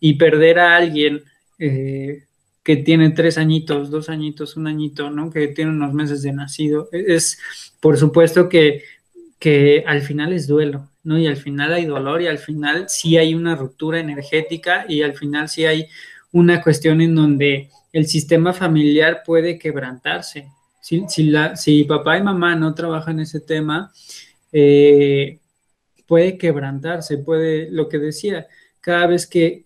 y 0.00 0.14
perder 0.14 0.58
a 0.58 0.74
alguien 0.74 1.22
eh, 1.60 2.24
que 2.64 2.74
tiene 2.78 3.10
tres 3.10 3.38
añitos, 3.38 3.88
dos 3.88 4.08
añitos, 4.08 4.56
un 4.56 4.66
añito, 4.66 5.10
¿no? 5.10 5.30
Que 5.30 5.46
tiene 5.46 5.70
unos 5.70 5.94
meses 5.94 6.22
de 6.22 6.32
nacido, 6.32 6.88
es, 6.90 7.38
por 7.78 7.98
supuesto 7.98 8.48
que, 8.48 8.82
que 9.38 9.84
al 9.86 10.02
final 10.02 10.32
es 10.32 10.48
duelo, 10.48 10.90
¿no? 11.04 11.20
Y 11.20 11.28
al 11.28 11.36
final 11.36 11.72
hay 11.72 11.84
dolor 11.84 12.20
y 12.20 12.26
al 12.26 12.38
final 12.38 12.86
sí 12.88 13.16
hay 13.16 13.32
una 13.32 13.54
ruptura 13.54 14.00
energética 14.00 14.86
y 14.88 15.02
al 15.02 15.14
final 15.14 15.48
sí 15.48 15.66
hay 15.66 15.86
una 16.32 16.60
cuestión 16.60 17.00
en 17.00 17.14
donde 17.14 17.70
el 17.92 18.07
sistema 18.07 18.53
familiar 18.53 19.22
puede 19.24 19.59
quebrantarse. 19.59 20.48
Si, 20.81 21.24
la, 21.24 21.57
si 21.57 21.85
papá 21.85 22.18
y 22.18 22.22
mamá 22.22 22.57
no 22.57 22.74
trabajan 22.74 23.20
ese 23.20 23.40
tema, 23.40 23.92
eh, 24.53 25.38
puede 26.07 26.38
quebrantarse, 26.38 27.18
puede, 27.18 27.70
lo 27.70 27.88
que 27.88 27.98
decía, 27.98 28.46
cada 28.81 29.07
vez 29.07 29.26
que, 29.26 29.62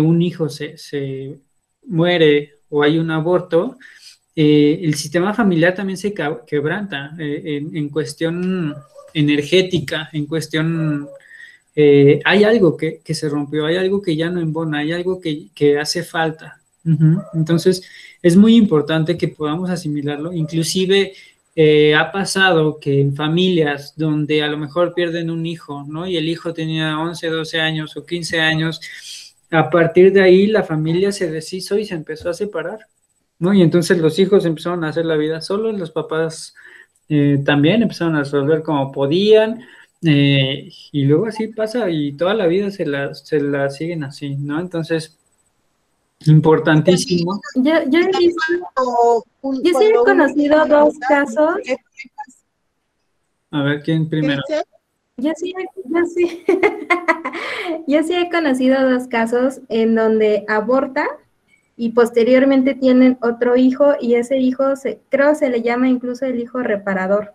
un 0.00 0.22
hijo 0.22 0.48
se, 0.48 1.38
muere 1.86 2.60
o 2.70 2.82
hay 2.82 2.98
un 2.98 3.10
aborto, 3.10 3.76
eh, 4.34 4.80
el 4.82 4.94
sistema 4.94 5.34
familiar 5.34 5.74
también 5.74 5.98
se 5.98 6.14
quebranta 6.46 7.14
eh, 7.18 7.62
en, 7.72 7.88
cuestión 7.90 8.74
energética, 9.12 10.08
en 10.12 10.26
cuestión... 10.26 11.08
hay 11.74 12.44
algo 12.44 12.76
que, 12.76 13.02
se 13.14 13.28
rompió, 13.28 13.66
hay 13.66 13.76
algo 13.76 14.00
que 14.00 14.16
ya 14.16 14.30
no 14.30 14.40
embona, 14.40 14.78
hay 14.78 14.92
algo 14.92 15.20
que, 15.20 15.48
que 15.54 15.78
hace 15.78 16.02
falta. 16.02 16.61
Entonces, 16.84 17.82
es 18.22 18.36
muy 18.36 18.56
importante 18.56 19.16
que 19.16 19.28
podamos 19.28 19.70
asimilarlo. 19.70 20.32
Inclusive 20.32 21.12
eh, 21.54 21.94
ha 21.94 22.10
pasado 22.10 22.78
que 22.80 23.00
en 23.00 23.14
familias 23.14 23.94
donde 23.96 24.42
a 24.42 24.48
lo 24.48 24.56
mejor 24.56 24.94
pierden 24.94 25.30
un 25.30 25.44
hijo, 25.44 25.84
¿no? 25.86 26.06
Y 26.06 26.16
el 26.16 26.28
hijo 26.28 26.54
tenía 26.54 26.98
11, 26.98 27.28
12 27.28 27.60
años 27.60 27.96
o 27.96 28.06
15 28.06 28.40
años, 28.40 28.80
a 29.50 29.68
partir 29.68 30.12
de 30.12 30.22
ahí 30.22 30.46
la 30.46 30.62
familia 30.62 31.12
se 31.12 31.30
deshizo 31.30 31.78
y 31.78 31.84
se 31.84 31.94
empezó 31.94 32.30
a 32.30 32.34
separar, 32.34 32.86
¿no? 33.38 33.52
Y 33.52 33.60
entonces 33.62 33.98
los 33.98 34.18
hijos 34.18 34.46
empezaron 34.46 34.82
a 34.84 34.88
hacer 34.88 35.04
la 35.04 35.16
vida 35.16 35.42
solos, 35.42 35.78
los 35.78 35.90
papás 35.90 36.54
eh, 37.08 37.42
también 37.44 37.82
empezaron 37.82 38.16
a 38.16 38.20
resolver 38.20 38.62
como 38.62 38.90
podían, 38.90 39.62
eh, 40.04 40.70
y 40.90 41.04
luego 41.04 41.26
así 41.26 41.48
pasa 41.48 41.90
y 41.90 42.14
toda 42.14 42.34
la 42.34 42.46
vida 42.46 42.70
se 42.70 42.86
la, 42.86 43.14
se 43.14 43.40
la 43.40 43.70
siguen 43.70 44.04
así, 44.04 44.36
¿no? 44.36 44.58
Entonces, 44.58 45.18
Importantísimo. 46.26 47.40
Yo, 47.56 47.72
yo 47.88 48.00
he 48.00 48.18
visto, 48.18 49.24
yo 49.42 49.78
sí 49.78 49.84
he 49.86 49.94
conocido 49.94 50.66
dos 50.66 50.94
casos. 51.08 51.56
A 53.50 53.62
ver, 53.62 53.82
¿quién 53.82 54.08
primero? 54.08 54.42
Yo 55.18 55.32
sí, 55.36 55.54
yo 55.84 56.06
sí, 56.06 56.44
yo 57.86 58.02
sí 58.02 58.14
he 58.14 58.30
conocido 58.30 58.90
dos 58.90 59.06
casos 59.08 59.60
en 59.68 59.94
donde 59.94 60.44
aborta 60.48 61.06
y 61.76 61.90
posteriormente 61.90 62.74
tienen 62.74 63.18
otro 63.20 63.56
hijo 63.56 63.94
y 64.00 64.14
ese 64.14 64.38
hijo 64.38 64.74
se, 64.76 65.00
creo 65.10 65.34
se 65.34 65.50
le 65.50 65.62
llama 65.62 65.88
incluso 65.88 66.24
el 66.26 66.40
hijo 66.40 66.60
reparador 66.60 67.34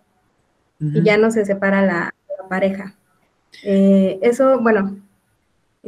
y 0.80 1.02
ya 1.04 1.18
no 1.18 1.32
se 1.32 1.46
separa 1.46 1.86
la, 1.86 2.14
pareja. 2.50 2.96
Eh, 3.64 4.20
eso, 4.22 4.60
bueno, 4.62 4.98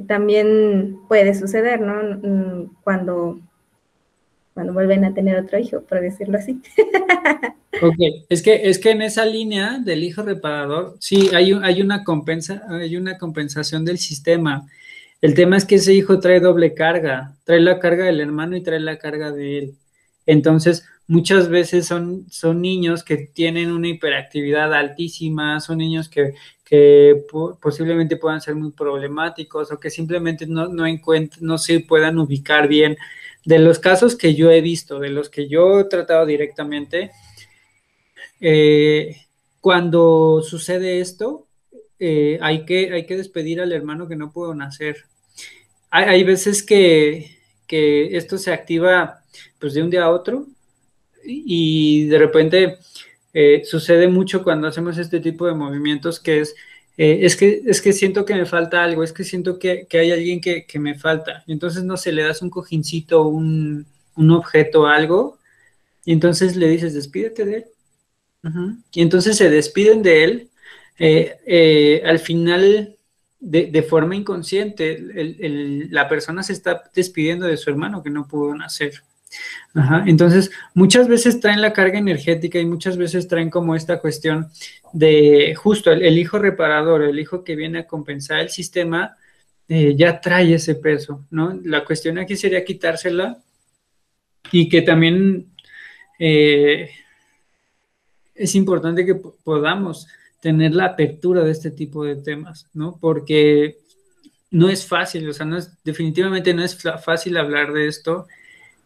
también 0.08 1.00
puede 1.08 1.34
suceder, 1.36 1.82
¿no? 1.82 2.20
Mm, 2.22 2.76
cuando, 2.84 3.40
cuando 4.54 4.74
vuelven 4.74 5.06
a 5.06 5.14
tener 5.14 5.38
otro 5.38 5.60
hijo, 5.60 5.82
por 5.82 6.02
decirlo 6.02 6.38
así. 6.38 6.62
Ok, 7.82 7.96
es 8.30 8.42
que, 8.42 8.70
es 8.70 8.80
que 8.80 8.92
en 8.92 9.02
esa 9.02 9.26
línea 9.26 9.80
del 9.80 10.04
hijo 10.04 10.24
reparador, 10.24 10.98
sí, 11.00 11.30
hay, 11.34 11.54
hay, 11.54 11.82
una 11.82 12.04
compensa, 12.04 12.64
hay 12.68 12.98
una 12.98 13.18
compensación 13.18 13.86
del 13.86 14.00
sistema. 14.00 14.68
El 15.22 15.34
tema 15.34 15.56
es 15.56 15.66
que 15.66 15.76
ese 15.76 15.94
hijo 15.94 16.20
trae 16.20 16.40
doble 16.40 16.74
carga, 16.74 17.38
trae 17.46 17.62
la 17.62 17.80
carga 17.80 18.06
del 18.06 18.20
hermano 18.20 18.58
y 18.58 18.64
trae 18.64 18.80
la 18.80 18.98
carga 18.98 19.32
de 19.32 19.58
él. 19.60 19.76
Entonces, 20.26 20.84
muchas 21.08 21.50
veces 21.50 21.88
son, 21.88 22.26
son 22.30 22.62
niños 22.62 23.04
que 23.04 23.18
tienen 23.18 23.72
una 23.72 23.88
hiperactividad 23.88 24.74
altísima, 24.74 25.60
son 25.60 25.78
niños 25.78 26.10
que, 26.10 26.34
que 26.70 27.26
posiblemente 27.60 28.18
puedan 28.18 28.42
ser 28.42 28.54
muy 28.54 28.72
problemáticos 28.72 29.72
o 29.72 29.80
que 29.80 29.90
simplemente 29.90 30.46
no, 30.46 30.68
no, 30.68 30.84
no 31.40 31.58
se 31.58 31.80
puedan 31.80 32.20
ubicar 32.20 32.68
bien. 32.68 32.96
De 33.44 33.58
los 33.58 33.80
casos 33.80 34.16
que 34.16 34.36
yo 34.36 34.52
he 34.52 34.62
visto, 34.62 35.00
de 35.00 35.10
los 35.10 35.30
que 35.30 35.48
yo 35.48 35.80
he 35.80 35.86
tratado 35.86 36.28
directamente, 36.28 37.10
eh, 38.40 39.16
cuando 39.60 40.44
sucede 40.44 41.00
esto, 41.00 41.48
eh, 41.98 42.38
hay, 42.40 42.66
que, 42.66 42.94
hay 42.94 43.08
que 43.08 43.18
despedir 43.18 43.62
al 43.62 43.72
hermano 43.72 44.08
que 44.08 44.16
no 44.16 44.32
pudo 44.32 44.54
nacer. 44.54 45.06
Hay, 45.90 46.24
veces 46.24 46.62
que, 46.62 47.40
esto 47.68 48.38
se 48.38 48.54
activa 48.54 49.24
pues 49.58 49.74
de 49.74 49.82
un 49.82 49.90
día 49.90 50.04
a 50.04 50.12
otro 50.12 50.46
y 51.26 52.06
de 52.06 52.20
repente 52.20 52.78
eh, 53.34 53.64
sucede 53.66 54.08
mucho 54.08 54.44
cuando 54.44 54.68
hacemos 54.68 54.98
este 54.98 55.20
tipo 55.20 55.46
de 55.46 55.54
movimientos 55.54 56.20
que 56.20 56.40
es, 56.42 56.56
eh, 56.98 57.20
es, 57.22 57.36
que, 57.36 57.62
es 57.66 57.82
que 57.82 57.94
siento 57.94 58.26
que 58.26 58.36
me 58.36 58.46
falta 58.46 58.84
algo, 58.84 59.04
es 59.04 59.14
que 59.14 59.24
siento 59.24 59.60
que, 59.60 59.88
hay 59.94 60.12
alguien 60.12 60.42
que, 60.42 60.66
me 60.80 60.96
falta. 60.96 61.44
entonces, 61.48 61.84
no 61.84 61.98
sé, 61.98 62.12
le 62.12 62.24
das 62.24 62.42
un 62.42 62.50
cojincito, 62.50 63.28
un, 63.28 63.86
un 64.16 64.32
objeto, 64.32 64.88
algo, 64.88 65.40
y 66.06 66.14
entonces 66.14 66.56
le 66.56 66.68
dices, 66.70 66.94
despídete 66.94 67.46
de 67.46 67.56
él. 67.58 67.66
Y 68.94 69.02
entonces 69.02 69.38
se 69.38 69.50
despiden 69.50 70.02
de 70.02 70.24
él. 70.24 70.50
Eh, 70.98 72.02
al 72.06 72.20
final, 72.20 72.98
de, 73.40 73.84
forma 73.84 74.16
inconsciente, 74.16 74.98
la 75.92 76.10
persona 76.10 76.44
se 76.44 76.54
está 76.54 76.90
despidiendo 76.96 77.46
de 77.46 77.58
su 77.58 77.70
hermano 77.70 78.02
que 78.02 78.10
no 78.10 78.28
pudo 78.28 78.56
nacer. 78.56 79.04
Entonces, 80.06 80.52
muchas 80.74 81.08
veces 81.08 81.40
traen 81.40 81.62
la 81.62 81.74
carga 81.74 82.00
energética 82.00 82.60
y 82.60 82.66
muchas 82.66 82.98
veces 82.98 83.28
traen 83.28 83.50
como 83.50 83.76
esta 83.76 84.00
cuestión 84.00 84.50
de 84.94 85.54
justo 85.56 85.92
el, 85.92 86.18
hijo 86.18 86.40
reparador, 86.40 87.04
el 87.04 87.20
hijo 87.20 87.44
que 87.44 87.56
viene 87.56 87.80
a 87.80 87.88
compensar 87.88 88.40
el 88.40 88.50
sistema, 88.50 89.16
eh, 89.68 89.96
ya 89.96 90.20
trae 90.20 90.56
ese 90.56 90.76
peso, 90.76 91.26
¿no? 91.30 91.60
La 91.64 91.86
cuestión 91.86 92.18
aquí 92.18 92.36
sería 92.36 92.66
quitársela 92.66 93.38
y 94.52 94.68
que 94.68 94.82
también 94.82 95.48
eh, 96.18 96.90
es 98.34 98.56
importante 98.56 99.06
que 99.06 99.16
podamos 99.16 100.08
tener 100.42 100.74
la 100.74 100.86
apertura 100.86 101.44
de 101.44 101.52
este 101.52 101.70
tipo 101.70 102.04
de 102.04 102.16
temas, 102.16 102.68
¿no? 102.74 102.98
Porque 103.00 103.78
no 104.52 104.70
es 104.70 104.88
fácil, 104.88 105.30
o 105.30 105.34
sea, 105.34 105.46
no 105.46 105.58
es, 105.58 105.72
definitivamente 105.84 106.54
no 106.54 106.64
es 106.64 106.82
fácil 107.04 107.38
hablar 107.38 107.72
de 107.72 107.88
esto 107.88 108.28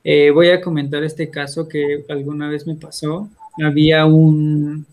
eh, 0.03 0.31
voy 0.31 0.49
a 0.49 0.61
comentar 0.61 1.03
este 1.03 1.29
caso 1.29 1.67
que 1.67 2.03
alguna 2.09 2.49
vez 2.49 2.67
me 2.67 2.75
pasó. 2.75 3.29
Había 3.63 4.05
un, 4.05 4.85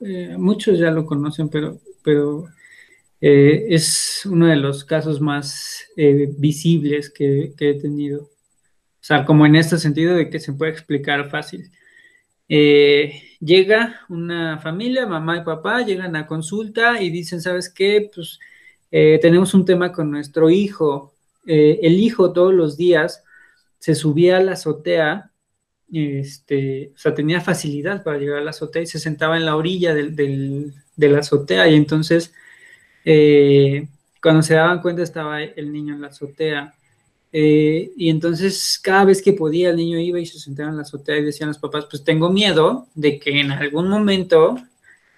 eh, 0.00 0.36
muchos 0.38 0.78
ya 0.78 0.90
lo 0.90 1.06
conocen, 1.06 1.48
pero, 1.48 1.78
pero 2.04 2.48
eh, 3.20 3.66
es 3.70 4.26
uno 4.26 4.46
de 4.46 4.56
los 4.56 4.84
casos 4.84 5.20
más 5.20 5.86
visibles 6.38 7.10
que, 7.10 7.54
he 7.58 7.74
tenido. 7.74 8.22
O 8.24 9.04
sea, 9.04 9.24
como 9.24 9.46
en 9.46 9.56
este 9.56 9.78
sentido 9.78 10.14
de 10.14 10.30
que 10.30 10.40
se 10.40 10.52
puede 10.52 10.72
explicar 10.72 11.30
fácil. 11.30 11.70
llega 12.48 14.00
una 14.08 14.58
familia, 14.58 15.06
mamá 15.06 15.38
y 15.38 15.44
papá, 15.44 15.82
llegan 15.82 16.16
a 16.16 16.26
consulta 16.26 17.00
y 17.02 17.10
dicen, 17.10 17.40
¿sabes 17.40 17.68
qué? 17.70 18.10
Pues 18.14 18.38
tenemos 18.90 19.54
un 19.54 19.64
tema 19.64 19.92
con 19.92 20.10
nuestro 20.10 20.50
hijo. 20.50 21.14
el 21.46 21.94
hijo 22.00 22.32
todos 22.32 22.54
los 22.54 22.76
días 22.76 23.24
se 23.82 23.96
subía 23.96 24.36
a 24.36 24.40
la 24.40 24.52
azotea, 24.52 25.32
este, 25.92 26.92
o 26.94 26.98
sea, 26.98 27.12
tenía 27.16 27.40
facilidad 27.40 28.04
para 28.04 28.16
llegar 28.16 28.38
a 28.38 28.44
la 28.44 28.50
azotea 28.50 28.82
y 28.82 28.86
se 28.86 29.00
sentaba 29.00 29.36
en 29.36 29.44
la 29.44 29.56
orilla 29.56 29.92
del, 29.92 30.14
de 30.14 31.08
la 31.08 31.18
azotea 31.18 31.68
y 31.68 31.74
entonces 31.74 32.32
eh, 33.04 33.88
cuando 34.22 34.42
se 34.42 34.54
daban 34.54 34.80
cuenta 34.82 35.02
estaba 35.02 35.42
el 35.42 35.72
niño 35.72 35.94
en 35.94 36.00
la 36.00 36.06
azotea. 36.08 36.72
Eh, 37.32 37.90
y 37.96 38.08
entonces 38.08 38.78
cada 38.80 39.04
vez 39.04 39.20
que 39.20 39.32
podía 39.32 39.70
el 39.70 39.76
niño 39.76 39.98
iba 39.98 40.20
y 40.20 40.26
se 40.26 40.38
sentaba 40.38 40.70
en 40.70 40.76
la 40.76 40.82
azotea 40.82 41.18
y 41.18 41.24
decían 41.24 41.48
los 41.48 41.58
papás, 41.58 41.86
pues 41.90 42.04
tengo 42.04 42.30
miedo 42.30 42.86
de 42.94 43.18
que 43.18 43.40
en 43.40 43.50
algún 43.50 43.88
momento 43.88 44.58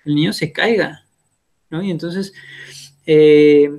el 0.07 0.15
niño 0.15 0.33
se 0.33 0.53
caiga, 0.53 1.05
¿no? 1.69 1.83
Y 1.83 1.91
entonces 1.91 2.33
eh, 3.05 3.71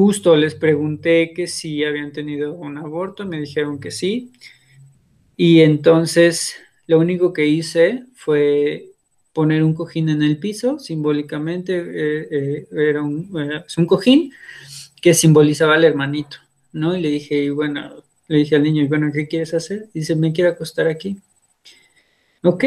justo 0.00 0.34
les 0.34 0.54
pregunté 0.54 1.34
que 1.34 1.46
si 1.46 1.84
habían 1.84 2.10
tenido 2.10 2.54
un 2.54 2.78
aborto, 2.78 3.26
me 3.26 3.38
dijeron 3.38 3.78
que 3.78 3.90
sí. 3.90 4.32
Y 5.36 5.60
entonces 5.60 6.54
lo 6.86 6.98
único 6.98 7.34
que 7.34 7.44
hice 7.44 8.06
fue 8.14 8.92
poner 9.34 9.62
un 9.62 9.74
cojín 9.74 10.08
en 10.08 10.22
el 10.22 10.38
piso, 10.38 10.78
simbólicamente 10.78 11.76
eh, 11.76 12.28
eh, 12.30 12.66
era 12.72 13.02
un, 13.02 13.28
un, 13.76 13.86
cojín 13.86 14.32
que 15.02 15.12
simbolizaba 15.12 15.74
al 15.74 15.84
hermanito, 15.84 16.38
¿no? 16.72 16.96
Y 16.96 17.02
le 17.02 17.10
dije, 17.10 17.44
y 17.44 17.50
bueno, 17.50 18.02
le 18.26 18.38
dije 18.38 18.56
al 18.56 18.62
niño, 18.62 18.88
bueno, 18.88 19.10
¿qué 19.12 19.28
quieres 19.28 19.52
hacer? 19.52 19.90
Dice, 19.92 20.16
me 20.16 20.32
quiero 20.32 20.48
acostar 20.48 20.88
aquí. 20.88 21.18
Ok, 22.42 22.64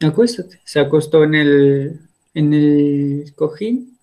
acuéstate. 0.00 0.58
Se 0.64 0.80
acostó 0.80 1.22
en 1.24 1.34
el, 1.34 2.00
en 2.32 2.54
el 2.54 3.34
cojín 3.34 3.98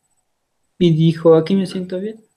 y 0.78 0.92
dijo, 0.92 1.34
aquí 1.34 1.56
me 1.56 1.66
siento 1.66 2.00
bien. 2.00 2.29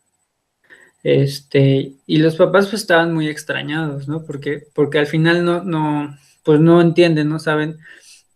Este, 1.02 1.94
y 2.06 2.18
los 2.18 2.36
papás 2.36 2.68
pues 2.68 2.82
estaban 2.82 3.12
muy 3.12 3.28
extrañados, 3.28 4.06
¿no? 4.08 4.24
Porque, 4.24 4.62
porque 4.74 4.98
al 4.98 5.06
final 5.06 5.44
no, 5.44 5.64
no, 5.64 6.16
pues 6.44 6.60
no 6.60 6.80
entienden, 6.80 7.28
no 7.28 7.38
saben. 7.38 7.78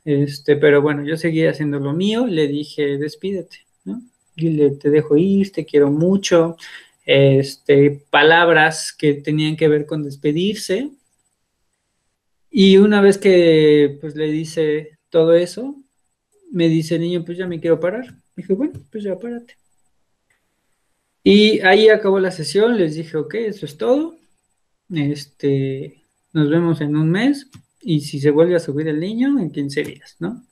Este, 0.05 0.57
pero 0.57 0.83
bueno, 0.83 1.05
yo 1.05 1.17
seguí 1.17 1.47
haciendo 1.47 1.79
lo 1.81 1.93
mío, 1.93 2.27
le 2.27 2.49
dije, 2.49 2.99
despídete, 2.99 3.59
¿no? 3.85 4.03
Dile, 4.37 4.71
te 4.71 4.91
dejo 4.91 5.17
ir, 5.17 5.53
te 5.53 5.65
quiero 5.65 5.91
mucho. 5.91 6.57
Este, 7.05 8.05
palabras 8.11 8.93
que 8.93 9.15
tenían 9.15 9.57
que 9.57 9.69
ver 9.69 9.87
con 9.87 10.03
despedirse. 10.03 10.91
Y 12.51 12.79
una 12.79 13.01
vez 13.01 13.19
que 13.19 13.99
pues 14.01 14.17
le 14.17 14.31
dice 14.31 14.99
todo 15.11 15.35
eso, 15.35 15.77
me 16.51 16.69
dice 16.69 16.99
niño, 16.99 17.25
pues 17.25 17.39
ya 17.39 17.47
me 17.47 17.61
quiero 17.61 17.79
parar. 17.81 18.15
Dije, 18.35 18.55
bueno, 18.55 18.81
pues 18.91 19.05
ya 19.05 19.19
párate. 19.19 19.57
Y 21.29 21.59
ahí 21.63 21.89
acabó 21.89 22.21
la 22.21 22.31
sesión, 22.31 22.77
les 22.77 22.95
dije, 22.95 23.17
ok, 23.17 23.35
eso 23.35 23.67
es 23.67 23.77
todo. 23.77 24.17
Este, 24.95 26.05
nos 26.33 26.49
vemos 26.49 26.81
en 26.81 26.95
un 26.95 27.11
mes 27.11 27.49
y 27.81 28.03
si 28.03 28.21
se 28.21 28.31
vuelve 28.31 28.55
a 28.55 28.61
subir 28.61 28.87
el 28.87 29.01
niño, 29.01 29.37
en 29.41 29.51
15 29.51 29.83
días, 29.83 30.15
¿no? 30.21 30.47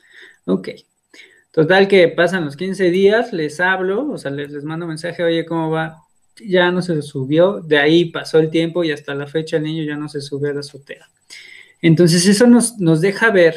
Ok. 0.47 0.71
Total 1.53 1.87
que 1.87 2.09
pasan 2.09 2.45
los 2.45 2.57
15 2.57 2.91
días, 2.91 3.33
les 3.33 3.61
hablo, 3.61 4.11
o 4.11 4.19
sea, 4.19 4.33
les, 4.33 4.51
les 4.51 4.65
mando 4.65 4.89
mensaje, 4.89 5.23
oye, 5.23 5.47
¿cómo 5.47 5.71
va? 5.71 5.99
Ya 6.45 6.73
no 6.73 6.83
se 6.83 7.01
subió, 7.03 7.61
de 7.61 7.79
ahí 7.79 8.07
pasó 8.07 8.41
el 8.41 8.51
tiempo 8.51 8.83
y 8.83 8.91
hasta 8.91 9.15
la 9.15 9.29
fecha 9.29 9.59
el 9.59 9.63
niño 9.63 9.85
ya 9.85 9.97
no 9.97 10.09
se 10.09 10.21
subió 10.21 10.51
a 10.51 10.55
la 10.55 10.61
azotea. 10.61 11.09
Entonces 11.83 12.27
eso 12.27 12.49
nos, 12.49 12.81
nos 12.81 13.01
deja 13.01 13.31
ver 13.31 13.55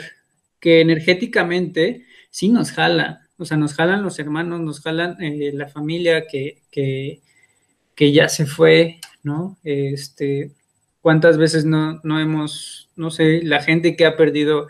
que 0.60 0.82
energéticamente 0.82 2.06
sí 2.30 2.50
nos 2.50 2.72
jala, 2.72 3.27
o 3.38 3.46
sea, 3.46 3.58
nos 3.58 3.74
jalan 3.74 4.04
los 4.04 4.20
hermanos, 4.20 4.62
nos 4.62 4.82
jalan 4.82 5.22
eh, 5.22 5.52
la 5.54 5.68
familia 5.68 6.26
que, 6.28 6.62
que, 6.72 8.12
ya 8.12 8.30
se 8.30 8.46
fue, 8.46 9.00
¿no? 9.24 9.58
Este, 9.64 10.52
¿Cuántas 11.02 11.38
veces 11.38 11.66
no, 11.66 12.00
no 12.04 12.20
hemos, 12.20 12.90
no 12.96 13.12
sé, 13.12 13.42
la 13.44 13.62
gente 13.62 13.96
que 13.96 14.06
ha 14.06 14.18
perdido 14.18 14.68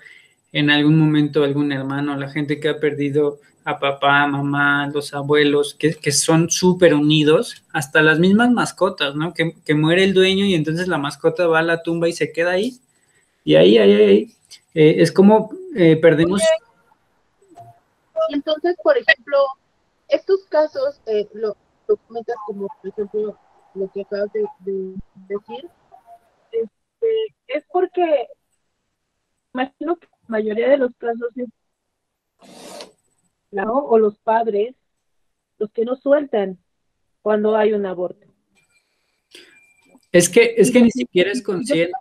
en 0.51 0.69
algún 0.69 0.97
momento 0.97 1.43
algún 1.43 1.71
hermano, 1.71 2.15
la 2.17 2.30
gente 2.30 2.60
que 2.60 2.69
ha 2.69 2.80
perdido 2.80 3.39
a 3.63 3.80
papá, 3.80 4.25
mamá, 4.27 4.89
los 4.93 5.13
abuelos, 5.13 5.73
que, 5.73 5.95
que 5.95 6.12
son 6.13 6.49
súper 6.49 6.93
unidos, 6.93 7.63
hasta 7.73 8.01
las 8.01 8.17
mismas 8.17 8.49
mascotas, 8.51 9.13
¿no? 9.15 9.34
Que, 9.34 9.56
que, 9.65 9.75
muere 9.75 10.06
el 10.06 10.13
dueño 10.13 10.45
y 10.45 10.56
entonces 10.56 10.88
la 10.88 10.97
mascota 10.97 11.47
va 11.47 11.60
a 11.60 11.63
la 11.63 11.84
tumba 11.84 12.08
y 12.08 12.13
se 12.13 12.32
queda 12.32 12.51
ahí. 12.51 12.80
Y 13.43 13.56
ahí, 13.56 13.77
ahí, 13.77 13.91
ahí. 13.93 14.32
Eh, 14.73 14.95
es 14.99 15.12
como 15.12 15.51
eh, 15.75 15.97
perdemos 15.97 16.41
y 18.29 18.35
entonces, 18.35 18.75
por 18.83 18.97
ejemplo, 18.97 19.37
estos 20.07 20.45
casos, 20.45 21.01
eh, 21.05 21.27
lo, 21.33 21.55
comentas 22.07 22.35
como, 22.45 22.67
por 22.81 22.89
ejemplo, 22.89 23.39
lo 23.73 23.91
que 23.91 24.01
acabas 24.01 24.31
de, 24.33 24.45
decir, 25.27 25.69
este, 26.51 27.35
es 27.47 27.63
porque 27.71 28.27
imagino 29.53 29.97
que 29.97 30.07
la 30.07 30.27
mayoría 30.27 30.69
de 30.69 30.77
los 30.77 30.91
casos 30.97 31.29
es, 31.35 31.49
¿no? 33.51 33.73
o 33.85 33.97
los 33.97 34.17
padres, 34.19 34.75
los 35.57 35.71
que 35.71 35.85
no 35.85 35.95
sueltan 35.95 36.59
cuando 37.21 37.55
hay 37.55 37.73
un 37.73 37.85
aborto. 37.85 38.27
Es 40.11 40.29
que, 40.29 40.55
es 40.57 40.71
que 40.71 40.81
ni 40.81 40.91
siquiera 40.91 41.31
es 41.31 41.43
consciente. 41.43 41.93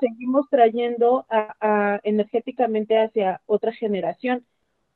Seguimos 0.00 0.48
trayendo 0.50 1.26
a, 1.28 2.00
energéticamente 2.02 2.98
hacia 2.98 3.40
otra 3.46 3.72
generación. 3.72 4.46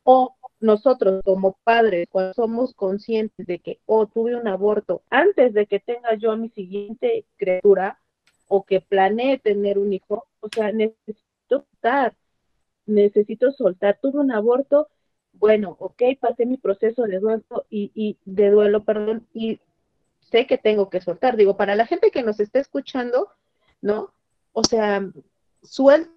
O 0.02 0.34
nosotros 0.60 1.22
como 1.24 1.58
padres, 1.64 2.08
cuando 2.10 2.34
somos 2.34 2.74
conscientes 2.74 3.46
de 3.46 3.58
que, 3.60 3.80
oh, 3.86 4.06
tuve 4.06 4.36
un 4.36 4.48
aborto 4.48 5.02
antes 5.10 5.54
de 5.54 5.66
que 5.66 5.80
tenga 5.80 6.14
yo 6.14 6.32
a 6.32 6.36
mi 6.36 6.50
siguiente 6.50 7.26
criatura 7.36 7.98
o 8.48 8.64
que 8.64 8.80
planee 8.80 9.38
tener 9.38 9.78
un 9.78 9.92
hijo, 9.92 10.26
o 10.40 10.48
sea, 10.52 10.72
necesito 10.72 11.20
soltar, 11.48 12.14
necesito 12.86 13.52
soltar, 13.52 13.98
tuve 14.00 14.20
un 14.20 14.32
aborto 14.32 14.88
bueno, 15.32 15.76
ok, 15.78 16.02
pasé 16.20 16.46
mi 16.46 16.56
proceso 16.56 17.04
de 17.04 17.18
duelo 17.18 17.66
y, 17.70 17.92
y 17.94 18.18
de 18.24 18.50
duelo, 18.50 18.84
perdón, 18.84 19.26
y 19.32 19.60
sé 20.20 20.46
que 20.46 20.58
tengo 20.58 20.90
que 20.90 21.00
soltar. 21.00 21.36
Digo, 21.36 21.56
para 21.56 21.74
la 21.76 21.86
gente 21.86 22.10
que 22.10 22.22
nos 22.22 22.40
está 22.40 22.58
escuchando, 22.60 23.28
¿no? 23.80 24.12
O 24.52 24.64
sea, 24.64 25.08
suelta, 25.62 26.10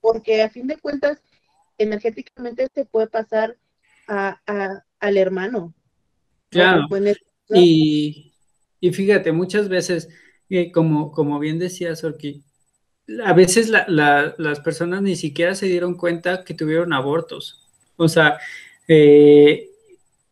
porque 0.00 0.42
a 0.42 0.50
fin 0.50 0.66
de 0.66 0.78
cuentas, 0.78 1.22
energéticamente 1.82 2.68
se 2.74 2.84
puede 2.84 3.06
pasar 3.06 3.56
a, 4.06 4.40
al 4.98 5.16
hermano. 5.16 5.74
Claro. 6.50 6.86
Y, 7.48 8.32
y, 8.80 8.92
fíjate, 8.92 9.32
muchas 9.32 9.68
veces, 9.68 10.08
eh, 10.48 10.70
como, 10.72 11.12
como 11.12 11.38
bien 11.38 11.58
decía 11.58 11.94
Sorki, 11.96 12.42
a 13.24 13.32
veces 13.32 13.68
las 13.68 14.60
personas 14.60 15.02
ni 15.02 15.16
siquiera 15.16 15.54
se 15.54 15.66
dieron 15.66 15.96
cuenta 15.96 16.44
que 16.44 16.54
tuvieron 16.54 16.92
abortos. 16.92 17.66
O 17.96 18.08
sea, 18.08 18.38
eh, 18.86 19.68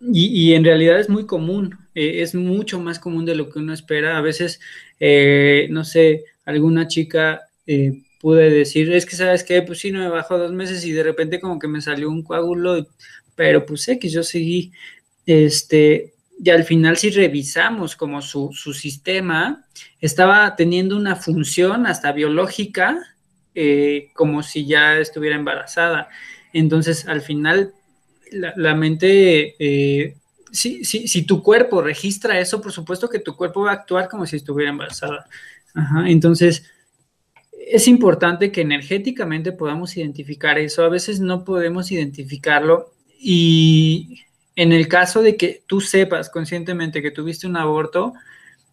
y, 0.01 0.53
en 0.53 0.65
realidad 0.65 1.01
es 1.01 1.09
muy 1.09 1.27
común, 1.27 1.77
eh, 1.95 2.23
es 2.23 2.35
mucho 2.35 2.79
más 2.79 2.99
común 2.99 3.25
de 3.25 3.35
lo 3.35 3.51
que 3.51 3.59
uno 3.59 3.73
espera. 3.73 4.17
A 4.17 4.21
veces, 4.21 4.61
no 5.71 5.85
sé, 5.85 6.25
alguna 6.45 6.87
chica 6.87 7.49
pude 8.20 8.50
decir, 8.50 8.92
es 8.92 9.07
que 9.07 9.16
sabes 9.16 9.44
qué, 9.44 9.62
pues 9.62 9.78
sí, 9.78 9.90
no 9.90 10.00
me 10.00 10.09
bajó 10.09 10.38
dos 10.38 10.52
meses 10.52 10.85
y 10.85 10.92
de 10.92 11.02
repente 11.02 11.40
como 11.40 11.59
que 11.59 11.68
me 11.68 11.81
salió 11.81 12.11
un 12.11 12.22
coágulo, 12.22 12.87
pero 13.35 13.64
pues 13.64 13.83
sé 13.83 13.98
que 13.98 14.09
yo 14.09 14.22
seguí, 14.22 14.72
este, 15.26 16.14
y 16.42 16.50
al 16.50 16.64
final 16.64 16.96
si 16.96 17.11
revisamos 17.11 17.96
como 17.96 18.22
su, 18.22 18.52
sistema, 18.52 19.64
estaba 20.00 20.57
teniendo 20.57 20.96
una 20.96 21.16
función 21.16 21.87
hasta 21.87 22.12
biológica, 22.12 22.98
eh, 23.54 24.11
como 24.14 24.42
si 24.42 24.66
ya 24.66 24.98
estuviera 24.98 25.37
embarazada. 25.37 26.09
Entonces, 26.52 27.07
al 27.07 27.22
final, 27.22 27.72
la, 28.31 28.74
mente, 28.74 29.57
eh, 29.59 30.16
si, 30.52 30.85
si, 30.85 31.22
tu 31.22 31.42
cuerpo 31.42 31.83
registra 31.83 32.38
eso, 32.38 32.61
por 32.61 32.72
supuesto 32.72 33.09
que 33.09 33.18
tu 33.18 33.37
cuerpo 33.37 33.62
va 33.62 33.72
a 33.72 33.74
actuar 33.74 34.09
como 34.09 34.26
si 34.26 34.37
estuviera 34.37 34.70
embarazada. 34.70 35.26
Entonces, 36.07 36.64
es 37.70 37.88
importante 37.88 38.50
que 38.50 38.62
energéticamente 38.62 39.52
podamos 39.52 39.96
identificar 39.96 40.59
eso. 40.59 40.85
A 40.85 40.88
veces 40.88 41.20
no 41.20 41.44
podemos 41.44 41.90
identificarlo 41.92 42.92
y 43.20 44.22
en 44.57 44.72
el 44.72 44.88
caso 44.88 45.22
de 45.22 45.37
que 45.37 45.62
tú 45.66 45.81
sepas 45.81 46.31
conscientemente 46.31 47.02
que 47.02 47.11
tuviste 47.11 47.46
un 47.46 47.57
aborto, 47.57 48.14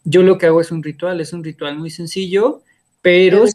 yo 0.03 0.23
lo 0.23 0.37
que 0.37 0.45
hago 0.45 0.61
es 0.61 0.71
un 0.71 0.83
ritual, 0.83 1.19
es 1.21 1.33
un 1.33 1.43
ritual 1.43 1.77
muy 1.77 1.89
sencillo, 1.89 2.61
pero... 3.01 3.45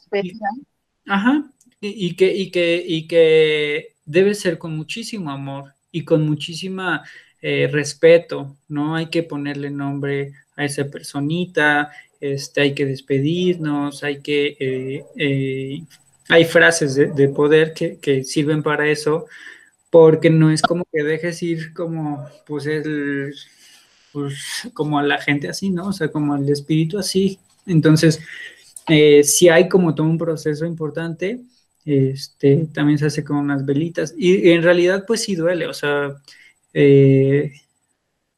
ajá, 1.06 1.50
y, 1.80 2.14
que, 2.14 2.34
y, 2.34 2.50
que, 2.50 2.84
y 2.86 3.08
que 3.08 3.94
debe 4.04 4.34
ser 4.34 4.58
con 4.58 4.76
muchísimo 4.76 5.30
amor 5.30 5.74
y 5.90 6.04
con 6.04 6.26
muchísima 6.28 7.02
eh, 7.40 7.68
respeto, 7.72 8.56
¿no? 8.68 8.96
Hay 8.96 9.06
que 9.06 9.22
ponerle 9.22 9.70
nombre 9.70 10.34
a 10.56 10.64
esa 10.64 10.84
personita, 10.90 11.90
este, 12.20 12.60
hay 12.60 12.74
que 12.74 12.86
despedirnos, 12.86 14.04
hay 14.04 14.20
que... 14.20 14.56
Eh, 14.58 15.04
eh, 15.16 15.82
hay 16.28 16.44
frases 16.44 16.94
de, 16.94 17.28
poder 17.28 17.74
que, 17.74 17.98
que, 17.98 18.22
sirven 18.22 18.62
para 18.62 18.88
eso, 18.88 19.26
porque 19.90 20.30
no 20.30 20.52
es 20.52 20.62
como 20.62 20.84
que 20.92 21.02
dejes 21.02 21.42
ir 21.42 21.74
como, 21.74 22.24
pues, 22.46 22.66
el, 22.66 23.34
pues, 24.12 24.70
como 24.72 24.98
a 24.98 25.02
la 25.02 25.18
gente 25.18 25.48
así, 25.48 25.70
¿no? 25.70 25.88
O 25.88 25.92
sea, 25.92 26.08
como 26.08 26.36
el 26.36 26.48
espíritu 26.48 26.98
así. 26.98 27.40
Entonces, 27.66 28.20
eh, 28.88 29.22
si 29.24 29.48
hay 29.48 29.68
como 29.68 29.94
todo 29.94 30.06
un 30.06 30.18
proceso 30.18 30.66
importante, 30.66 31.40
este, 31.84 32.68
también 32.72 32.98
se 32.98 33.06
hace 33.06 33.24
con 33.24 33.36
unas 33.36 33.64
velitas. 33.64 34.14
Y, 34.16 34.50
en 34.50 34.62
realidad, 34.62 35.04
pues 35.06 35.22
sí 35.22 35.34
duele, 35.34 35.66
o 35.66 35.74
sea, 35.74 36.14
eh, 36.74 37.52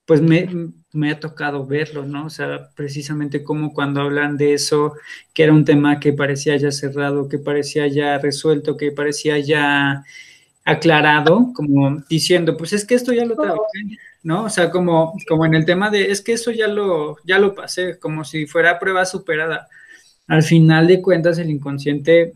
pues 0.05 0.21
me, 0.21 0.73
me, 0.93 1.11
ha 1.11 1.21
tocado 1.21 1.67
verlo, 1.67 2.05
¿no? 2.05 2.27
O 2.27 2.31
sea, 2.31 2.71
precisamente 2.75 3.43
como 3.43 3.73
cuando 3.73 4.01
hablan 4.03 4.37
de 4.37 4.55
eso, 4.55 4.95
que 5.35 5.45
era 5.45 5.53
un 5.53 5.65
tema 5.65 6.01
que 6.01 6.13
parecía 6.13 6.57
ya 6.57 6.71
cerrado, 6.71 7.29
que 7.29 7.39
parecía 7.39 7.87
ya 7.89 8.19
resuelto, 8.19 8.77
que 8.77 8.93
parecía 8.93 9.39
ya 9.39 10.05
aclarado, 10.65 11.53
como 11.55 12.03
diciendo, 12.09 12.57
pues 12.57 12.73
es 12.73 12.85
que 12.85 12.95
esto 12.95 13.13
ya 13.13 13.25
lo 13.25 13.35
trabajé, 13.35 13.99
¿no? 14.23 14.45
O 14.45 14.51
sea, 14.51 14.71
como, 14.71 15.15
como 15.29 15.45
en 15.47 15.55
el 15.55 15.65
tema 15.65 15.91
de, 15.91 16.11
es 16.11 16.21
que 16.21 16.35
eso 16.35 16.51
ya 16.51 16.69
lo, 16.69 17.17
ya 17.25 17.39
lo 17.39 17.55
pasé, 17.55 17.99
como 17.99 18.25
si 18.25 18.47
fuera 18.47 18.79
prueba 18.79 19.05
superada. 19.05 19.69
Al 20.29 20.43
final 20.43 20.87
de 20.87 21.03
cuentas, 21.03 21.39
el 21.39 21.51
inconsciente 21.51 22.35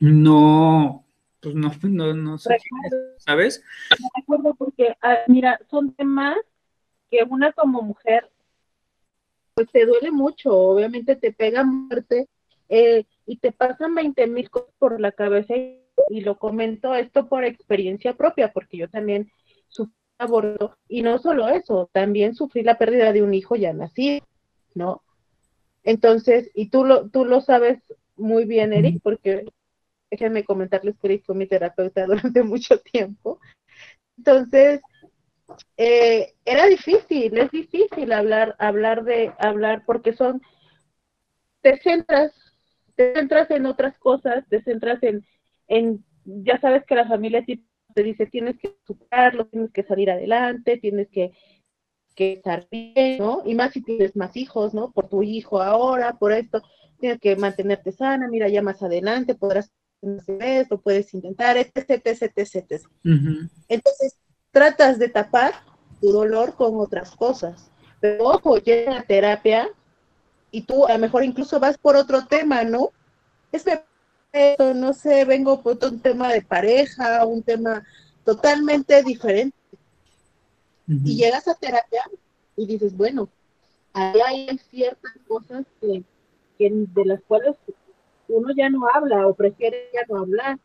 no, 0.00 1.04
pues 1.40 1.54
no, 1.54 1.72
no, 1.82 2.14
no 2.14 2.38
sé, 2.38 2.56
¿sabes? 3.18 3.62
Me 3.90 4.22
acuerdo 4.22 4.54
porque, 4.54 4.96
ah, 5.02 5.18
mira, 5.28 5.58
son 5.70 5.92
temas 5.92 6.36
que 7.10 7.24
una 7.28 7.52
como 7.52 7.82
mujer, 7.82 8.30
pues 9.54 9.70
te 9.70 9.84
duele 9.84 10.10
mucho, 10.10 10.56
obviamente 10.56 11.16
te 11.16 11.32
pega 11.32 11.64
muerte, 11.64 12.28
eh, 12.68 13.04
y 13.26 13.36
te 13.38 13.50
pasan 13.50 13.94
20 13.94 14.26
mil 14.28 14.48
cosas 14.48 14.72
por 14.78 15.00
la 15.00 15.10
cabeza 15.10 15.54
y 16.08 16.20
lo 16.20 16.38
comento 16.38 16.94
esto 16.94 17.28
por 17.28 17.44
experiencia 17.44 18.14
propia, 18.14 18.52
porque 18.52 18.76
yo 18.76 18.88
también 18.88 19.30
sufrí 19.68 19.92
aborto 20.18 20.76
y 20.88 21.02
no 21.02 21.18
solo 21.18 21.48
eso, 21.48 21.90
también 21.92 22.34
sufrí 22.34 22.62
la 22.62 22.78
pérdida 22.78 23.12
de 23.12 23.22
un 23.22 23.34
hijo 23.34 23.56
ya 23.56 23.72
nacido, 23.72 24.24
¿no? 24.74 25.02
Entonces, 25.82 26.50
y 26.54 26.68
tú 26.68 26.84
lo, 26.84 27.10
tú 27.10 27.24
lo 27.24 27.40
sabes 27.40 27.82
muy 28.16 28.44
bien, 28.44 28.72
Eric, 28.72 29.00
porque 29.02 29.46
déjenme 30.10 30.44
comentarles 30.44 30.96
que 30.98 31.06
Eric 31.08 31.24
fue 31.24 31.34
mi 31.34 31.46
terapeuta 31.46 32.06
durante 32.06 32.42
mucho 32.44 32.78
tiempo. 32.80 33.40
Entonces, 34.16 34.80
eh, 35.76 36.34
era 36.44 36.66
difícil, 36.66 37.36
es 37.36 37.50
difícil 37.50 38.12
hablar, 38.12 38.56
hablar 38.58 39.04
de, 39.04 39.32
hablar, 39.38 39.84
porque 39.86 40.12
son, 40.12 40.40
te 41.62 41.78
centras, 41.78 42.32
te 42.96 43.14
centras 43.14 43.50
en 43.50 43.66
otras 43.66 43.98
cosas, 43.98 44.44
te 44.48 44.62
centras 44.62 45.02
en, 45.02 45.24
en, 45.68 46.04
ya 46.24 46.58
sabes 46.60 46.84
que 46.84 46.94
la 46.94 47.08
familia 47.08 47.44
te 47.44 48.02
dice, 48.02 48.26
tienes 48.26 48.58
que 48.58 48.76
superarlo, 48.86 49.46
tienes 49.46 49.72
que 49.72 49.82
salir 49.82 50.10
adelante, 50.10 50.78
tienes 50.78 51.08
que, 51.08 51.32
que 52.14 52.34
estar 52.34 52.68
bien, 52.70 53.18
¿no? 53.18 53.42
Y 53.44 53.54
más 53.54 53.72
si 53.72 53.82
tienes 53.82 54.16
más 54.16 54.36
hijos, 54.36 54.74
¿no? 54.74 54.92
Por 54.92 55.08
tu 55.08 55.22
hijo 55.22 55.62
ahora, 55.62 56.18
por 56.18 56.32
esto, 56.32 56.62
tienes 56.98 57.18
que 57.18 57.36
mantenerte 57.36 57.92
sana, 57.92 58.28
mira, 58.28 58.48
ya 58.48 58.62
más 58.62 58.82
adelante 58.82 59.34
podrás 59.34 59.72
hacer 60.02 60.42
esto, 60.42 60.80
puedes 60.80 61.12
intentar, 61.14 61.56
etc, 61.56 62.02
etc, 62.04 62.32
etc. 62.36 62.82
Entonces, 63.68 64.18
tratas 64.50 64.98
de 64.98 65.08
tapar 65.08 65.54
tu 66.00 66.12
dolor 66.12 66.54
con 66.54 66.78
otras 66.80 67.14
cosas. 67.16 67.70
Pero 68.00 68.24
ojo, 68.24 68.56
llega 68.58 68.98
a 68.98 69.02
terapia 69.02 69.68
y 70.50 70.62
tú 70.62 70.86
a 70.86 70.94
lo 70.94 70.98
mejor 70.98 71.24
incluso 71.24 71.60
vas 71.60 71.78
por 71.78 71.96
otro 71.96 72.26
tema, 72.26 72.64
¿no? 72.64 72.90
Es 73.52 73.64
que 73.64 73.82
no 74.74 74.92
sé, 74.92 75.24
vengo 75.24 75.60
por 75.62 75.78
un 75.84 76.00
tema 76.00 76.32
de 76.32 76.42
pareja, 76.42 77.24
un 77.26 77.42
tema 77.42 77.84
totalmente 78.24 79.02
diferente. 79.02 79.56
Y 80.86 81.16
llegas 81.16 81.46
a 81.46 81.54
terapia 81.54 82.02
y 82.56 82.66
dices, 82.66 82.96
bueno, 82.96 83.28
ahí 83.92 84.20
hay 84.48 84.58
ciertas 84.58 85.12
cosas 85.28 85.64
que, 85.80 86.02
de 86.58 87.04
las 87.04 87.20
cuales 87.22 87.56
uno 88.28 88.48
ya 88.56 88.68
no 88.70 88.88
habla 88.92 89.26
o 89.28 89.34
prefiere 89.34 89.88
ya 89.94 90.00
no 90.08 90.20
hablar. 90.20 90.58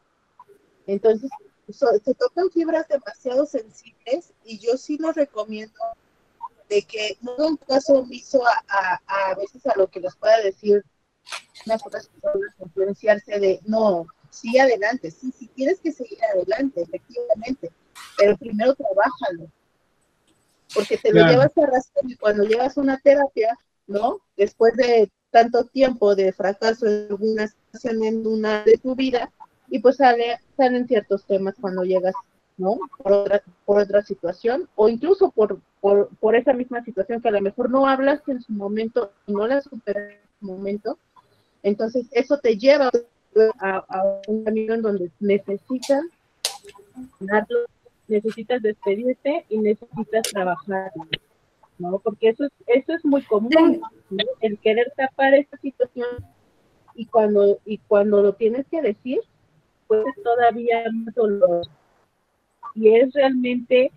Entonces, 0.88 1.30
se 1.74 2.14
tocan 2.14 2.50
fibras 2.52 2.88
demasiado 2.88 3.46
sensibles 3.46 4.34
y 4.44 4.60
yo 4.60 4.78
sí 4.78 4.98
lo 4.98 5.12
recomiendo 5.12 5.80
de 6.70 6.82
que 6.84 7.18
no 7.22 7.36
un 7.38 7.58
caso 7.58 8.00
omiso 8.00 8.46
a, 8.46 8.64
a, 8.68 9.30
a 9.32 9.36
veces 9.36 9.66
a 9.68 9.78
lo 9.78 9.88
que 9.88 10.00
les 10.00 10.16
pueda 10.16 10.42
decir 10.42 10.84
unas 11.66 11.86
otras 11.86 12.08
personas 12.08 12.54
influenciarse 12.60 13.40
de, 13.40 13.60
no, 13.66 14.08
sí 14.30 14.58
adelante, 14.58 15.12
sí, 15.12 15.34
sí 15.38 15.48
tienes 15.56 15.80
que 15.80 15.92
seguir 15.92 16.20
adelante, 16.34 16.82
efectivamente, 16.82 17.72
pero 18.18 18.38
primero 18.38 18.76
trabájalo, 18.76 19.50
porque 20.74 20.98
te 20.98 21.14
lo 21.14 21.26
llevas 21.26 21.58
a 21.58 21.66
razón 21.66 22.10
y 22.10 22.16
cuando 22.16 22.44
llevas 22.44 22.78
una 22.78 23.00
terapia, 23.00 23.58
¿no? 23.88 24.20
Después 24.36 24.76
de 24.76 25.10
tanto 25.32 25.66
tiempo 25.66 26.16
de 26.16 26.34
fracaso 26.34 26.86
en 26.86 27.08
alguna 27.10 27.48
situación 27.48 28.04
en 28.04 28.28
una 28.28 28.64
de 28.64 28.78
tu 28.78 28.96
vida, 28.96 29.32
y 29.70 29.80
pues 29.80 29.98
sale, 29.98 30.38
salen 30.58 30.88
ciertos 30.88 31.26
temas 31.26 31.56
cuando 31.60 31.84
llegas, 31.84 32.14
¿no? 32.58 32.78
Por 32.98 33.14
otra, 33.14 33.42
por 33.66 33.82
otra 33.82 34.02
situación, 34.04 34.70
o 34.76 34.90
incluso 34.90 35.32
por, 35.32 35.60
por, 35.82 36.10
por 36.20 36.36
esa 36.36 36.54
misma 36.54 36.84
situación 36.84 37.22
que 37.22 37.30
a 37.30 37.32
lo 37.32 37.42
mejor 37.42 37.70
no 37.70 37.88
hablaste 37.88 38.32
en 38.32 38.42
su 38.42 38.54
momento 38.54 39.12
y 39.28 39.34
no 39.34 39.48
la 39.48 39.62
superas 39.62 40.14
en 40.14 40.20
su 40.40 40.46
momento, 40.46 40.98
entonces, 41.66 42.06
eso 42.12 42.38
te 42.38 42.58
lleva 42.58 42.92
a, 43.60 44.22
un 44.28 44.44
camino 44.44 44.76
en 44.76 44.84
donde 44.84 45.12
necesitas 45.20 46.04
necesitas 48.08 48.62
despedirte 48.62 49.46
y 49.50 49.58
necesitas 49.58 50.22
trabajar, 50.32 50.92
¿no? 51.80 51.98
Porque 51.98 52.30
eso 52.30 52.44
es, 52.44 52.52
eso 52.68 52.94
es 52.94 53.04
muy 53.04 53.24
común, 53.24 53.82
el 54.42 54.60
querer 54.60 54.94
tapar 54.96 55.34
esta 55.34 55.58
situación 55.58 56.08
y 56.94 57.08
cuando, 57.08 57.60
y 57.66 57.80
cuando 57.80 58.22
lo 58.22 58.34
tienes 58.34 58.68
que 58.68 58.84
decir, 58.84 59.22
pues 59.88 60.06
todavía 60.24 60.84
más 60.94 61.14
dolor. 61.14 61.68
y 62.74 62.96
es 62.96 63.14
realmente 63.14 63.92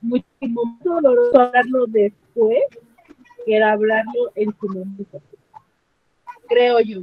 muchísimo 0.00 0.64
más 0.64 0.82
doloroso 0.82 1.40
hablarlo 1.40 1.86
después 1.86 2.60
que 3.44 3.62
hablarlo 3.62 4.32
en 4.34 4.54
su 4.58 4.68
momento. 4.68 5.20
Creo 6.48 6.80
yo. 6.80 7.02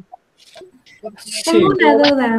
Tengo 1.45 1.69
una 1.69 1.93
duda. 1.95 2.37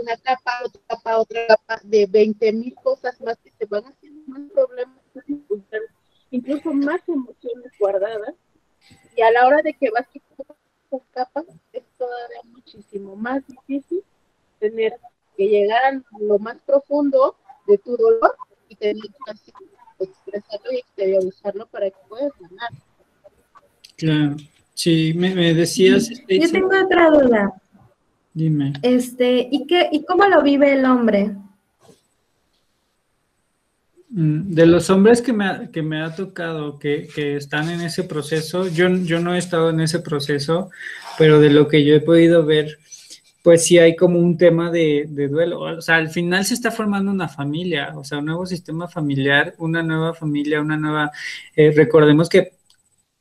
Una 0.00 0.16
capa, 0.16 0.52
otra 0.64 0.80
capa, 0.88 1.18
otra 1.18 1.46
capa 1.46 1.80
de 1.84 2.06
20 2.06 2.52
mil 2.52 2.74
cosas 2.82 3.20
más 3.20 3.38
que 3.38 3.52
se 3.52 3.64
van 3.66 3.84
haciendo 3.84 4.22
más 4.26 4.50
problemas, 4.52 4.98
incluso 6.30 6.72
más 6.72 7.00
emociones 7.08 7.72
guardadas. 7.78 8.34
Y 9.16 9.22
a 9.22 9.30
la 9.30 9.46
hora 9.46 9.62
de 9.62 9.72
que 9.72 9.90
vas 9.90 10.08
quitando 10.08 10.56
esas 10.90 11.06
capas, 11.12 11.44
es 11.72 11.84
todavía 11.96 12.40
muchísimo 12.44 13.14
más 13.14 13.46
difícil 13.46 14.02
tener 14.70 14.94
que 15.36 15.46
llegar 15.46 15.82
a 15.84 16.02
lo 16.20 16.38
más 16.38 16.56
profundo 16.64 17.36
de 17.66 17.78
tu 17.78 17.96
dolor 17.96 18.36
y 18.68 18.76
tener 18.76 19.02
que 19.02 20.04
expresarlo 20.04 20.72
y 20.72 20.76
exteriorizarlo 20.76 21.66
para 21.66 21.90
que 21.90 21.96
puedas 22.08 22.32
ganar. 22.40 22.70
Claro, 23.96 24.36
sí, 24.74 25.12
me, 25.14 25.54
decías. 25.54 26.08
Yo 26.28 26.50
tengo 26.50 26.70
otra 26.84 27.10
duda. 27.10 27.52
Dime. 28.32 28.72
Este, 28.82 29.48
¿y 29.50 29.66
qué, 29.66 29.88
y 29.92 30.04
cómo 30.04 30.26
lo 30.26 30.42
vive 30.42 30.72
el 30.72 30.84
hombre? 30.84 31.36
Mm, 34.10 34.54
de 34.54 34.66
los 34.66 34.90
hombres 34.90 35.22
que 35.22 35.32
me 35.32 35.46
ha, 35.46 35.70
que 35.70 35.82
me 35.82 36.02
ha 36.02 36.14
tocado 36.14 36.78
que, 36.78 37.08
que, 37.14 37.36
están 37.36 37.68
en 37.68 37.80
ese 37.80 38.02
proceso, 38.02 38.66
yo, 38.66 38.88
yo 38.88 39.20
no 39.20 39.34
he 39.34 39.38
estado 39.38 39.70
en 39.70 39.80
ese 39.80 40.00
proceso, 40.00 40.70
pero 41.16 41.38
de 41.38 41.50
lo 41.50 41.68
que 41.68 41.84
yo 41.84 41.94
he 41.94 42.00
podido 42.00 42.44
ver, 42.44 42.78
pues 43.44 43.66
sí 43.66 43.76
hay 43.78 43.94
como 43.94 44.18
un 44.18 44.38
tema 44.38 44.70
de, 44.70 45.04
duelo. 45.06 45.60
O 45.60 45.82
sea, 45.82 45.96
al 45.96 46.08
final 46.08 46.46
se 46.46 46.54
está 46.54 46.70
formando 46.70 47.10
una 47.10 47.28
familia, 47.28 47.92
o 47.94 48.02
sea, 48.02 48.20
un 48.20 48.24
nuevo 48.24 48.46
sistema 48.46 48.88
familiar, 48.88 49.54
una 49.58 49.82
nueva 49.82 50.14
familia, 50.14 50.62
una 50.62 50.78
nueva... 50.78 51.12
Eh, 51.54 51.70
recordemos 51.76 52.30
que 52.30 52.54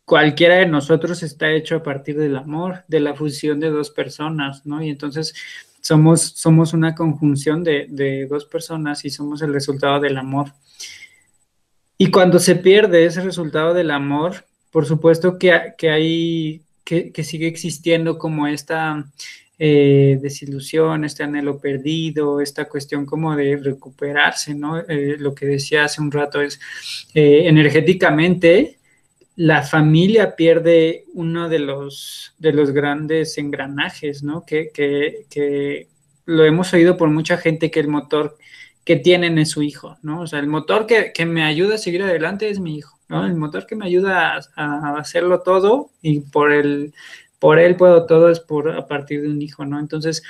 cualquiera 0.05 0.55
de 0.55 0.65
nosotros 0.65 1.23
está 1.23 1.51
hecho 1.51 1.75
a 1.75 1.83
partir 1.83 2.17
del 2.17 2.37
amor, 2.37 2.85
de 2.87 3.01
la 3.01 3.15
fusión 3.15 3.59
de 3.59 3.69
dos 3.69 3.89
personas, 3.89 4.65
¿no? 4.65 4.81
Y 4.81 4.91
entonces 4.91 5.33
somos, 5.81 6.21
somos 6.21 6.71
una 6.71 6.95
conjunción 6.95 7.61
de, 7.61 8.25
dos 8.29 8.45
personas 8.45 9.03
y 9.03 9.09
somos 9.09 9.41
el 9.41 9.51
resultado 9.53 9.99
del 9.99 10.17
amor. 10.17 10.53
Y 11.97 12.11
cuando 12.11 12.39
se 12.39 12.55
pierde 12.55 13.03
ese 13.03 13.19
resultado 13.19 13.73
del 13.73 13.91
amor, 13.91 14.45
por 14.71 14.85
supuesto 14.85 15.37
que, 15.37 15.73
que 15.77 15.89
hay, 15.89 16.61
que, 16.85 17.11
que 17.11 17.25
sigue 17.25 17.47
existiendo 17.47 18.17
como 18.17 18.47
esta 18.47 19.03
eh, 19.59 20.17
desilusión, 20.19 21.05
este 21.05 21.23
anhelo 21.23 21.59
perdido, 21.59 22.41
esta 22.41 22.65
cuestión 22.65 23.05
como 23.05 23.35
de 23.35 23.55
recuperarse, 23.57 24.55
¿no? 24.55 24.79
Eh, 24.79 25.15
lo 25.19 25.35
que 25.35 25.45
decía 25.45 25.85
hace 25.85 26.01
un 26.01 26.11
rato 26.11 26.41
es, 26.41 26.59
eh, 27.13 27.43
energéticamente, 27.45 28.79
la 29.35 29.61
familia 29.61 30.35
pierde 30.35 31.05
uno 31.13 31.49
de 31.49 31.59
los, 31.59 32.33
de 32.39 32.53
los 32.53 32.71
grandes 32.71 33.37
engranajes, 33.37 34.23
¿no? 34.23 34.43
Que, 34.45 34.71
que, 34.73 35.87
lo 36.25 36.45
hemos 36.45 36.73
oído 36.73 36.95
por 36.95 37.09
mucha 37.09 37.37
gente 37.37 37.69
que 37.69 37.81
el 37.81 37.89
motor 37.89 38.37
que 38.85 38.95
tienen 38.95 39.37
es 39.37 39.49
su 39.49 39.61
hijo, 39.61 39.97
¿no? 40.01 40.21
O 40.21 40.27
sea, 40.27 40.39
el 40.39 40.47
motor 40.47 40.87
que, 40.87 41.11
que 41.13 41.25
me 41.25 41.43
ayuda 41.43 41.75
a 41.75 41.77
seguir 41.77 42.01
adelante 42.01 42.49
es 42.49 42.59
mi 42.59 42.77
hijo, 42.77 42.97
¿no? 43.09 43.25
El 43.25 43.35
motor 43.35 43.65
que 43.67 43.75
me 43.75 43.85
ayuda 43.85 44.39
a 44.55 44.97
hacerlo 44.97 45.41
todo 45.41 45.91
y 46.01 46.21
por 46.21 46.53
el 46.53 46.93
por 47.43 47.59
él 47.59 47.75
puedo 47.75 48.05
todo 48.05 48.29
es 48.29 48.39
por 48.39 48.71
a 48.71 48.87
partir 48.87 49.21
de 49.21 49.27
un 49.27 49.41
hijo, 49.41 49.65
¿no? 49.65 49.77
Entonces, 49.77 50.23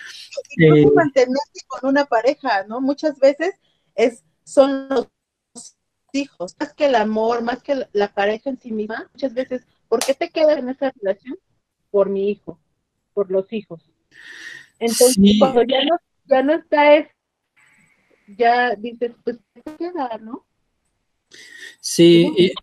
eh, 0.57 0.87
mantenerse 0.95 1.61
con 1.67 1.87
una 1.91 2.05
pareja, 2.05 2.63
¿no? 2.63 2.81
Muchas 2.81 3.19
veces 3.19 3.53
es 3.93 4.23
son 4.43 4.89
los 4.89 5.09
hijos, 6.11 6.55
más 6.59 6.73
que 6.73 6.87
el 6.87 6.95
amor, 6.95 7.43
más 7.43 7.61
que 7.61 7.85
la 7.93 8.11
pareja 8.11 8.49
en 8.49 8.59
sí 8.59 8.71
misma, 8.71 9.11
muchas 9.13 9.31
veces, 9.35 9.61
¿por 9.87 10.03
qué 10.03 10.15
te 10.15 10.31
quedas 10.31 10.57
en 10.57 10.69
esa 10.69 10.91
relación? 11.01 11.37
Por 11.91 12.09
mi 12.09 12.31
hijo, 12.31 12.59
por 13.13 13.29
los 13.29 13.45
hijos. 13.53 13.87
Entonces, 14.79 15.35
cuando 15.37 15.61
ya 15.61 15.85
no, 15.85 15.97
ya 16.25 16.41
no 16.41 16.53
está 16.53 16.95
es, 16.95 17.09
ya 18.25 18.73
dices, 18.73 19.11
pues, 19.23 19.37
¿qué 19.53 19.61
queda, 19.77 20.17
no? 20.17 20.47
Sí, 21.79 22.33
y, 22.35 22.53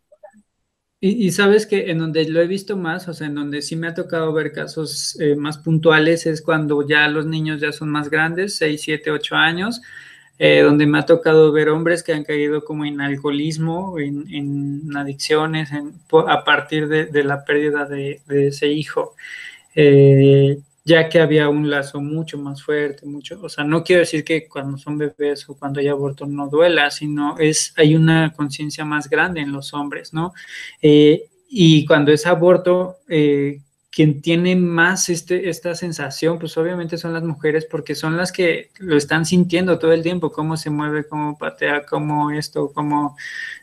y, 1.02 1.30
sabes 1.32 1.66
que 1.66 1.90
en 1.90 1.98
donde 1.98 2.28
lo 2.28 2.40
he 2.42 2.46
visto 2.46 2.76
más, 2.76 3.08
o 3.08 3.14
sea, 3.14 3.26
en 3.28 3.34
donde 3.34 3.62
sí 3.62 3.74
me 3.74 3.86
ha 3.88 3.94
tocado 3.94 4.32
ver 4.34 4.52
casos 4.52 5.18
eh, 5.18 5.34
más 5.34 5.56
puntuales 5.56 6.26
es 6.26 6.42
cuando 6.42 6.86
ya 6.86 7.08
los 7.08 7.24
niños 7.24 7.60
ya 7.60 7.72
son 7.72 7.88
más 7.88 8.10
grandes, 8.10 8.56
6, 8.56 8.80
7, 8.82 9.10
8 9.10 9.36
años, 9.36 9.80
eh, 10.38 10.60
donde 10.60 10.86
me 10.86 10.98
ha 10.98 11.06
tocado 11.06 11.52
ver 11.52 11.70
hombres 11.70 12.02
que 12.02 12.12
han 12.12 12.24
caído 12.24 12.64
como 12.64 12.84
en 12.84 13.00
alcoholismo, 13.00 13.98
en, 13.98 14.26
en 14.32 14.96
adicciones, 14.96 15.70
a 15.72 16.44
partir 16.44 16.86
de, 16.88 17.06
de 17.06 17.24
la 17.24 17.44
pérdida 17.44 17.86
de, 17.86 18.20
de 18.26 18.48
ese 18.48 18.68
hijo. 18.68 19.16
Eh, 19.74 20.58
ya 20.84 21.08
que 21.08 21.20
había 21.20 21.48
un 21.48 21.68
lazo 21.68 22.00
mucho 22.00 22.38
más 22.38 22.62
fuerte, 22.62 23.06
mucho, 23.06 23.40
o 23.42 23.48
sea, 23.48 23.64
no 23.64 23.84
quiero 23.84 24.00
decir 24.00 24.24
que 24.24 24.48
cuando 24.48 24.78
son 24.78 24.96
bebés 24.96 25.48
o 25.48 25.56
cuando 25.56 25.80
hay 25.80 25.88
aborto 25.88 26.26
no 26.26 26.48
duela, 26.48 26.90
sino 26.90 27.36
es, 27.38 27.74
hay 27.76 27.94
una 27.94 28.32
conciencia 28.34 28.84
más 28.84 29.08
grande 29.08 29.40
en 29.40 29.52
los 29.52 29.74
hombres, 29.74 30.14
¿no? 30.14 30.32
Eh, 30.80 31.28
y 31.48 31.84
cuando 31.84 32.12
es 32.12 32.26
aborto, 32.26 32.98
eh, 33.08 33.60
quien 33.90 34.22
tiene 34.22 34.56
más 34.56 35.08
este, 35.08 35.50
esta 35.50 35.74
sensación, 35.74 36.38
pues 36.38 36.56
obviamente 36.56 36.96
son 36.96 37.12
las 37.12 37.24
mujeres 37.24 37.66
porque 37.66 37.94
son 37.94 38.16
las 38.16 38.32
que 38.32 38.70
lo 38.78 38.96
están 38.96 39.26
sintiendo 39.26 39.78
todo 39.78 39.92
el 39.92 40.02
tiempo, 40.02 40.32
cómo 40.32 40.56
se 40.56 40.70
mueve, 40.70 41.06
cómo 41.06 41.36
patea, 41.36 41.84
cómo 41.84 42.30
esto, 42.30 42.72
cómo, 42.72 43.16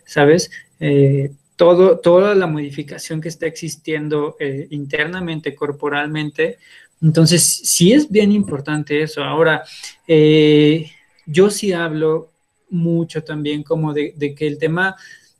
¿sabes? 0.06 0.52
Eh, 0.80 1.32
todo, 1.56 2.00
toda 2.00 2.36
la 2.36 2.46
modificación 2.46 3.20
que 3.22 3.30
está 3.30 3.48
existiendo 3.48 4.36
internamente, 4.70 5.56
corporalmente, 5.56 6.60
entonces, 7.02 7.44
sí 7.44 7.94
es 7.94 8.10
bien 8.10 8.32
importante 8.32 9.02
eso. 9.02 9.24
Ahora, 9.24 9.64
eh, 10.08 10.92
yo 11.26 11.50
sí 11.50 11.74
hablo 11.74 12.32
mucho 12.70 13.24
también 13.24 13.64
como 13.64 13.94
de, 13.94 14.14
que 14.36 14.48
el 14.48 14.58
tema 14.58 14.96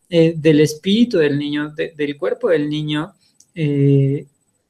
eh, 0.10 0.34
del 0.38 0.60
espíritu 0.60 1.18
del 1.18 1.38
niño, 1.38 1.74
del 1.74 2.18
cuerpo 2.18 2.50
del 2.50 2.70
niño, 2.70 3.14
eh, 3.56 4.26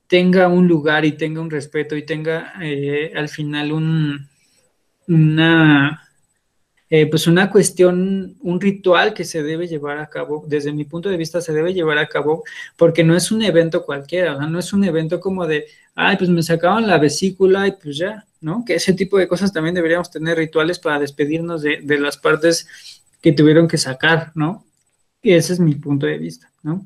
tenga 0.07 0.47
un 0.47 0.67
lugar 0.67 1.03
y 1.03 1.11
tenga 1.13 1.41
un 1.41 1.51
respeto 1.51 1.95
y 1.95 2.05
tenga 2.05 2.53
al 3.15 3.27
final 3.27 3.73
un, 3.73 4.29
una 5.07 6.06
eh, 6.89 7.05
pues 7.07 7.27
una 7.27 7.49
cuestión, 7.49 8.37
un 8.41 8.61
ritual 8.61 9.13
que 9.13 9.25
se 9.25 9.43
debe 9.43 9.67
llevar 9.67 9.97
a 9.97 10.07
cabo, 10.07 10.45
desde 10.47 10.71
mi 10.71 10.85
punto 10.85 11.09
de 11.09 11.17
vista 11.17 11.41
se 11.41 11.51
debe 11.51 11.73
llevar 11.73 11.97
a 11.97 12.07
cabo 12.07 12.45
porque 12.77 13.03
no 13.03 13.13
es 13.13 13.29
un 13.29 13.41
evento 13.41 13.85
cualquiera, 13.85 14.35
no 14.35 14.57
es 14.57 14.71
un 14.71 14.85
evento 14.85 15.19
como 15.19 15.45
de, 15.45 15.65
ay, 15.95 16.15
pues 16.15 16.29
me 16.29 16.41
sacaban 16.41 16.87
la 16.87 16.97
vesícula 16.97 17.67
y 17.67 17.73
pues 17.73 17.97
ya, 17.97 18.25
¿no? 18.39 18.63
Que 18.65 18.75
ese 18.75 18.93
tipo 18.93 19.17
de 19.17 19.27
cosas 19.27 19.51
también 19.51 19.75
deberíamos 19.75 20.09
tener 20.09 20.37
rituales 20.37 20.79
para 20.79 20.97
despedirnos 20.97 21.61
de, 21.61 21.81
las 21.99 22.15
partes 22.15 23.03
que 23.21 23.33
tuvieron 23.33 23.67
que 23.67 23.77
sacar, 23.77 24.31
¿no? 24.33 24.65
Y 25.21 25.33
ese 25.33 25.53
es 25.53 25.59
mi 25.59 25.75
punto 25.75 26.05
de 26.05 26.17
vista, 26.17 26.49
¿no? 26.63 26.85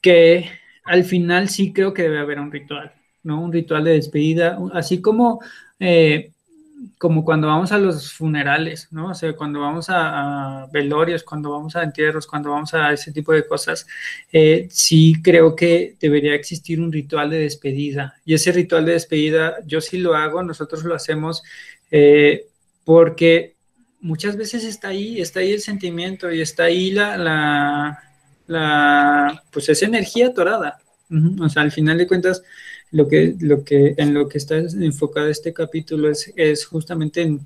Que 0.00 0.50
al 0.84 1.04
final 1.04 1.48
sí 1.48 1.72
creo 1.72 1.94
que 1.94 2.02
debe 2.02 2.18
haber 2.18 2.40
un 2.40 2.50
ritual, 2.50 2.92
¿no? 3.22 3.40
Un 3.40 3.52
ritual 3.52 3.84
de 3.84 3.92
despedida, 3.92 4.58
así 4.72 5.00
como... 5.00 5.40
Eh, 5.78 6.32
como 6.98 7.24
cuando 7.24 7.46
vamos 7.48 7.72
a 7.72 7.78
los 7.78 8.12
funerales, 8.12 8.88
cuando 9.36 9.60
vamos 9.60 9.86
a, 9.88 10.66
velorios, 10.72 11.22
cuando 11.22 11.50
vamos 11.50 11.76
a 11.76 11.82
entierros, 11.82 12.26
cuando 12.26 12.50
vamos 12.50 12.74
a 12.74 12.92
ese 12.92 13.12
tipo 13.12 13.32
de 13.32 13.46
cosas, 13.46 13.86
eh, 14.32 14.68
sí 14.70 15.14
creo 15.22 15.54
que 15.54 15.96
debería 16.00 16.34
existir 16.34 16.80
un 16.80 16.92
ritual 16.92 17.30
de 17.30 17.38
despedida. 17.40 18.14
Y 18.24 18.34
ese 18.34 18.52
ritual 18.52 18.84
de 18.86 18.92
despedida, 18.92 19.56
yo 19.66 19.80
sí 19.80 19.98
lo 19.98 20.14
hago, 20.14 20.42
nosotros 20.42 20.84
lo 20.84 20.94
hacemos 20.94 21.42
eh, 21.90 22.46
porque 22.84 23.56
muchas 24.00 24.36
veces 24.36 24.64
está 24.64 24.88
ahí, 24.88 25.20
está 25.20 25.40
ahí 25.40 25.52
el 25.52 25.60
sentimiento 25.60 26.30
y 26.32 26.40
está 26.40 26.64
ahí 26.64 26.90
la, 26.90 27.16
la 28.46 29.42
pues 29.50 29.68
esa 29.68 29.86
energía 29.86 30.28
atorada. 30.28 30.78
O 31.40 31.48
sea, 31.48 31.62
al 31.62 31.70
final 31.70 31.98
de 31.98 32.06
cuentas, 32.06 32.42
lo 32.90 33.08
que, 33.08 33.34
lo 33.40 33.64
que, 33.64 33.94
en 33.96 34.14
lo 34.14 34.28
que 34.28 34.38
está 34.38 34.58
enfocado 34.58 35.28
este 35.28 35.52
capítulo 35.52 36.10
es, 36.10 36.32
es 36.36 36.64
justamente 36.64 37.22
en, 37.22 37.40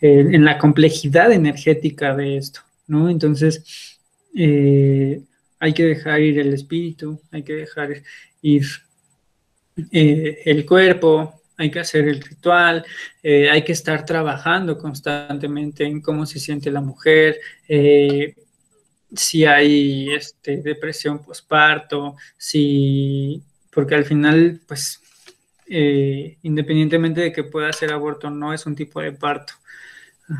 en, 0.00 0.44
la 0.44 0.58
complejidad 0.58 1.32
energética 1.32 2.14
de 2.14 2.36
esto, 2.38 2.60
¿no? 2.86 3.10
Entonces, 3.10 3.98
eh, 4.34 5.20
hay 5.58 5.74
que 5.74 5.84
dejar 5.84 6.20
ir 6.20 6.38
el 6.38 6.54
espíritu, 6.54 7.20
hay 7.32 7.42
que 7.42 7.54
dejar 7.54 8.02
ir 8.42 8.64
eh, 9.90 10.42
el 10.44 10.64
cuerpo, 10.64 11.42
hay 11.56 11.70
que 11.70 11.80
hacer 11.80 12.06
el 12.06 12.22
ritual, 12.22 12.84
eh, 13.22 13.50
hay 13.50 13.64
que 13.64 13.72
estar 13.72 14.04
trabajando 14.04 14.78
constantemente 14.78 15.84
en 15.84 16.00
cómo 16.00 16.24
se 16.24 16.38
siente 16.38 16.70
la 16.70 16.80
mujer, 16.80 17.38
si 19.14 19.44
hay 19.44 20.10
este, 20.12 20.58
depresión 20.58 21.24
postparto, 21.24 22.14
si 22.36 23.42
porque 23.70 23.94
al 23.94 24.04
final, 24.04 24.60
pues, 24.66 25.00
eh, 25.66 26.38
independientemente 26.42 27.20
de 27.20 27.32
que 27.32 27.44
pueda 27.44 27.72
ser 27.72 27.92
aborto, 27.92 28.30
no 28.30 28.52
es 28.52 28.66
un 28.66 28.74
tipo 28.74 29.00
de 29.00 29.12
parto. 29.12 29.54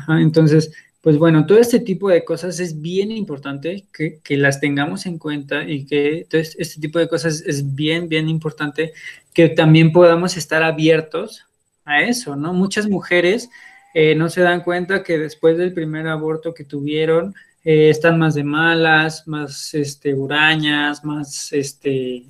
entonces, 0.09 0.71
pues 1.01 1.17
bueno, 1.17 1.45
todo 1.45 1.59
este 1.59 1.79
tipo 1.79 2.09
de 2.09 2.25
cosas 2.25 2.59
es 2.59 2.81
bien 2.81 3.11
importante 3.11 3.85
que, 3.93 4.37
las 4.37 4.59
tengamos 4.59 5.05
en 5.05 5.17
cuenta 5.17 5.63
y 5.63 5.85
que 5.85 6.19
entonces, 6.19 6.55
este 6.59 6.81
tipo 6.81 6.99
de 6.99 7.07
cosas 7.07 7.41
es 7.45 7.73
bien, 7.75 8.09
bien 8.09 8.27
importante 8.27 8.93
que 9.33 9.49
también 9.49 9.91
podamos 9.93 10.35
estar 10.35 10.61
abiertos 10.63 11.45
a 11.85 12.01
eso, 12.01 12.35
¿no? 12.35 12.53
Muchas 12.53 12.89
mujeres 12.89 13.49
eh, 13.93 14.13
no 14.15 14.29
se 14.29 14.41
dan 14.41 14.61
cuenta 14.63 15.03
que 15.03 15.17
después 15.17 15.57
del 15.57 15.73
primer 15.73 16.07
aborto 16.07 16.53
que 16.53 16.65
tuvieron, 16.65 17.33
eh, 17.63 17.89
están 17.89 18.19
más 18.19 18.35
de 18.35 18.43
malas, 18.43 19.27
más 19.27 19.73
este, 19.73 20.13
hurañas, 20.13 21.03
más 21.03 21.51
este, 21.53 22.25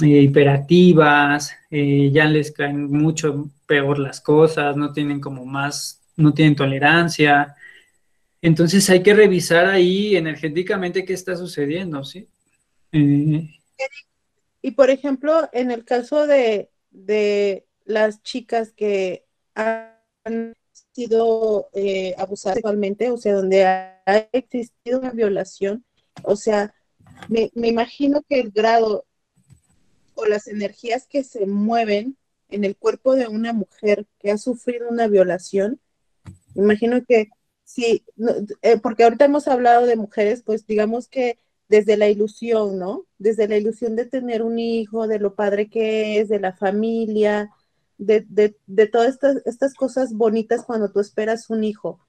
eh, 0.00 0.06
hiperativas, 0.06 1.54
ya 1.70 2.24
les 2.26 2.52
caen 2.52 2.90
mucho 2.90 3.50
peor 3.66 3.98
las 3.98 4.20
cosas, 4.20 4.76
no 4.76 4.92
tienen 4.92 5.20
como 5.20 5.44
más, 5.44 6.00
no 6.16 6.32
tienen 6.32 6.56
tolerancia. 6.56 7.54
Entonces 8.40 8.88
hay 8.90 9.02
que 9.02 9.14
revisar 9.14 9.66
ahí 9.66 10.16
energéticamente 10.16 11.04
qué 11.04 11.12
está 11.12 11.36
sucediendo, 11.36 12.04
¿sí? 12.04 12.28
Y 14.62 14.70
por 14.72 14.90
ejemplo, 14.90 15.48
en 15.52 15.70
el 15.70 15.84
caso 15.84 16.26
de, 16.26 16.70
de 16.90 17.66
las 17.84 18.22
chicas 18.22 18.72
que 18.72 19.24
han 19.54 20.54
sido 20.92 21.68
eh, 21.72 22.14
abusadas 22.18 22.56
sexualmente, 22.56 23.10
o 23.10 23.16
sea, 23.16 23.34
donde 23.34 23.64
ha, 23.64 24.02
existido 24.32 24.98
una 24.98 25.10
violación, 25.10 25.84
o 26.22 26.36
sea, 26.36 26.74
me, 27.28 27.50
imagino 27.54 28.22
que 28.28 28.40
el 28.40 28.50
grado 28.50 29.06
las 30.26 30.48
energías 30.48 31.06
que 31.06 31.24
se 31.24 31.46
mueven 31.46 32.16
en 32.48 32.64
el 32.64 32.76
cuerpo 32.76 33.14
de 33.14 33.28
una 33.28 33.52
mujer 33.52 34.06
que 34.18 34.30
ha 34.30 34.38
sufrido 34.38 34.88
una 34.88 35.08
violación, 35.08 35.80
imagino 36.54 37.04
que 37.04 37.30
sí, 37.64 38.04
eh, 38.62 38.78
porque 38.78 39.04
ahorita 39.04 39.24
hemos 39.24 39.48
hablado 39.48 39.86
de 39.86 39.96
mujeres, 39.96 40.42
pues 40.42 40.66
digamos 40.66 41.08
que 41.08 41.38
desde 41.68 41.96
la 41.96 42.08
ilusión, 42.08 42.78
¿no? 42.78 43.06
Desde 43.18 43.48
la 43.48 43.56
ilusión 43.56 43.96
de 43.96 44.04
tener 44.04 44.42
un 44.42 44.58
hijo, 44.58 45.06
de 45.08 45.18
lo 45.18 45.34
padre 45.34 45.70
que 45.70 46.20
es, 46.20 46.28
de 46.28 46.38
la 46.38 46.52
familia, 46.52 47.50
de, 47.96 48.54
todas 48.90 49.08
estas, 49.08 49.36
estas 49.46 49.74
cosas 49.74 50.12
bonitas 50.12 50.64
cuando 50.64 50.90
tú 50.90 51.00
esperas 51.00 51.48
un 51.50 51.64
hijo. 51.64 52.00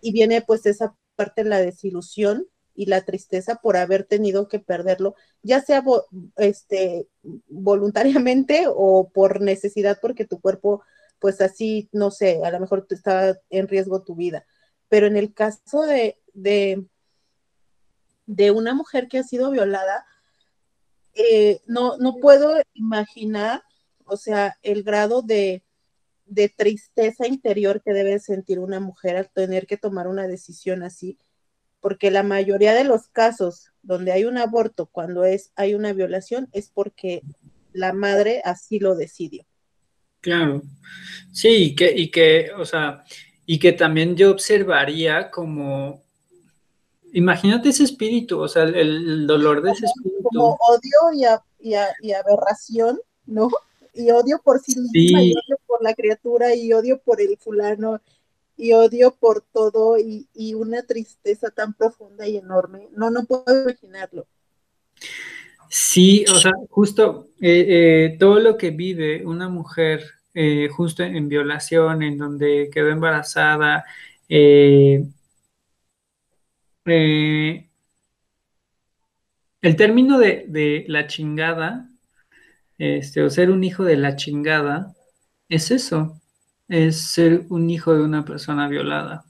Y 0.00 0.12
viene 0.12 0.42
pues 0.42 0.66
esa 0.66 0.94
parte 1.16 1.44
de 1.44 1.50
la 1.50 1.60
desilusión 1.60 2.46
y 2.74 2.86
la 2.86 3.04
tristeza 3.04 3.56
por 3.56 3.76
haber 3.76 4.04
tenido 4.04 4.48
que 4.48 4.58
perderlo, 4.58 5.14
ya 5.42 5.60
sea 5.60 5.82
este, 6.36 7.08
voluntariamente 7.48 8.64
o 8.68 9.10
por 9.10 9.40
necesidad, 9.40 9.98
porque 10.00 10.24
tu 10.24 10.40
cuerpo, 10.40 10.82
pues 11.18 11.40
así, 11.40 11.88
no 11.92 12.10
sé, 12.10 12.40
a 12.44 12.50
lo 12.50 12.60
mejor 12.60 12.86
estaba 12.90 13.36
en 13.50 13.68
riesgo 13.68 14.02
tu 14.02 14.14
vida. 14.14 14.44
Pero 14.88 15.06
en 15.06 15.16
el 15.16 15.32
caso 15.32 15.82
de, 15.82 16.18
de, 16.34 16.84
de 18.26 18.50
una 18.50 18.74
mujer 18.74 19.08
que 19.08 19.18
ha 19.18 19.22
sido 19.22 19.50
violada, 19.50 20.06
eh, 21.14 21.60
no, 21.66 21.96
no 21.98 22.16
puedo 22.16 22.60
imaginar 22.74 23.62
o 24.06 24.16
sea, 24.16 24.56
el 24.62 24.82
grado 24.82 25.22
de, 25.22 25.62
tristeza 26.56 27.26
interior 27.26 27.82
que 27.82 27.92
debe 27.92 28.18
sentir 28.18 28.58
una 28.58 28.80
mujer 28.80 29.16
al 29.16 29.30
tener 29.30 29.66
que 29.66 29.76
tomar 29.76 30.08
una 30.08 30.26
decisión 30.26 30.82
así, 30.82 31.18
porque 31.84 32.10
la 32.10 32.22
mayoría 32.22 32.72
de 32.72 32.84
los 32.84 33.08
casos 33.08 33.70
donde 33.82 34.10
hay 34.10 34.24
un 34.24 34.38
aborto, 34.38 34.86
cuando 34.86 35.26
es, 35.26 35.52
hay 35.54 35.74
una 35.74 35.92
violación, 35.92 36.48
es 36.52 36.70
porque 36.72 37.20
la 37.74 37.92
madre 37.92 38.40
así 38.42 38.78
lo 38.78 38.94
decidió. 38.94 39.44
Claro, 40.22 40.62
sí, 41.30 41.48
y 41.48 41.74
que, 41.74 41.92
y 41.94 42.10
que, 42.10 42.52
o 42.56 42.64
sea, 42.64 43.04
y 43.44 43.58
que 43.58 43.72
también 43.72 44.16
yo 44.16 44.30
observaría 44.30 45.30
como, 45.30 46.02
imagínate 47.12 47.68
ese 47.68 47.84
espíritu, 47.84 48.40
o 48.40 48.48
sea, 48.48 48.62
el, 48.62 49.26
dolor 49.26 49.60
de 49.60 49.72
ese 49.72 49.84
espíritu. 49.84 50.22
Como 50.22 50.56
odio 50.60 51.36
y, 51.60 51.74
y 52.00 52.12
aberración, 52.12 52.98
¿no? 53.26 53.50
y 53.92 54.10
odio 54.10 54.40
por 54.42 54.58
sí 54.60 54.74
misma, 54.80 55.22
y 55.22 55.32
odio 55.32 55.58
por 55.66 55.82
la 55.82 55.94
criatura, 55.94 56.54
y 56.54 56.72
odio 56.72 56.98
por 56.98 57.20
el 57.20 57.36
fulano, 57.36 58.00
y 58.56 58.72
odio 58.72 59.14
por 59.14 59.42
todo, 59.42 59.98
y, 59.98 60.54
una 60.54 60.82
tristeza 60.82 61.50
tan 61.50 61.74
profunda 61.74 62.26
y 62.26 62.36
enorme. 62.36 62.88
No, 62.92 63.10
no 63.10 63.24
puedo 63.24 63.62
imaginarlo. 63.62 64.26
Sí, 65.68 66.24
o 66.30 66.34
sea, 66.36 66.52
justo 66.70 67.28
eh, 67.40 67.66
eh, 67.68 68.16
todo 68.18 68.38
lo 68.38 68.56
que 68.56 68.70
vive 68.70 69.24
una 69.26 69.48
mujer 69.48 70.04
eh, 70.34 70.68
justo 70.68 71.02
en, 71.02 71.28
violación, 71.28 72.02
en 72.02 72.16
donde 72.18 72.70
quedó 72.72 72.90
embarazada, 72.90 73.84
el 74.28 75.12
término 79.76 80.18
de, 80.18 80.44
de 80.48 80.84
la 80.88 81.06
chingada 81.06 81.88
este, 82.78 83.22
o 83.22 83.30
ser 83.30 83.50
un 83.50 83.62
hijo 83.64 83.84
de 83.84 83.96
la 83.96 84.16
chingada, 84.16 84.94
es 85.48 85.70
eso, 85.70 86.20
es 86.68 87.12
ser 87.12 87.46
un 87.50 87.70
hijo 87.70 87.94
de 87.94 88.02
una 88.02 88.24
persona 88.24 88.68
violada, 88.68 89.24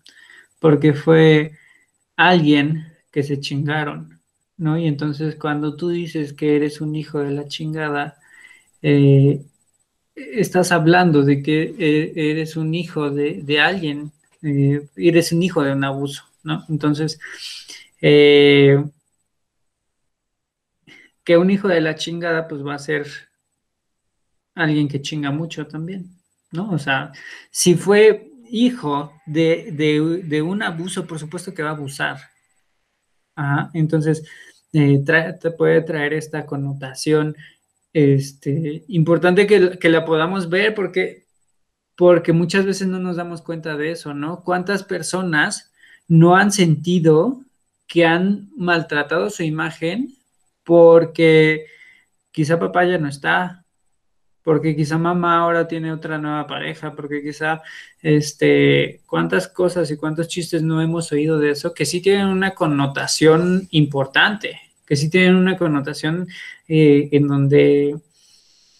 porque 0.60 0.94
fue 0.94 1.52
alguien 2.16 2.86
que 3.10 3.22
se 3.22 3.40
chingaron, 3.40 4.20
¿no? 4.56 4.78
Y 4.78 4.86
entonces 4.86 5.36
cuando 5.36 5.76
tú 5.76 5.90
dices 5.90 6.32
que 6.32 6.56
eres 6.56 6.80
un 6.80 6.94
hijo 6.96 7.20
de 7.20 7.32
la 7.32 7.46
chingada, 7.48 8.16
eh, 8.82 9.42
estás 10.14 10.72
hablando 10.72 11.22
de 11.22 11.42
que 11.42 11.74
eh, 11.78 12.12
eres 12.16 12.56
un 12.56 12.74
hijo 12.74 13.10
de, 13.10 13.60
alguien, 13.60 14.12
eh, 14.42 14.86
eres 14.96 15.32
un 15.32 15.42
hijo 15.42 15.62
de 15.62 15.72
un 15.72 15.84
abuso, 15.84 16.24
¿no? 16.42 16.64
Entonces, 16.68 17.18
que 18.00 18.90
un 21.38 21.50
hijo 21.50 21.68
de 21.68 21.80
la 21.80 21.94
chingada 21.94 22.48
pues 22.48 22.64
va 22.64 22.74
a 22.74 22.78
ser 22.78 23.06
alguien 24.54 24.88
que 24.88 25.02
chinga 25.02 25.30
mucho 25.30 25.66
también, 25.66 26.10
¿no? 26.54 26.70
O 26.70 26.78
sea, 26.78 27.12
si 27.50 27.74
fue 27.74 28.30
hijo 28.50 29.12
de, 29.26 30.42
un 30.46 30.62
abuso, 30.62 31.06
por 31.06 31.18
supuesto 31.18 31.52
que 31.52 31.62
va 31.62 31.70
a 31.70 31.72
abusar. 31.72 32.18
entonces, 33.74 34.24
eh, 34.72 35.02
te 35.40 35.50
puede 35.50 35.82
traer 35.82 36.14
esta 36.14 36.46
connotación 36.46 37.36
este, 37.92 38.84
importante 38.88 39.46
que, 39.46 39.78
que, 39.78 39.88
la 39.88 40.04
podamos 40.04 40.48
ver 40.48 40.74
porque, 40.74 41.26
porque 41.96 42.32
muchas 42.32 42.64
veces 42.66 42.88
no 42.88 42.98
nos 42.98 43.16
damos 43.16 43.42
cuenta 43.42 43.76
de 43.76 43.92
eso, 43.92 44.14
¿no? 44.14 44.42
¿Cuántas 44.42 44.82
personas 44.82 45.72
no 46.08 46.36
han 46.36 46.50
sentido 46.50 47.42
que 47.86 48.04
han 48.04 48.50
maltratado 48.56 49.30
su 49.30 49.42
imagen 49.42 50.16
porque 50.64 51.66
quizá 52.32 52.58
papá 52.58 52.84
ya 52.84 52.98
no 52.98 53.08
está, 53.08 53.63
porque 54.44 54.76
quizá 54.76 54.98
mamá 54.98 55.38
ahora 55.38 55.66
tiene 55.66 55.90
otra 55.90 56.18
nueva 56.18 56.46
pareja, 56.46 56.94
porque 56.94 57.22
quizá, 57.22 57.62
este, 58.02 59.00
cuántas 59.06 59.48
cosas 59.48 59.90
y 59.90 59.96
cuántos 59.96 60.28
chistes 60.28 60.62
no 60.62 60.82
hemos 60.82 61.10
oído 61.12 61.38
de 61.38 61.50
eso, 61.50 61.72
que 61.72 61.86
sí 61.86 62.02
tienen 62.02 62.26
una 62.26 62.52
connotación 62.54 63.66
importante, 63.70 64.60
que 64.86 64.96
sí 64.96 65.08
tienen 65.08 65.36
una 65.36 65.56
connotación 65.56 66.28
eh, 66.68 67.08
en 67.12 67.26
donde, 67.26 67.96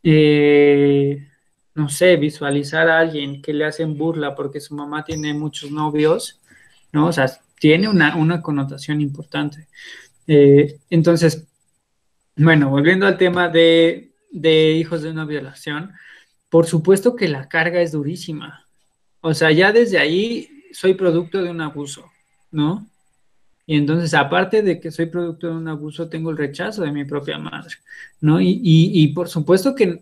eh, 0.03 1.29
no 1.75 1.89
sé, 1.89 2.17
visualizar 2.17 2.91
a 2.91 2.99
alguien 2.99 3.41
que 3.41 3.55
le 3.55 3.65
hacen 3.65 3.97
burla 3.97 4.35
porque 4.35 4.61
su 4.61 4.75
mamá 4.75 5.03
tiene 5.03 5.33
muchos 5.33 5.71
novios, 5.71 6.43
¿no? 6.93 7.07
O 7.07 7.12
sea, 7.12 7.27
tiene 7.59 7.89
una, 7.89 8.43
connotación 8.43 9.01
importante. 9.01 9.67
Eh, 10.27 10.79
entonces, 10.91 11.47
bueno, 12.37 12.69
volviendo 12.69 13.07
al 13.07 13.17
tema 13.17 13.49
de 13.49 14.14
de 14.35 14.72
hijos 14.72 15.03
de 15.03 15.11
una 15.11 15.24
violación, 15.24 15.93
por 16.51 16.66
supuesto 16.66 17.16
que 17.16 17.28
la 17.28 17.49
carga 17.49 17.80
es 17.80 17.93
durísima. 17.93 18.66
O 19.20 19.32
sea, 19.32 19.51
ya 19.53 19.72
desde 19.72 19.99
ahí 19.99 20.49
soy 20.72 20.95
producto 20.95 21.43
de 21.43 21.51
un 21.51 21.61
abuso, 21.61 22.11
¿no? 22.51 22.87
Y 23.66 23.76
entonces, 23.76 24.12
aparte 24.12 24.62
de 24.62 24.78
que 24.80 24.91
soy 24.91 25.07
producto 25.07 25.47
de 25.47 25.55
un 25.55 25.68
abuso, 25.68 26.09
tengo 26.09 26.30
el 26.30 26.37
rechazo 26.37 26.82
de 26.82 26.93
mi 26.93 27.05
propia 27.05 27.39
madre, 27.39 27.76
¿no? 28.20 28.39
Y, 28.41 29.12
por 29.14 29.28
supuesto 29.28 29.74
que, 29.74 30.01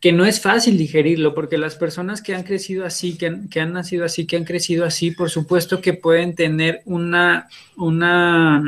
que 0.00 0.12
no 0.12 0.24
es 0.24 0.40
fácil 0.40 0.78
digerirlo, 0.78 1.34
porque 1.34 1.58
las 1.58 1.76
personas 1.76 2.22
que 2.22 2.34
han 2.34 2.44
crecido 2.44 2.86
así, 2.86 3.18
que 3.18 3.26
han, 3.26 3.48
que 3.48 3.60
han 3.60 3.72
nacido 3.74 4.04
así, 4.04 4.26
que 4.26 4.36
han 4.36 4.44
crecido 4.44 4.86
así, 4.86 5.10
por 5.10 5.28
supuesto 5.28 5.82
que 5.82 5.92
pueden 5.92 6.34
tener 6.34 6.80
una, 6.86 7.48
una 7.76 8.62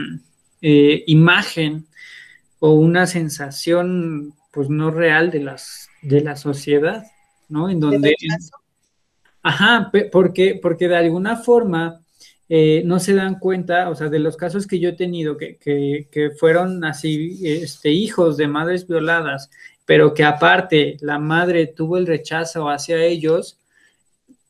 eh, 0.60 1.04
imagen 1.06 1.86
o 2.60 2.72
una 2.74 3.06
sensación 3.06 4.34
pues 4.52 4.68
no 4.68 4.90
real 4.90 5.30
de 5.30 5.40
las 5.40 5.88
de 6.02 6.20
la 6.20 6.36
sociedad, 6.36 7.04
¿no? 7.48 7.68
En 7.68 7.80
donde 7.80 8.14
ajá, 9.42 9.90
porque 10.12 10.58
porque 10.62 10.88
de 10.88 10.96
alguna 10.96 11.36
forma 11.36 12.00
eh, 12.52 12.82
no 12.84 12.98
se 12.98 13.14
dan 13.14 13.38
cuenta, 13.38 13.88
o 13.90 13.94
sea, 13.94 14.08
de 14.08 14.18
los 14.18 14.36
casos 14.36 14.66
que 14.66 14.80
yo 14.80 14.88
he 14.88 14.94
tenido 14.94 15.36
que, 15.36 15.56
que, 15.56 16.30
fueron 16.36 16.84
así, 16.84 17.38
este, 17.44 17.90
hijos 17.90 18.36
de 18.36 18.48
madres 18.48 18.88
violadas, 18.88 19.50
pero 19.86 20.14
que 20.14 20.24
aparte 20.24 20.96
la 21.00 21.20
madre 21.20 21.68
tuvo 21.68 21.96
el 21.96 22.08
rechazo 22.08 22.68
hacia 22.68 23.04
ellos, 23.04 23.60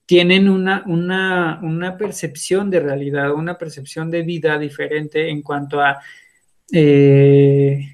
tienen 0.07 0.49
una, 0.49 0.83
una, 0.87 1.61
una 1.63 1.99
percepción 1.99 2.71
de 2.71 2.81
realidad, 2.81 3.35
una 3.35 3.59
percepción 3.59 4.11
de 4.11 4.23
vida 4.23 4.59
diferente 4.59 5.29
en 5.29 5.43
cuanto 5.43 5.83
a... 5.83 6.01
Eh, 6.73 7.87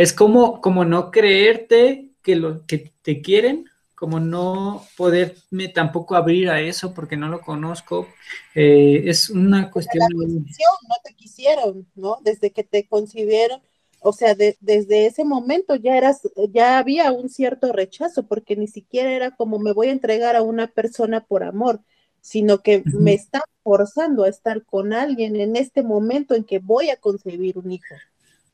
es 0.00 0.14
como, 0.14 0.62
como 0.62 0.86
no 0.86 1.10
creerte 1.10 2.08
que, 2.22 2.34
lo, 2.34 2.64
que 2.64 2.90
te 3.02 3.20
quieren, 3.20 3.66
como 3.94 4.18
no 4.18 4.82
poderme 4.96 5.68
tampoco 5.68 6.16
abrir 6.16 6.48
a 6.48 6.62
eso 6.62 6.94
porque 6.94 7.18
no 7.18 7.28
lo 7.28 7.42
conozco. 7.42 8.08
Eh, 8.54 9.02
es 9.04 9.28
una 9.28 9.70
cuestión... 9.70 10.06
La 10.08 10.26
no 10.26 10.94
te 11.04 11.12
quisieron, 11.12 11.86
¿no? 11.94 12.16
Desde 12.22 12.50
que 12.50 12.64
te 12.64 12.88
concibieron, 12.88 13.60
o 14.00 14.14
sea, 14.14 14.34
desde 14.34 15.04
ese 15.04 15.22
momento 15.22 15.74
ya 15.74 15.98
eras, 15.98 16.22
ya 16.48 16.78
había 16.78 17.12
un 17.12 17.28
cierto 17.28 17.70
rechazo, 17.70 18.26
porque 18.26 18.56
ni 18.56 18.68
siquiera 18.68 19.12
era 19.12 19.32
como 19.32 19.58
me 19.58 19.74
voy 19.74 19.88
a 19.88 19.92
entregar 19.92 20.34
a 20.34 20.40
una 20.40 20.68
persona 20.68 21.26
por 21.26 21.44
amor, 21.44 21.82
sino 22.22 22.62
que 22.62 22.82
me 22.86 23.12
está 23.12 23.42
forzando 23.62 24.24
a 24.24 24.30
estar 24.30 24.64
con 24.64 24.94
alguien 24.94 25.36
en 25.36 25.56
este 25.56 25.82
momento 25.82 26.34
en 26.34 26.44
que 26.44 26.58
voy 26.58 26.88
a 26.88 26.96
concebir 26.96 27.58
un 27.58 27.72
hijo. 27.72 27.94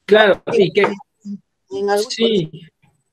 Claro, 0.07 0.43
sí, 0.53 0.73
que, 0.73 0.87
sí. 2.09 2.51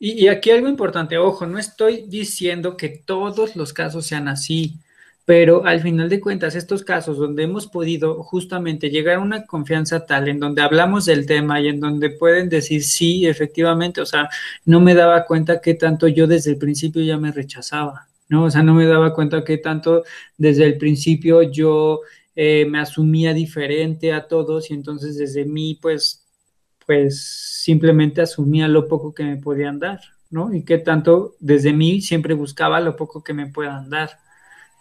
Y, 0.05 0.27
aquí 0.27 0.51
algo 0.51 0.67
importante, 0.67 1.17
ojo, 1.17 1.45
no 1.45 1.57
estoy 1.57 2.05
diciendo 2.09 2.75
que 2.75 2.89
todos 2.89 3.55
los 3.55 3.71
casos 3.71 4.05
sean 4.05 4.27
así. 4.27 4.79
Pero 5.25 5.65
al 5.65 5.81
final 5.81 6.09
de 6.09 6.19
cuentas, 6.19 6.55
estos 6.55 6.83
casos 6.83 7.17
donde 7.17 7.43
hemos 7.43 7.67
podido 7.67 8.21
justamente 8.23 8.89
llegar 8.89 9.15
a 9.15 9.19
una 9.21 9.45
confianza 9.45 10.05
tal 10.05 10.27
en 10.27 10.41
donde 10.41 10.61
hablamos 10.61 11.05
del 11.05 11.25
tema 11.25 11.61
y 11.61 11.69
en 11.69 11.79
donde 11.79 12.09
pueden 12.09 12.49
decir 12.49 12.83
sí, 12.83 13.25
efectivamente, 13.25 14.01
o 14.01 14.05
sea, 14.05 14.27
no 14.65 14.81
me 14.81 14.93
daba 14.93 15.25
cuenta 15.25 15.61
que 15.61 15.75
tanto 15.75 16.09
yo 16.09 16.27
desde 16.27 16.51
el 16.51 16.57
principio 16.57 17.01
ya 17.01 17.17
me 17.17 17.31
rechazaba, 17.31 18.09
¿no? 18.27 18.43
O 18.43 18.51
sea, 18.51 18.61
no 18.63 18.73
me 18.73 18.85
daba 18.85 19.13
cuenta 19.13 19.45
que 19.45 19.57
tanto 19.57 20.03
desde 20.37 20.65
el 20.65 20.77
principio 20.77 21.43
yo 21.43 22.01
eh, 22.35 22.65
me 22.65 22.79
asumía 22.79 23.33
diferente 23.33 24.11
a 24.11 24.27
todos 24.27 24.69
y 24.69 24.73
entonces 24.73 25.17
desde 25.17 25.45
mí, 25.45 25.79
pues, 25.81 26.22
pues 26.85 27.25
simplemente 27.63 28.21
asumía 28.21 28.67
lo 28.67 28.87
poco 28.87 29.13
que 29.13 29.23
me 29.23 29.37
podían 29.37 29.79
dar, 29.79 30.01
¿no? 30.29 30.53
Y 30.53 30.63
que 30.63 30.77
tanto 30.77 31.35
desde 31.39 31.73
mí 31.73 32.01
siempre 32.01 32.33
buscaba 32.33 32.79
lo 32.79 32.95
poco 32.95 33.23
que 33.23 33.33
me 33.33 33.47
puedan 33.47 33.89
dar. 33.89 34.23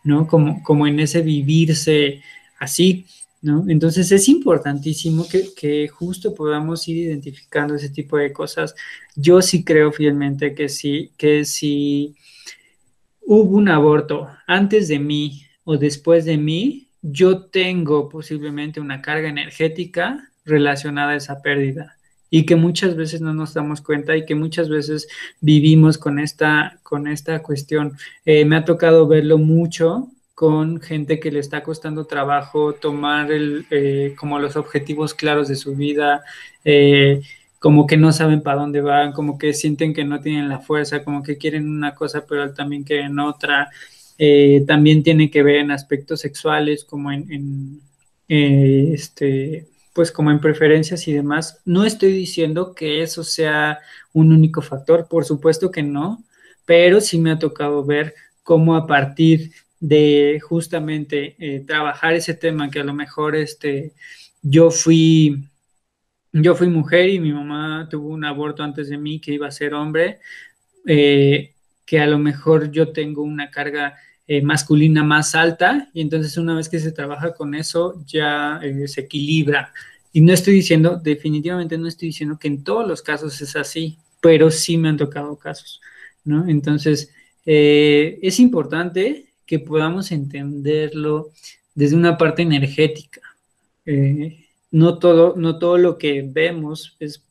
¿no? 0.04 0.26
Como, 0.26 0.62
como 0.62 0.86
en 0.86 1.00
ese 1.00 1.22
vivirse 1.22 2.22
así, 2.58 3.06
¿no? 3.40 3.64
Entonces 3.68 4.10
es 4.12 4.28
importantísimo 4.28 5.26
que, 5.28 5.88
justo 5.88 6.34
podamos 6.34 6.86
ir 6.88 6.96
identificando 6.98 7.74
ese 7.74 7.90
tipo 7.90 8.16
de 8.16 8.32
cosas. 8.32 8.74
Yo 9.16 9.42
sí 9.42 9.64
creo 9.64 9.92
fielmente 9.92 10.54
que 10.54 10.68
sí, 10.68 11.12
que 11.16 11.44
si 11.44 12.16
hubo 13.20 13.56
un 13.56 13.68
aborto 13.68 14.28
antes 14.46 14.88
de 14.88 14.98
mí 14.98 15.42
o 15.64 15.76
después 15.76 16.24
de 16.24 16.38
mí, 16.38 16.88
yo 17.02 17.46
tengo 17.46 18.08
posiblemente 18.08 18.80
una 18.80 19.02
carga 19.02 19.28
energética 19.28 20.30
relacionada 20.44 21.12
a 21.12 21.16
esa 21.16 21.42
pérdida 21.42 21.96
y 22.34 22.46
que 22.46 22.56
muchas 22.56 22.96
veces 22.96 23.20
no 23.20 23.34
nos 23.34 23.52
damos 23.52 23.82
cuenta 23.82 24.16
y 24.16 24.24
que 24.24 24.34
muchas 24.34 24.70
veces 24.70 25.06
vivimos 25.42 25.98
con 25.98 26.18
esta, 26.18 26.78
con 26.82 27.06
esta 27.06 27.42
cuestión. 27.42 27.92
Eh, 28.24 28.46
me 28.46 28.56
ha 28.56 28.64
tocado 28.64 29.06
verlo 29.06 29.36
mucho 29.36 30.08
con 30.34 30.80
gente 30.80 31.20
que 31.20 31.30
le 31.30 31.40
está 31.40 31.62
costando 31.62 32.06
trabajo 32.06 32.72
tomar 32.72 33.30
el, 33.30 33.66
eh, 33.70 34.14
como 34.18 34.38
los 34.38 34.56
objetivos 34.56 35.12
claros 35.12 35.46
de 35.48 35.56
su 35.56 35.76
vida, 35.76 36.22
eh, 36.64 37.20
como 37.58 37.86
que 37.86 37.98
no 37.98 38.12
saben 38.12 38.42
para 38.42 38.62
dónde 38.62 38.80
van, 38.80 39.12
como 39.12 39.36
que 39.36 39.52
sienten 39.52 39.92
que 39.92 40.04
no 40.06 40.22
tienen 40.22 40.48
la 40.48 40.60
fuerza, 40.60 41.04
como 41.04 41.22
que 41.22 41.36
quieren 41.36 41.68
una 41.68 41.94
cosa 41.94 42.24
pero 42.26 42.54
también 42.54 42.82
quieren 42.82 43.18
otra. 43.18 43.70
también 44.66 45.02
tiene 45.02 45.30
que 45.30 45.42
ver 45.42 45.56
en 45.56 45.70
aspectos 45.70 46.20
sexuales, 46.20 46.84
como 46.84 47.12
en, 47.12 47.30
en 47.30 47.82
este, 48.94 49.66
pues 49.92 50.10
como 50.12 50.30
en 50.30 50.40
preferencias 50.40 51.06
y 51.08 51.12
demás. 51.12 51.60
No 51.64 51.84
estoy 51.84 52.12
diciendo 52.12 52.74
que 52.74 53.02
eso 53.02 53.24
sea 53.24 53.80
un 54.12 54.32
único 54.32 54.62
factor, 54.62 55.06
por 55.08 55.24
supuesto 55.24 55.70
que 55.70 55.82
no, 55.82 56.24
pero 56.64 57.00
sí 57.00 57.18
me 57.18 57.30
ha 57.30 57.38
tocado 57.38 57.84
ver 57.84 58.14
cómo 58.42 58.76
a 58.76 58.86
partir 58.86 59.52
de 59.80 60.40
justamente 60.42 61.36
eh, 61.38 61.64
trabajar 61.66 62.14
ese 62.14 62.34
tema 62.34 62.70
que 62.70 62.80
a 62.80 62.84
lo 62.84 62.94
mejor 62.94 63.34
este, 63.36 63.92
yo 64.42 64.70
fui 64.70 65.48
yo 66.32 66.54
fui 66.54 66.68
mujer 66.68 67.10
y 67.10 67.20
mi 67.20 67.32
mamá 67.32 67.88
tuvo 67.90 68.08
un 68.08 68.24
aborto 68.24 68.62
antes 68.62 68.88
de 68.88 68.96
mí 68.96 69.20
que 69.20 69.32
iba 69.32 69.46
a 69.48 69.50
ser 69.50 69.74
hombre, 69.74 70.20
eh, 70.86 71.54
que 71.84 72.00
a 72.00 72.06
lo 72.06 72.18
mejor 72.18 72.70
yo 72.70 72.92
tengo 72.92 73.22
una 73.22 73.50
carga 73.50 73.96
eh, 74.34 74.40
masculina 74.40 75.04
más 75.04 75.34
alta 75.34 75.90
y 75.92 76.00
entonces 76.00 76.38
una 76.38 76.54
vez 76.54 76.66
que 76.66 76.78
se 76.78 76.90
trabaja 76.90 77.34
con 77.34 77.54
eso 77.54 78.02
ya 78.06 78.58
eh, 78.62 78.88
se 78.88 79.02
equilibra. 79.02 79.74
Y 80.10 80.22
no 80.22 80.32
estoy 80.32 80.54
diciendo, 80.54 80.96
definitivamente 80.96 81.76
no 81.76 81.86
estoy 81.86 82.08
diciendo 82.08 82.38
que 82.38 82.48
en 82.48 82.64
todos 82.64 82.88
los 82.88 83.02
casos 83.02 83.38
es 83.42 83.54
así, 83.56 83.98
pero 84.22 84.50
sí 84.50 84.78
me 84.78 84.88
han 84.88 84.96
tocado 84.96 85.36
casos, 85.36 85.82
¿no? 86.24 86.48
Entonces, 86.48 87.12
eh, 87.44 88.18
es 88.22 88.40
importante 88.40 89.26
que 89.44 89.58
podamos 89.58 90.10
entenderlo 90.12 91.28
desde 91.74 91.96
una 91.96 92.16
parte 92.16 92.40
energética. 92.40 93.20
no, 94.70 94.98
todo, 94.98 95.34
no 95.36 95.58
todo 95.58 95.76
lo 95.76 95.98
que 95.98 96.22
vemos 96.26 96.96
es 97.00 97.22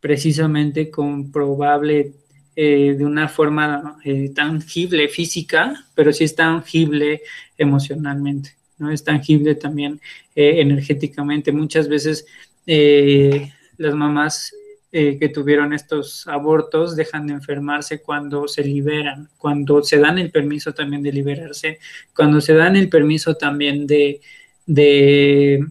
precisamente 0.00 0.90
comprobable 0.90 2.14
eh, 2.54 2.94
de 2.96 3.04
una 3.04 3.28
forma 3.28 3.98
eh, 4.04 4.30
tangible 4.34 5.08
física, 5.08 5.86
pero 5.94 6.12
sí 6.12 6.24
es 6.24 6.34
tangible 6.34 7.22
emocionalmente, 7.56 8.56
¿no? 8.78 8.90
Es 8.90 9.04
tangible 9.04 9.54
también 9.54 10.00
eh, 10.34 10.60
energéticamente. 10.60 11.52
Muchas 11.52 11.88
veces 11.88 12.26
las 12.64 13.94
mamás 13.94 14.54
que 14.92 15.30
tuvieron 15.34 15.72
estos 15.72 16.28
abortos 16.28 16.94
dejan 16.94 17.26
de 17.26 17.32
enfermarse 17.32 18.02
cuando 18.02 18.46
se 18.46 18.62
liberan, 18.62 19.30
cuando 19.38 19.82
se 19.82 19.98
dan 19.98 20.18
el 20.18 20.30
permiso 20.30 20.72
también 20.72 21.02
de 21.02 21.12
liberarse, 21.12 21.78
cuando 22.14 22.40
se 22.40 22.52
dan 22.54 22.76
el 22.76 22.88
permiso 22.88 23.34
también 23.34 23.86
de, 23.86 24.20
de 24.66 25.66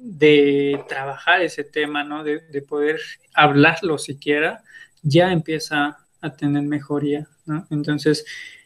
de 0.00 0.82
trabajar 0.88 1.42
ese 1.42 1.62
tema, 1.62 2.02
¿no? 2.04 2.24
De, 2.24 2.40
poder 2.62 3.00
hablarlo 3.34 3.98
siquiera, 3.98 4.64
ya 5.02 5.32
empieza 5.32 5.98
a 6.20 6.36
tener 6.36 6.62
mejoría. 6.62 7.26
Entonces, 7.70 8.24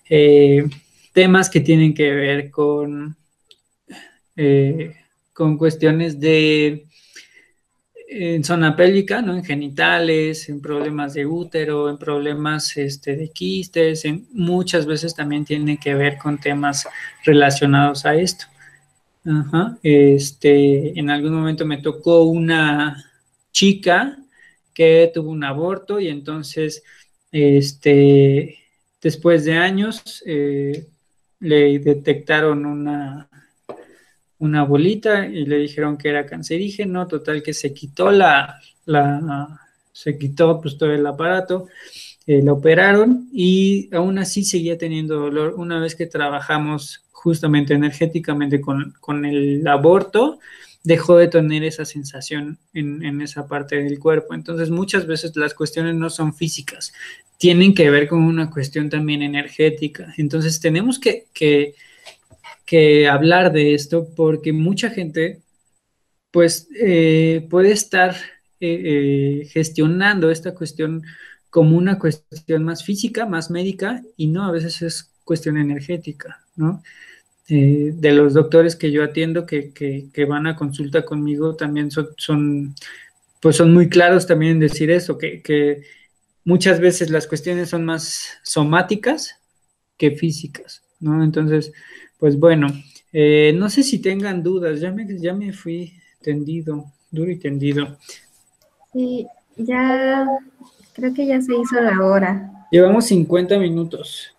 eh, 0.08 0.64
temas 1.12 1.48
que 1.48 1.60
tienen 1.60 1.94
que 1.94 2.10
ver 2.12 2.50
con, 2.50 3.16
eh, 4.36 4.94
con 5.32 5.56
cuestiones 5.56 6.18
de 6.20 6.86
en 8.06 8.44
zona 8.44 8.76
pélvica, 8.76 9.22
¿no? 9.22 9.34
En 9.34 9.44
genitales, 9.44 10.48
en 10.48 10.60
problemas 10.60 11.14
de 11.14 11.26
útero, 11.26 11.88
en 11.90 11.98
problemas 11.98 12.76
este, 12.76 13.16
de 13.16 13.28
quistes, 13.30 14.04
en, 14.04 14.26
muchas 14.32 14.86
veces 14.86 15.14
también 15.14 15.44
tienen 15.44 15.78
que 15.78 15.94
ver 15.94 16.16
con 16.18 16.38
temas 16.38 16.86
relacionados 17.24 18.06
a 18.06 18.14
esto. 18.14 18.46
Ajá. 19.24 19.78
Este, 19.82 20.98
en 20.98 21.10
algún 21.10 21.34
momento 21.34 21.64
me 21.64 21.78
tocó 21.78 22.24
una 22.24 23.10
chica 23.50 24.18
que 24.74 25.10
tuvo 25.14 25.30
un 25.30 25.44
aborto 25.44 26.00
y 26.00 26.08
entonces, 26.08 26.82
este, 27.30 28.58
después 29.00 29.44
de 29.44 29.54
años, 29.54 30.22
eh, 30.26 30.86
le 31.40 31.78
detectaron 31.78 32.66
una, 32.66 33.28
una 34.38 34.64
bolita 34.64 35.26
y 35.26 35.46
le 35.46 35.58
dijeron 35.58 35.96
que 35.96 36.08
era 36.08 36.26
cancerígeno, 36.26 37.06
total 37.06 37.42
que 37.42 37.54
se 37.54 37.72
quitó 37.72 38.10
la, 38.10 38.60
la 38.86 39.60
se 39.94 40.18
quitó 40.18 40.60
pues 40.60 40.76
todo 40.76 40.92
el 40.92 41.06
aparato, 41.06 41.68
eh, 42.26 42.42
la 42.42 42.52
operaron 42.52 43.28
y 43.32 43.88
aún 43.94 44.18
así 44.18 44.44
seguía 44.44 44.76
teniendo 44.76 45.20
dolor. 45.20 45.54
Una 45.56 45.78
vez 45.78 45.94
que 45.94 46.06
trabajamos 46.06 47.04
justamente 47.12 47.74
energéticamente 47.74 48.60
con, 48.60 48.92
con 49.00 49.24
el 49.24 49.66
aborto, 49.68 50.40
dejó 50.84 51.16
de 51.16 51.28
tener 51.28 51.64
esa 51.64 51.86
sensación 51.86 52.58
en, 52.74 53.20
esa 53.22 53.48
parte 53.48 53.82
del 53.82 53.98
cuerpo. 53.98 54.34
Entonces 54.34 54.70
muchas 54.70 55.06
veces 55.06 55.34
las 55.34 55.54
cuestiones 55.54 55.94
no 55.94 56.10
son 56.10 56.34
físicas, 56.34 56.92
tienen 57.38 57.74
que 57.74 57.90
ver 57.90 58.06
con 58.06 58.22
una 58.22 58.50
cuestión 58.50 58.90
también 58.90 59.22
energética. 59.22 60.14
Entonces 60.18 60.60
tenemos 60.60 60.98
que, 61.00 61.26
que, 61.32 61.74
hablar 63.08 63.52
de 63.52 63.74
esto 63.74 64.08
porque 64.14 64.52
mucha 64.52 64.90
gente 64.90 65.40
pues 66.30 66.68
eh, 66.80 67.46
puede 67.48 67.70
estar 67.72 68.16
eh, 68.60 69.40
eh, 69.42 69.46
gestionando 69.46 70.30
esta 70.30 70.52
cuestión 70.54 71.04
como 71.48 71.76
una 71.76 71.98
cuestión 72.00 72.64
más 72.64 72.84
física, 72.84 73.26
más 73.26 73.50
médica, 73.50 74.02
y 74.16 74.26
no, 74.26 74.44
a 74.44 74.50
veces 74.50 74.82
es 74.82 75.12
cuestión 75.22 75.56
energética, 75.56 76.44
¿no? 76.56 76.82
Eh, 77.46 77.92
de 77.94 78.12
los 78.12 78.32
doctores 78.32 78.74
que 78.74 78.90
yo 78.90 79.04
atiendo 79.04 79.44
que, 79.44 80.16
van 80.26 80.46
a 80.46 80.56
consulta 80.56 81.04
conmigo 81.04 81.54
también 81.54 81.90
son, 81.90 82.74
pues 83.40 83.56
son 83.56 83.74
muy 83.74 83.90
claros 83.90 84.26
también 84.26 84.52
en 84.52 84.60
decir 84.60 84.90
eso, 84.90 85.18
que, 85.18 85.82
muchas 86.44 86.80
veces 86.80 87.10
las 87.10 87.26
cuestiones 87.26 87.68
son 87.68 87.84
más 87.84 88.38
somáticas 88.42 89.40
que 89.98 90.12
físicas, 90.12 90.82
¿no? 91.00 91.22
Entonces, 91.22 91.72
pues 92.18 92.38
bueno, 92.38 92.68
eh, 93.12 93.52
no 93.54 93.68
sé 93.68 93.82
si 93.82 93.98
tengan 93.98 94.42
dudas, 94.42 94.80
ya 94.80 94.90
me, 94.90 95.06
ya 95.18 95.34
me 95.34 95.52
fui 95.52 95.92
tendido, 96.22 96.92
duro 97.10 97.30
y 97.30 97.36
tendido. 97.36 97.98
Sí, 98.92 99.26
ya 99.56 100.26
creo 100.94 101.12
que 101.12 101.26
ya 101.26 101.40
se 101.42 101.54
hizo 101.54 101.80
la 101.80 102.02
hora. 102.02 102.66
Llevamos 102.70 103.06
50 103.06 103.58
minutos. 103.58 104.33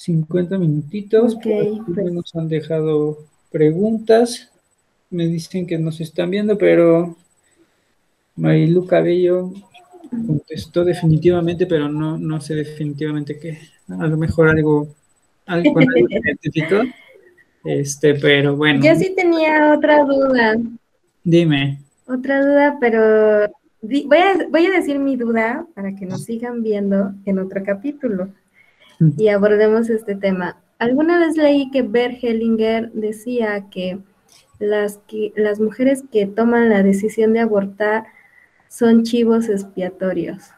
50 0.00 0.56
minutitos. 0.56 1.36
Okay, 1.36 1.78
pues. 1.94 2.10
Nos 2.10 2.34
han 2.34 2.48
dejado 2.48 3.18
preguntas. 3.50 4.50
Me 5.10 5.26
dicen 5.26 5.66
que 5.66 5.78
nos 5.78 6.00
están 6.00 6.30
viendo, 6.30 6.56
pero 6.56 7.16
Marilu 8.34 8.86
Cabello 8.86 9.52
contestó 10.26 10.84
definitivamente, 10.84 11.66
pero 11.66 11.90
no, 11.90 12.16
no 12.16 12.40
sé 12.40 12.54
definitivamente 12.54 13.38
qué. 13.38 13.58
A 13.90 14.06
lo 14.06 14.16
mejor 14.16 14.48
algo, 14.48 14.88
algo, 15.44 15.78
algo 15.78 16.08
identificó. 16.08 16.76
Este, 17.62 18.14
pero 18.14 18.56
bueno. 18.56 18.82
Yo 18.82 18.94
sí 18.94 19.12
tenía 19.14 19.74
otra 19.74 20.02
duda. 20.04 20.56
Dime. 21.22 21.78
Otra 22.06 22.40
duda, 22.40 22.78
pero 22.80 23.52
voy 23.82 24.18
a, 24.18 24.48
voy 24.48 24.64
a 24.64 24.70
decir 24.70 24.98
mi 24.98 25.16
duda 25.16 25.66
para 25.74 25.94
que 25.94 26.06
nos 26.06 26.24
sigan 26.24 26.62
viendo 26.62 27.12
en 27.26 27.38
otro 27.38 27.62
capítulo 27.62 28.30
y 29.16 29.28
abordemos 29.28 29.88
este 29.88 30.14
tema. 30.14 30.56
Alguna 30.78 31.18
vez 31.18 31.36
leí 31.36 31.70
que 31.70 31.82
Bert 31.82 32.22
Hellinger 32.22 32.92
decía 32.92 33.68
que 33.70 33.98
las, 34.58 34.98
que 35.08 35.32
las 35.36 35.60
mujeres 35.60 36.04
que 36.10 36.26
toman 36.26 36.68
la 36.68 36.82
decisión 36.82 37.32
de 37.32 37.40
abortar 37.40 38.04
son 38.68 39.02
chivos 39.02 39.48
expiatorios. 39.48 40.50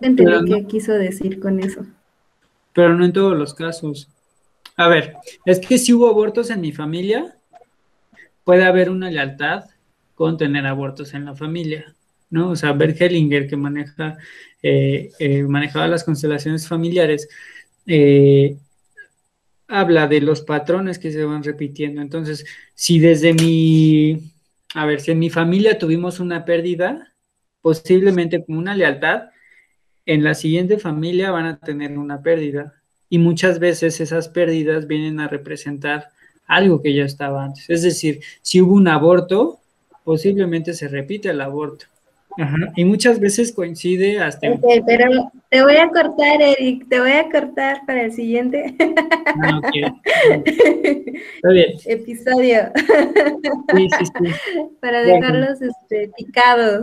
Entendí 0.00 0.52
qué 0.52 0.66
quiso 0.66 0.92
decir 0.92 1.40
con 1.40 1.60
eso. 1.60 1.86
Pero 2.72 2.94
no 2.94 3.04
en 3.04 3.12
todos 3.12 3.36
los 3.36 3.54
casos. 3.54 4.08
A 4.76 4.88
ver, 4.88 5.16
es 5.44 5.58
que 5.60 5.78
si 5.78 5.92
hubo 5.92 6.08
abortos 6.08 6.50
en 6.50 6.60
mi 6.60 6.72
familia, 6.72 7.36
puede 8.44 8.64
haber 8.64 8.90
una 8.90 9.10
lealtad 9.10 9.64
con 10.14 10.36
tener 10.36 10.66
abortos 10.66 11.14
en 11.14 11.24
la 11.24 11.34
familia, 11.34 11.95
¿no? 12.30 12.50
O 12.50 12.56
sea, 12.56 12.72
Bert 12.72 13.00
Hellinger, 13.00 13.48
que 13.48 13.56
maneja, 13.56 14.18
eh, 14.62 15.10
eh, 15.18 15.42
manejaba 15.44 15.88
las 15.88 16.04
constelaciones 16.04 16.68
familiares, 16.68 17.28
eh, 17.86 18.56
habla 19.68 20.06
de 20.06 20.20
los 20.20 20.42
patrones 20.42 20.98
que 20.98 21.12
se 21.12 21.24
van 21.24 21.42
repitiendo. 21.42 22.00
Entonces, 22.00 22.44
si 22.74 22.98
desde 22.98 23.34
mi, 23.34 24.32
a 24.74 24.86
ver, 24.86 25.00
si 25.00 25.12
en 25.12 25.18
mi 25.18 25.30
familia 25.30 25.78
tuvimos 25.78 26.20
una 26.20 26.44
pérdida, 26.44 27.14
posiblemente 27.60 28.44
con 28.44 28.56
una 28.58 28.74
lealtad, 28.74 29.30
en 30.06 30.22
la 30.22 30.34
siguiente 30.34 30.78
familia 30.78 31.32
van 31.32 31.46
a 31.46 31.58
tener 31.58 31.98
una 31.98 32.22
pérdida 32.22 32.74
y 33.08 33.18
muchas 33.18 33.58
veces 33.58 34.00
esas 34.00 34.28
pérdidas 34.28 34.86
vienen 34.86 35.20
a 35.20 35.28
representar 35.28 36.10
algo 36.46 36.80
que 36.80 36.94
ya 36.94 37.04
estaba 37.04 37.44
antes. 37.44 37.68
Es 37.68 37.82
decir, 37.82 38.20
si 38.40 38.60
hubo 38.60 38.74
un 38.74 38.88
aborto, 38.88 39.58
posiblemente 40.04 40.74
se 40.74 40.88
repite 40.88 41.30
el 41.30 41.40
aborto. 41.40 41.86
Y 42.76 42.84
muchas 42.84 43.18
veces 43.18 43.52
coincide 43.52 44.20
hasta... 44.20 44.50
Ok, 44.50 44.64
pero 44.86 45.32
te 45.50 45.62
voy 45.62 45.76
a 45.76 45.88
cortar, 45.88 46.42
Eric, 46.42 46.88
te 46.88 47.00
voy 47.00 47.12
a 47.12 47.30
cortar 47.30 47.80
para 47.86 48.02
el 48.02 48.12
siguiente 48.12 48.74
ah, 49.42 49.60
Está 50.44 51.48
bien. 51.50 51.72
episodio. 51.86 52.70
Sí, 53.74 53.88
sí, 53.98 54.04
sí. 54.04 54.66
Para 54.80 55.02
dejarlos 55.02 55.62
este, 55.62 56.10
picados. 56.16 56.82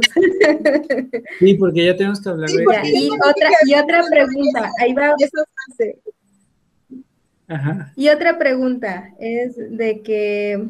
Sí, 1.39 1.53
porque 1.55 1.85
ya 1.85 1.95
tenemos 1.95 2.21
que 2.21 2.29
hablar 2.29 2.49
de 2.49 2.63
y, 2.63 3.09
otra, 3.09 3.49
y 3.65 3.75
otra 3.75 4.03
pregunta, 4.09 4.71
ahí 4.79 4.93
va. 4.93 5.15
Ajá. 7.47 7.93
Y 7.95 8.09
otra 8.09 8.39
pregunta 8.39 9.11
es 9.19 9.55
de 9.57 10.01
que 10.01 10.65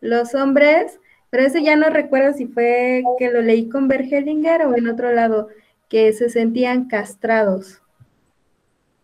los 0.00 0.34
hombres 0.34 0.98
pero 1.32 1.46
eso 1.46 1.58
ya 1.58 1.76
no 1.76 1.88
recuerdo 1.88 2.34
si 2.34 2.46
fue 2.46 3.02
que 3.18 3.30
lo 3.30 3.40
leí 3.40 3.70
con 3.70 3.88
Bergelinger 3.88 4.66
o 4.66 4.76
en 4.76 4.86
otro 4.86 5.14
lado, 5.14 5.48
que 5.88 6.12
se 6.12 6.28
sentían 6.28 6.88
castrados. 6.88 7.80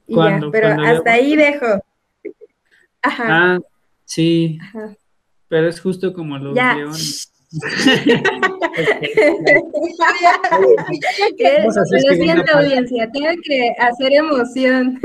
Y 0.07 0.14
ya, 0.14 0.39
pero 0.53 0.68
hasta 0.79 1.12
ahí 1.12 1.37
dejo. 1.37 1.83
Ajá. 3.01 3.24
Ah, 3.31 3.59
sí. 4.05 4.59
Pero 5.49 5.68
es 5.70 5.81
justo 5.81 6.12
como 6.12 6.37
los 6.37 6.55
leones. 6.55 7.33
lo 12.03 12.14
siento, 12.14 12.59
audiencia, 12.59 13.11
tengo 13.11 13.31
que 13.43 13.74
hacer 13.79 14.12
emoción. 14.12 15.01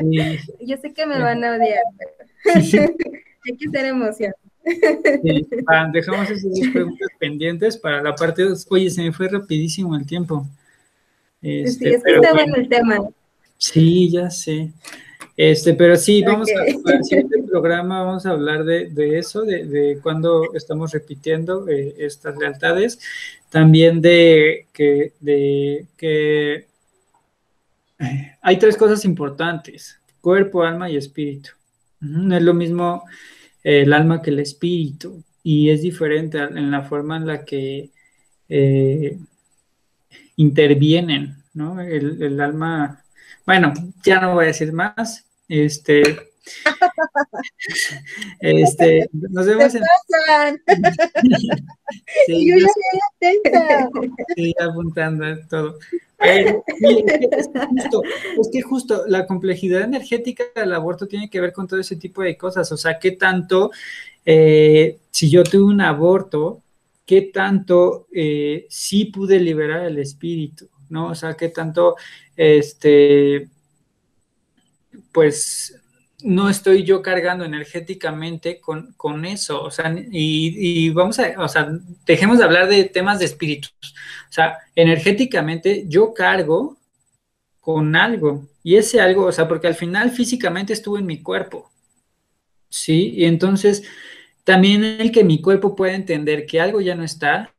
Yo 0.60 0.76
sé 0.76 0.92
que 0.92 1.06
me 1.06 1.18
van 1.18 1.42
a 1.42 1.56
odiar, 1.56 1.80
pero 1.96 2.10
hay 2.54 3.56
que 3.56 3.66
hacer 3.66 3.86
emoción. 3.86 4.34
dejamos 5.92 6.30
esas 6.30 6.42
dos 6.42 6.68
preguntas 6.72 7.08
pendientes 7.18 7.76
para 7.76 8.02
la 8.02 8.14
parte 8.14 8.46
Oye, 8.70 8.90
se 8.90 9.02
me 9.02 9.12
fue 9.12 9.28
rapidísimo 9.28 9.96
el 9.96 10.06
tiempo. 10.06 10.46
Este, 11.40 11.88
sí, 11.90 11.94
es 11.94 12.02
que 12.02 12.14
está 12.14 12.32
bueno 12.32 12.56
el 12.56 12.68
tema. 12.68 13.08
Sí, 13.58 14.10
ya 14.10 14.30
sé. 14.30 14.72
Este, 15.36 15.74
pero 15.74 15.96
sí, 15.96 16.22
vamos 16.22 16.48
a, 16.50 16.64
el 16.92 17.04
siguiente 17.04 17.42
programa 17.42 18.02
vamos 18.04 18.26
a 18.26 18.30
hablar 18.30 18.64
de, 18.64 19.18
eso, 19.18 19.42
de, 19.42 19.64
de 19.64 19.98
cuando 20.02 20.52
estamos 20.54 20.92
repitiendo 20.92 21.68
eh, 21.68 21.94
estas 21.98 22.36
lealtades, 22.36 22.98
también 23.48 24.00
de 24.00 24.66
que, 24.72 25.12
de 25.20 25.86
que 25.96 26.66
hay 28.40 28.58
tres 28.58 28.76
cosas 28.76 29.04
importantes, 29.04 29.98
cuerpo, 30.20 30.62
alma 30.62 30.90
y 30.90 30.96
espíritu. 30.96 31.50
No 32.00 32.36
es 32.36 32.42
lo 32.42 32.52
mismo 32.52 33.04
el 33.62 33.92
alma 33.92 34.22
que 34.22 34.30
el 34.30 34.40
espíritu 34.40 35.22
y 35.42 35.70
es 35.70 35.82
diferente 35.82 36.38
en 36.38 36.70
la 36.70 36.82
forma 36.82 37.16
en 37.16 37.26
la 37.26 37.44
que 37.44 37.90
eh, 38.48 39.18
intervienen, 40.36 41.36
¿no? 41.54 41.80
El, 41.80 42.40
alma, 42.40 43.04
bueno, 43.44 43.72
ya 44.04 44.20
no 44.20 44.34
voy 44.34 44.44
a 44.44 44.48
decir 44.48 44.72
más, 44.72 45.26
este, 45.48 46.31
este, 48.40 49.08
nos 49.12 49.46
vemos 49.46 49.74
en... 49.74 49.82
sí, 52.26 52.46
yo 52.50 52.56
ya 52.58 52.68
Sí, 54.36 54.54
apuntando 54.60 55.24
todo. 55.48 55.78
es, 56.18 56.54
que 58.52 58.62
justo, 58.62 59.04
la 59.06 59.26
complejidad 59.26 59.82
energética 59.82 60.44
del 60.54 60.72
aborto 60.72 61.06
tiene 61.06 61.28
que 61.30 61.40
ver 61.40 61.52
con 61.52 61.66
todo 61.66 61.80
ese 61.80 61.96
tipo 61.96 62.22
de 62.22 62.36
cosas. 62.36 62.70
O 62.72 62.76
sea, 62.76 62.98
qué 62.98 63.12
tanto, 63.12 63.70
eh, 64.24 64.98
si 65.10 65.30
yo 65.30 65.42
tuve 65.44 65.64
un 65.64 65.80
aborto, 65.80 66.62
qué 67.06 67.22
tanto 67.22 68.06
eh, 68.12 68.66
sí 68.68 69.06
pude 69.06 69.40
liberar 69.40 69.84
el 69.84 69.98
espíritu, 69.98 70.68
¿no? 70.88 71.08
O 71.08 71.14
sea, 71.14 71.34
qué 71.34 71.48
tanto, 71.48 71.96
este, 72.36 73.48
pues 75.12 75.81
no 76.24 76.48
estoy 76.48 76.84
yo 76.84 77.02
cargando 77.02 77.44
energéticamente 77.44 78.60
con, 78.60 78.92
con 78.94 79.24
eso, 79.24 79.62
o 79.62 79.70
sea, 79.70 79.94
y, 80.10 80.90
vamos 80.90 81.18
a, 81.18 81.34
o 81.38 81.48
sea, 81.48 81.70
dejemos 82.06 82.38
de 82.38 82.44
hablar 82.44 82.68
de 82.68 82.84
temas 82.84 83.18
de 83.18 83.26
espíritus, 83.26 83.74
o 83.82 84.32
sea, 84.32 84.58
energéticamente 84.74 85.84
yo 85.88 86.14
cargo 86.14 86.78
con 87.60 87.96
algo, 87.96 88.48
y 88.62 88.76
ese 88.76 89.00
algo, 89.00 89.26
o 89.26 89.32
sea, 89.32 89.48
porque 89.48 89.66
al 89.66 89.74
final 89.74 90.10
físicamente 90.10 90.72
estuvo 90.72 90.98
en 90.98 91.06
mi 91.06 91.22
cuerpo, 91.22 91.70
¿sí? 92.68 93.12
Y 93.16 93.24
entonces, 93.24 93.84
también 94.44 94.84
el 94.84 95.12
que 95.12 95.24
mi 95.24 95.40
cuerpo 95.40 95.76
pueda 95.76 95.94
entender 95.94 96.46
que 96.46 96.60
algo 96.60 96.80
ya 96.80 96.94
no 96.94 97.04
está, 97.04 97.54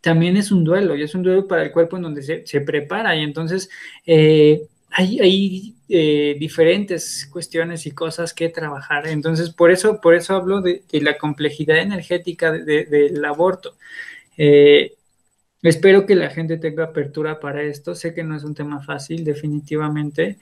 también 0.00 0.36
es 0.36 0.50
un 0.52 0.64
duelo, 0.64 0.96
y 0.96 1.02
es 1.02 1.14
un 1.14 1.22
duelo 1.22 1.48
para 1.48 1.62
el 1.62 1.72
cuerpo 1.72 1.96
en 1.96 2.02
donde 2.02 2.22
se, 2.22 2.46
se 2.46 2.60
prepara, 2.60 3.16
y 3.16 3.22
entonces, 3.22 3.70
eh, 4.06 4.62
hay, 4.94 5.74
eh, 5.86 6.36
diferentes 6.38 7.28
cuestiones 7.30 7.84
y 7.84 7.90
cosas 7.90 8.32
que 8.32 8.48
trabajar. 8.48 9.06
Entonces, 9.06 9.50
por 9.50 9.70
eso, 9.70 10.00
por 10.00 10.14
eso 10.14 10.34
hablo 10.34 10.62
de, 10.62 10.82
la 10.92 11.18
complejidad 11.18 11.78
energética 11.78 12.52
del 12.52 13.22
aborto. 13.24 13.76
Eh, 14.38 14.94
espero 15.62 16.06
que 16.06 16.14
la 16.14 16.30
gente 16.30 16.56
tenga 16.56 16.84
apertura 16.84 17.38
para 17.38 17.62
esto. 17.62 17.94
Sé 17.94 18.14
que 18.14 18.24
no 18.24 18.34
es 18.34 18.44
un 18.44 18.54
tema 18.54 18.82
fácil, 18.82 19.24
definitivamente, 19.24 20.38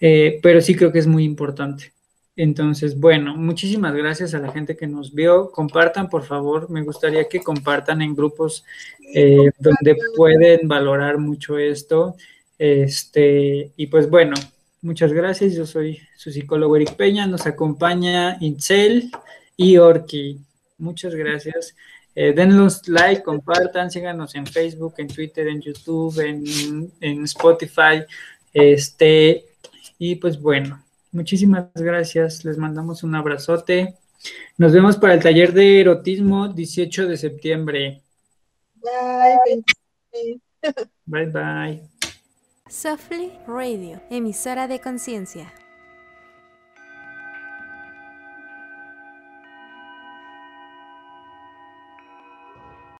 eh, 0.00 0.40
pero 0.42 0.62
sí 0.62 0.74
creo 0.74 0.92
que 0.92 1.00
es 1.00 1.06
muy 1.06 1.24
importante. 1.24 1.92
Entonces, 2.34 2.98
bueno, 2.98 3.36
muchísimas 3.36 3.94
gracias 3.94 4.32
a 4.32 4.38
la 4.38 4.50
gente 4.50 4.78
que 4.78 4.86
nos 4.86 5.14
vio. 5.14 5.50
Compartan, 5.50 6.08
por 6.08 6.24
favor. 6.24 6.70
Me 6.70 6.82
gustaría 6.82 7.28
que 7.28 7.40
compartan 7.40 8.00
en 8.00 8.14
grupos 8.14 8.64
donde 9.58 9.96
pueden 10.16 10.68
valorar 10.68 11.18
mucho 11.18 11.58
esto. 11.58 12.16
Este, 12.58 13.72
y 13.76 13.86
pues 13.88 14.08
bueno, 14.08 14.34
muchas 14.82 15.12
gracias. 15.12 15.54
Yo 15.54 15.66
soy 15.66 16.00
su 16.16 16.30
psicólogo 16.30 16.76
Eric 16.76 16.96
Peña. 16.96 17.26
Nos 17.26 17.46
acompaña 17.46 18.36
Incel 18.40 19.10
y 19.56 19.76
Orki. 19.76 20.40
Muchas 20.78 21.14
gracias. 21.14 21.74
Eh, 22.14 22.32
denlos 22.34 22.88
like, 22.88 23.22
compartan, 23.22 23.90
síganos 23.90 24.34
en 24.34 24.46
Facebook, 24.46 24.94
en 24.98 25.08
Twitter, 25.08 25.46
en 25.48 25.60
YouTube, 25.60 26.18
en, 26.20 26.90
en 27.00 27.24
Spotify. 27.24 28.04
Este, 28.52 29.44
Y 29.98 30.16
pues 30.16 30.40
bueno, 30.40 30.84
muchísimas 31.12 31.70
gracias. 31.74 32.44
Les 32.44 32.56
mandamos 32.58 33.02
un 33.02 33.14
abrazote. 33.14 33.94
Nos 34.58 34.72
vemos 34.72 34.96
para 34.96 35.14
el 35.14 35.22
taller 35.22 35.52
de 35.52 35.80
erotismo 35.80 36.48
18 36.48 37.06
de 37.06 37.16
septiembre. 37.16 38.02
Bye. 38.74 39.64
Bye 41.06 41.26
bye. 41.26 42.09
Softly 42.70 43.32
Radio, 43.48 44.00
emisora 44.10 44.68
de 44.68 44.78
conciencia. 44.78 45.52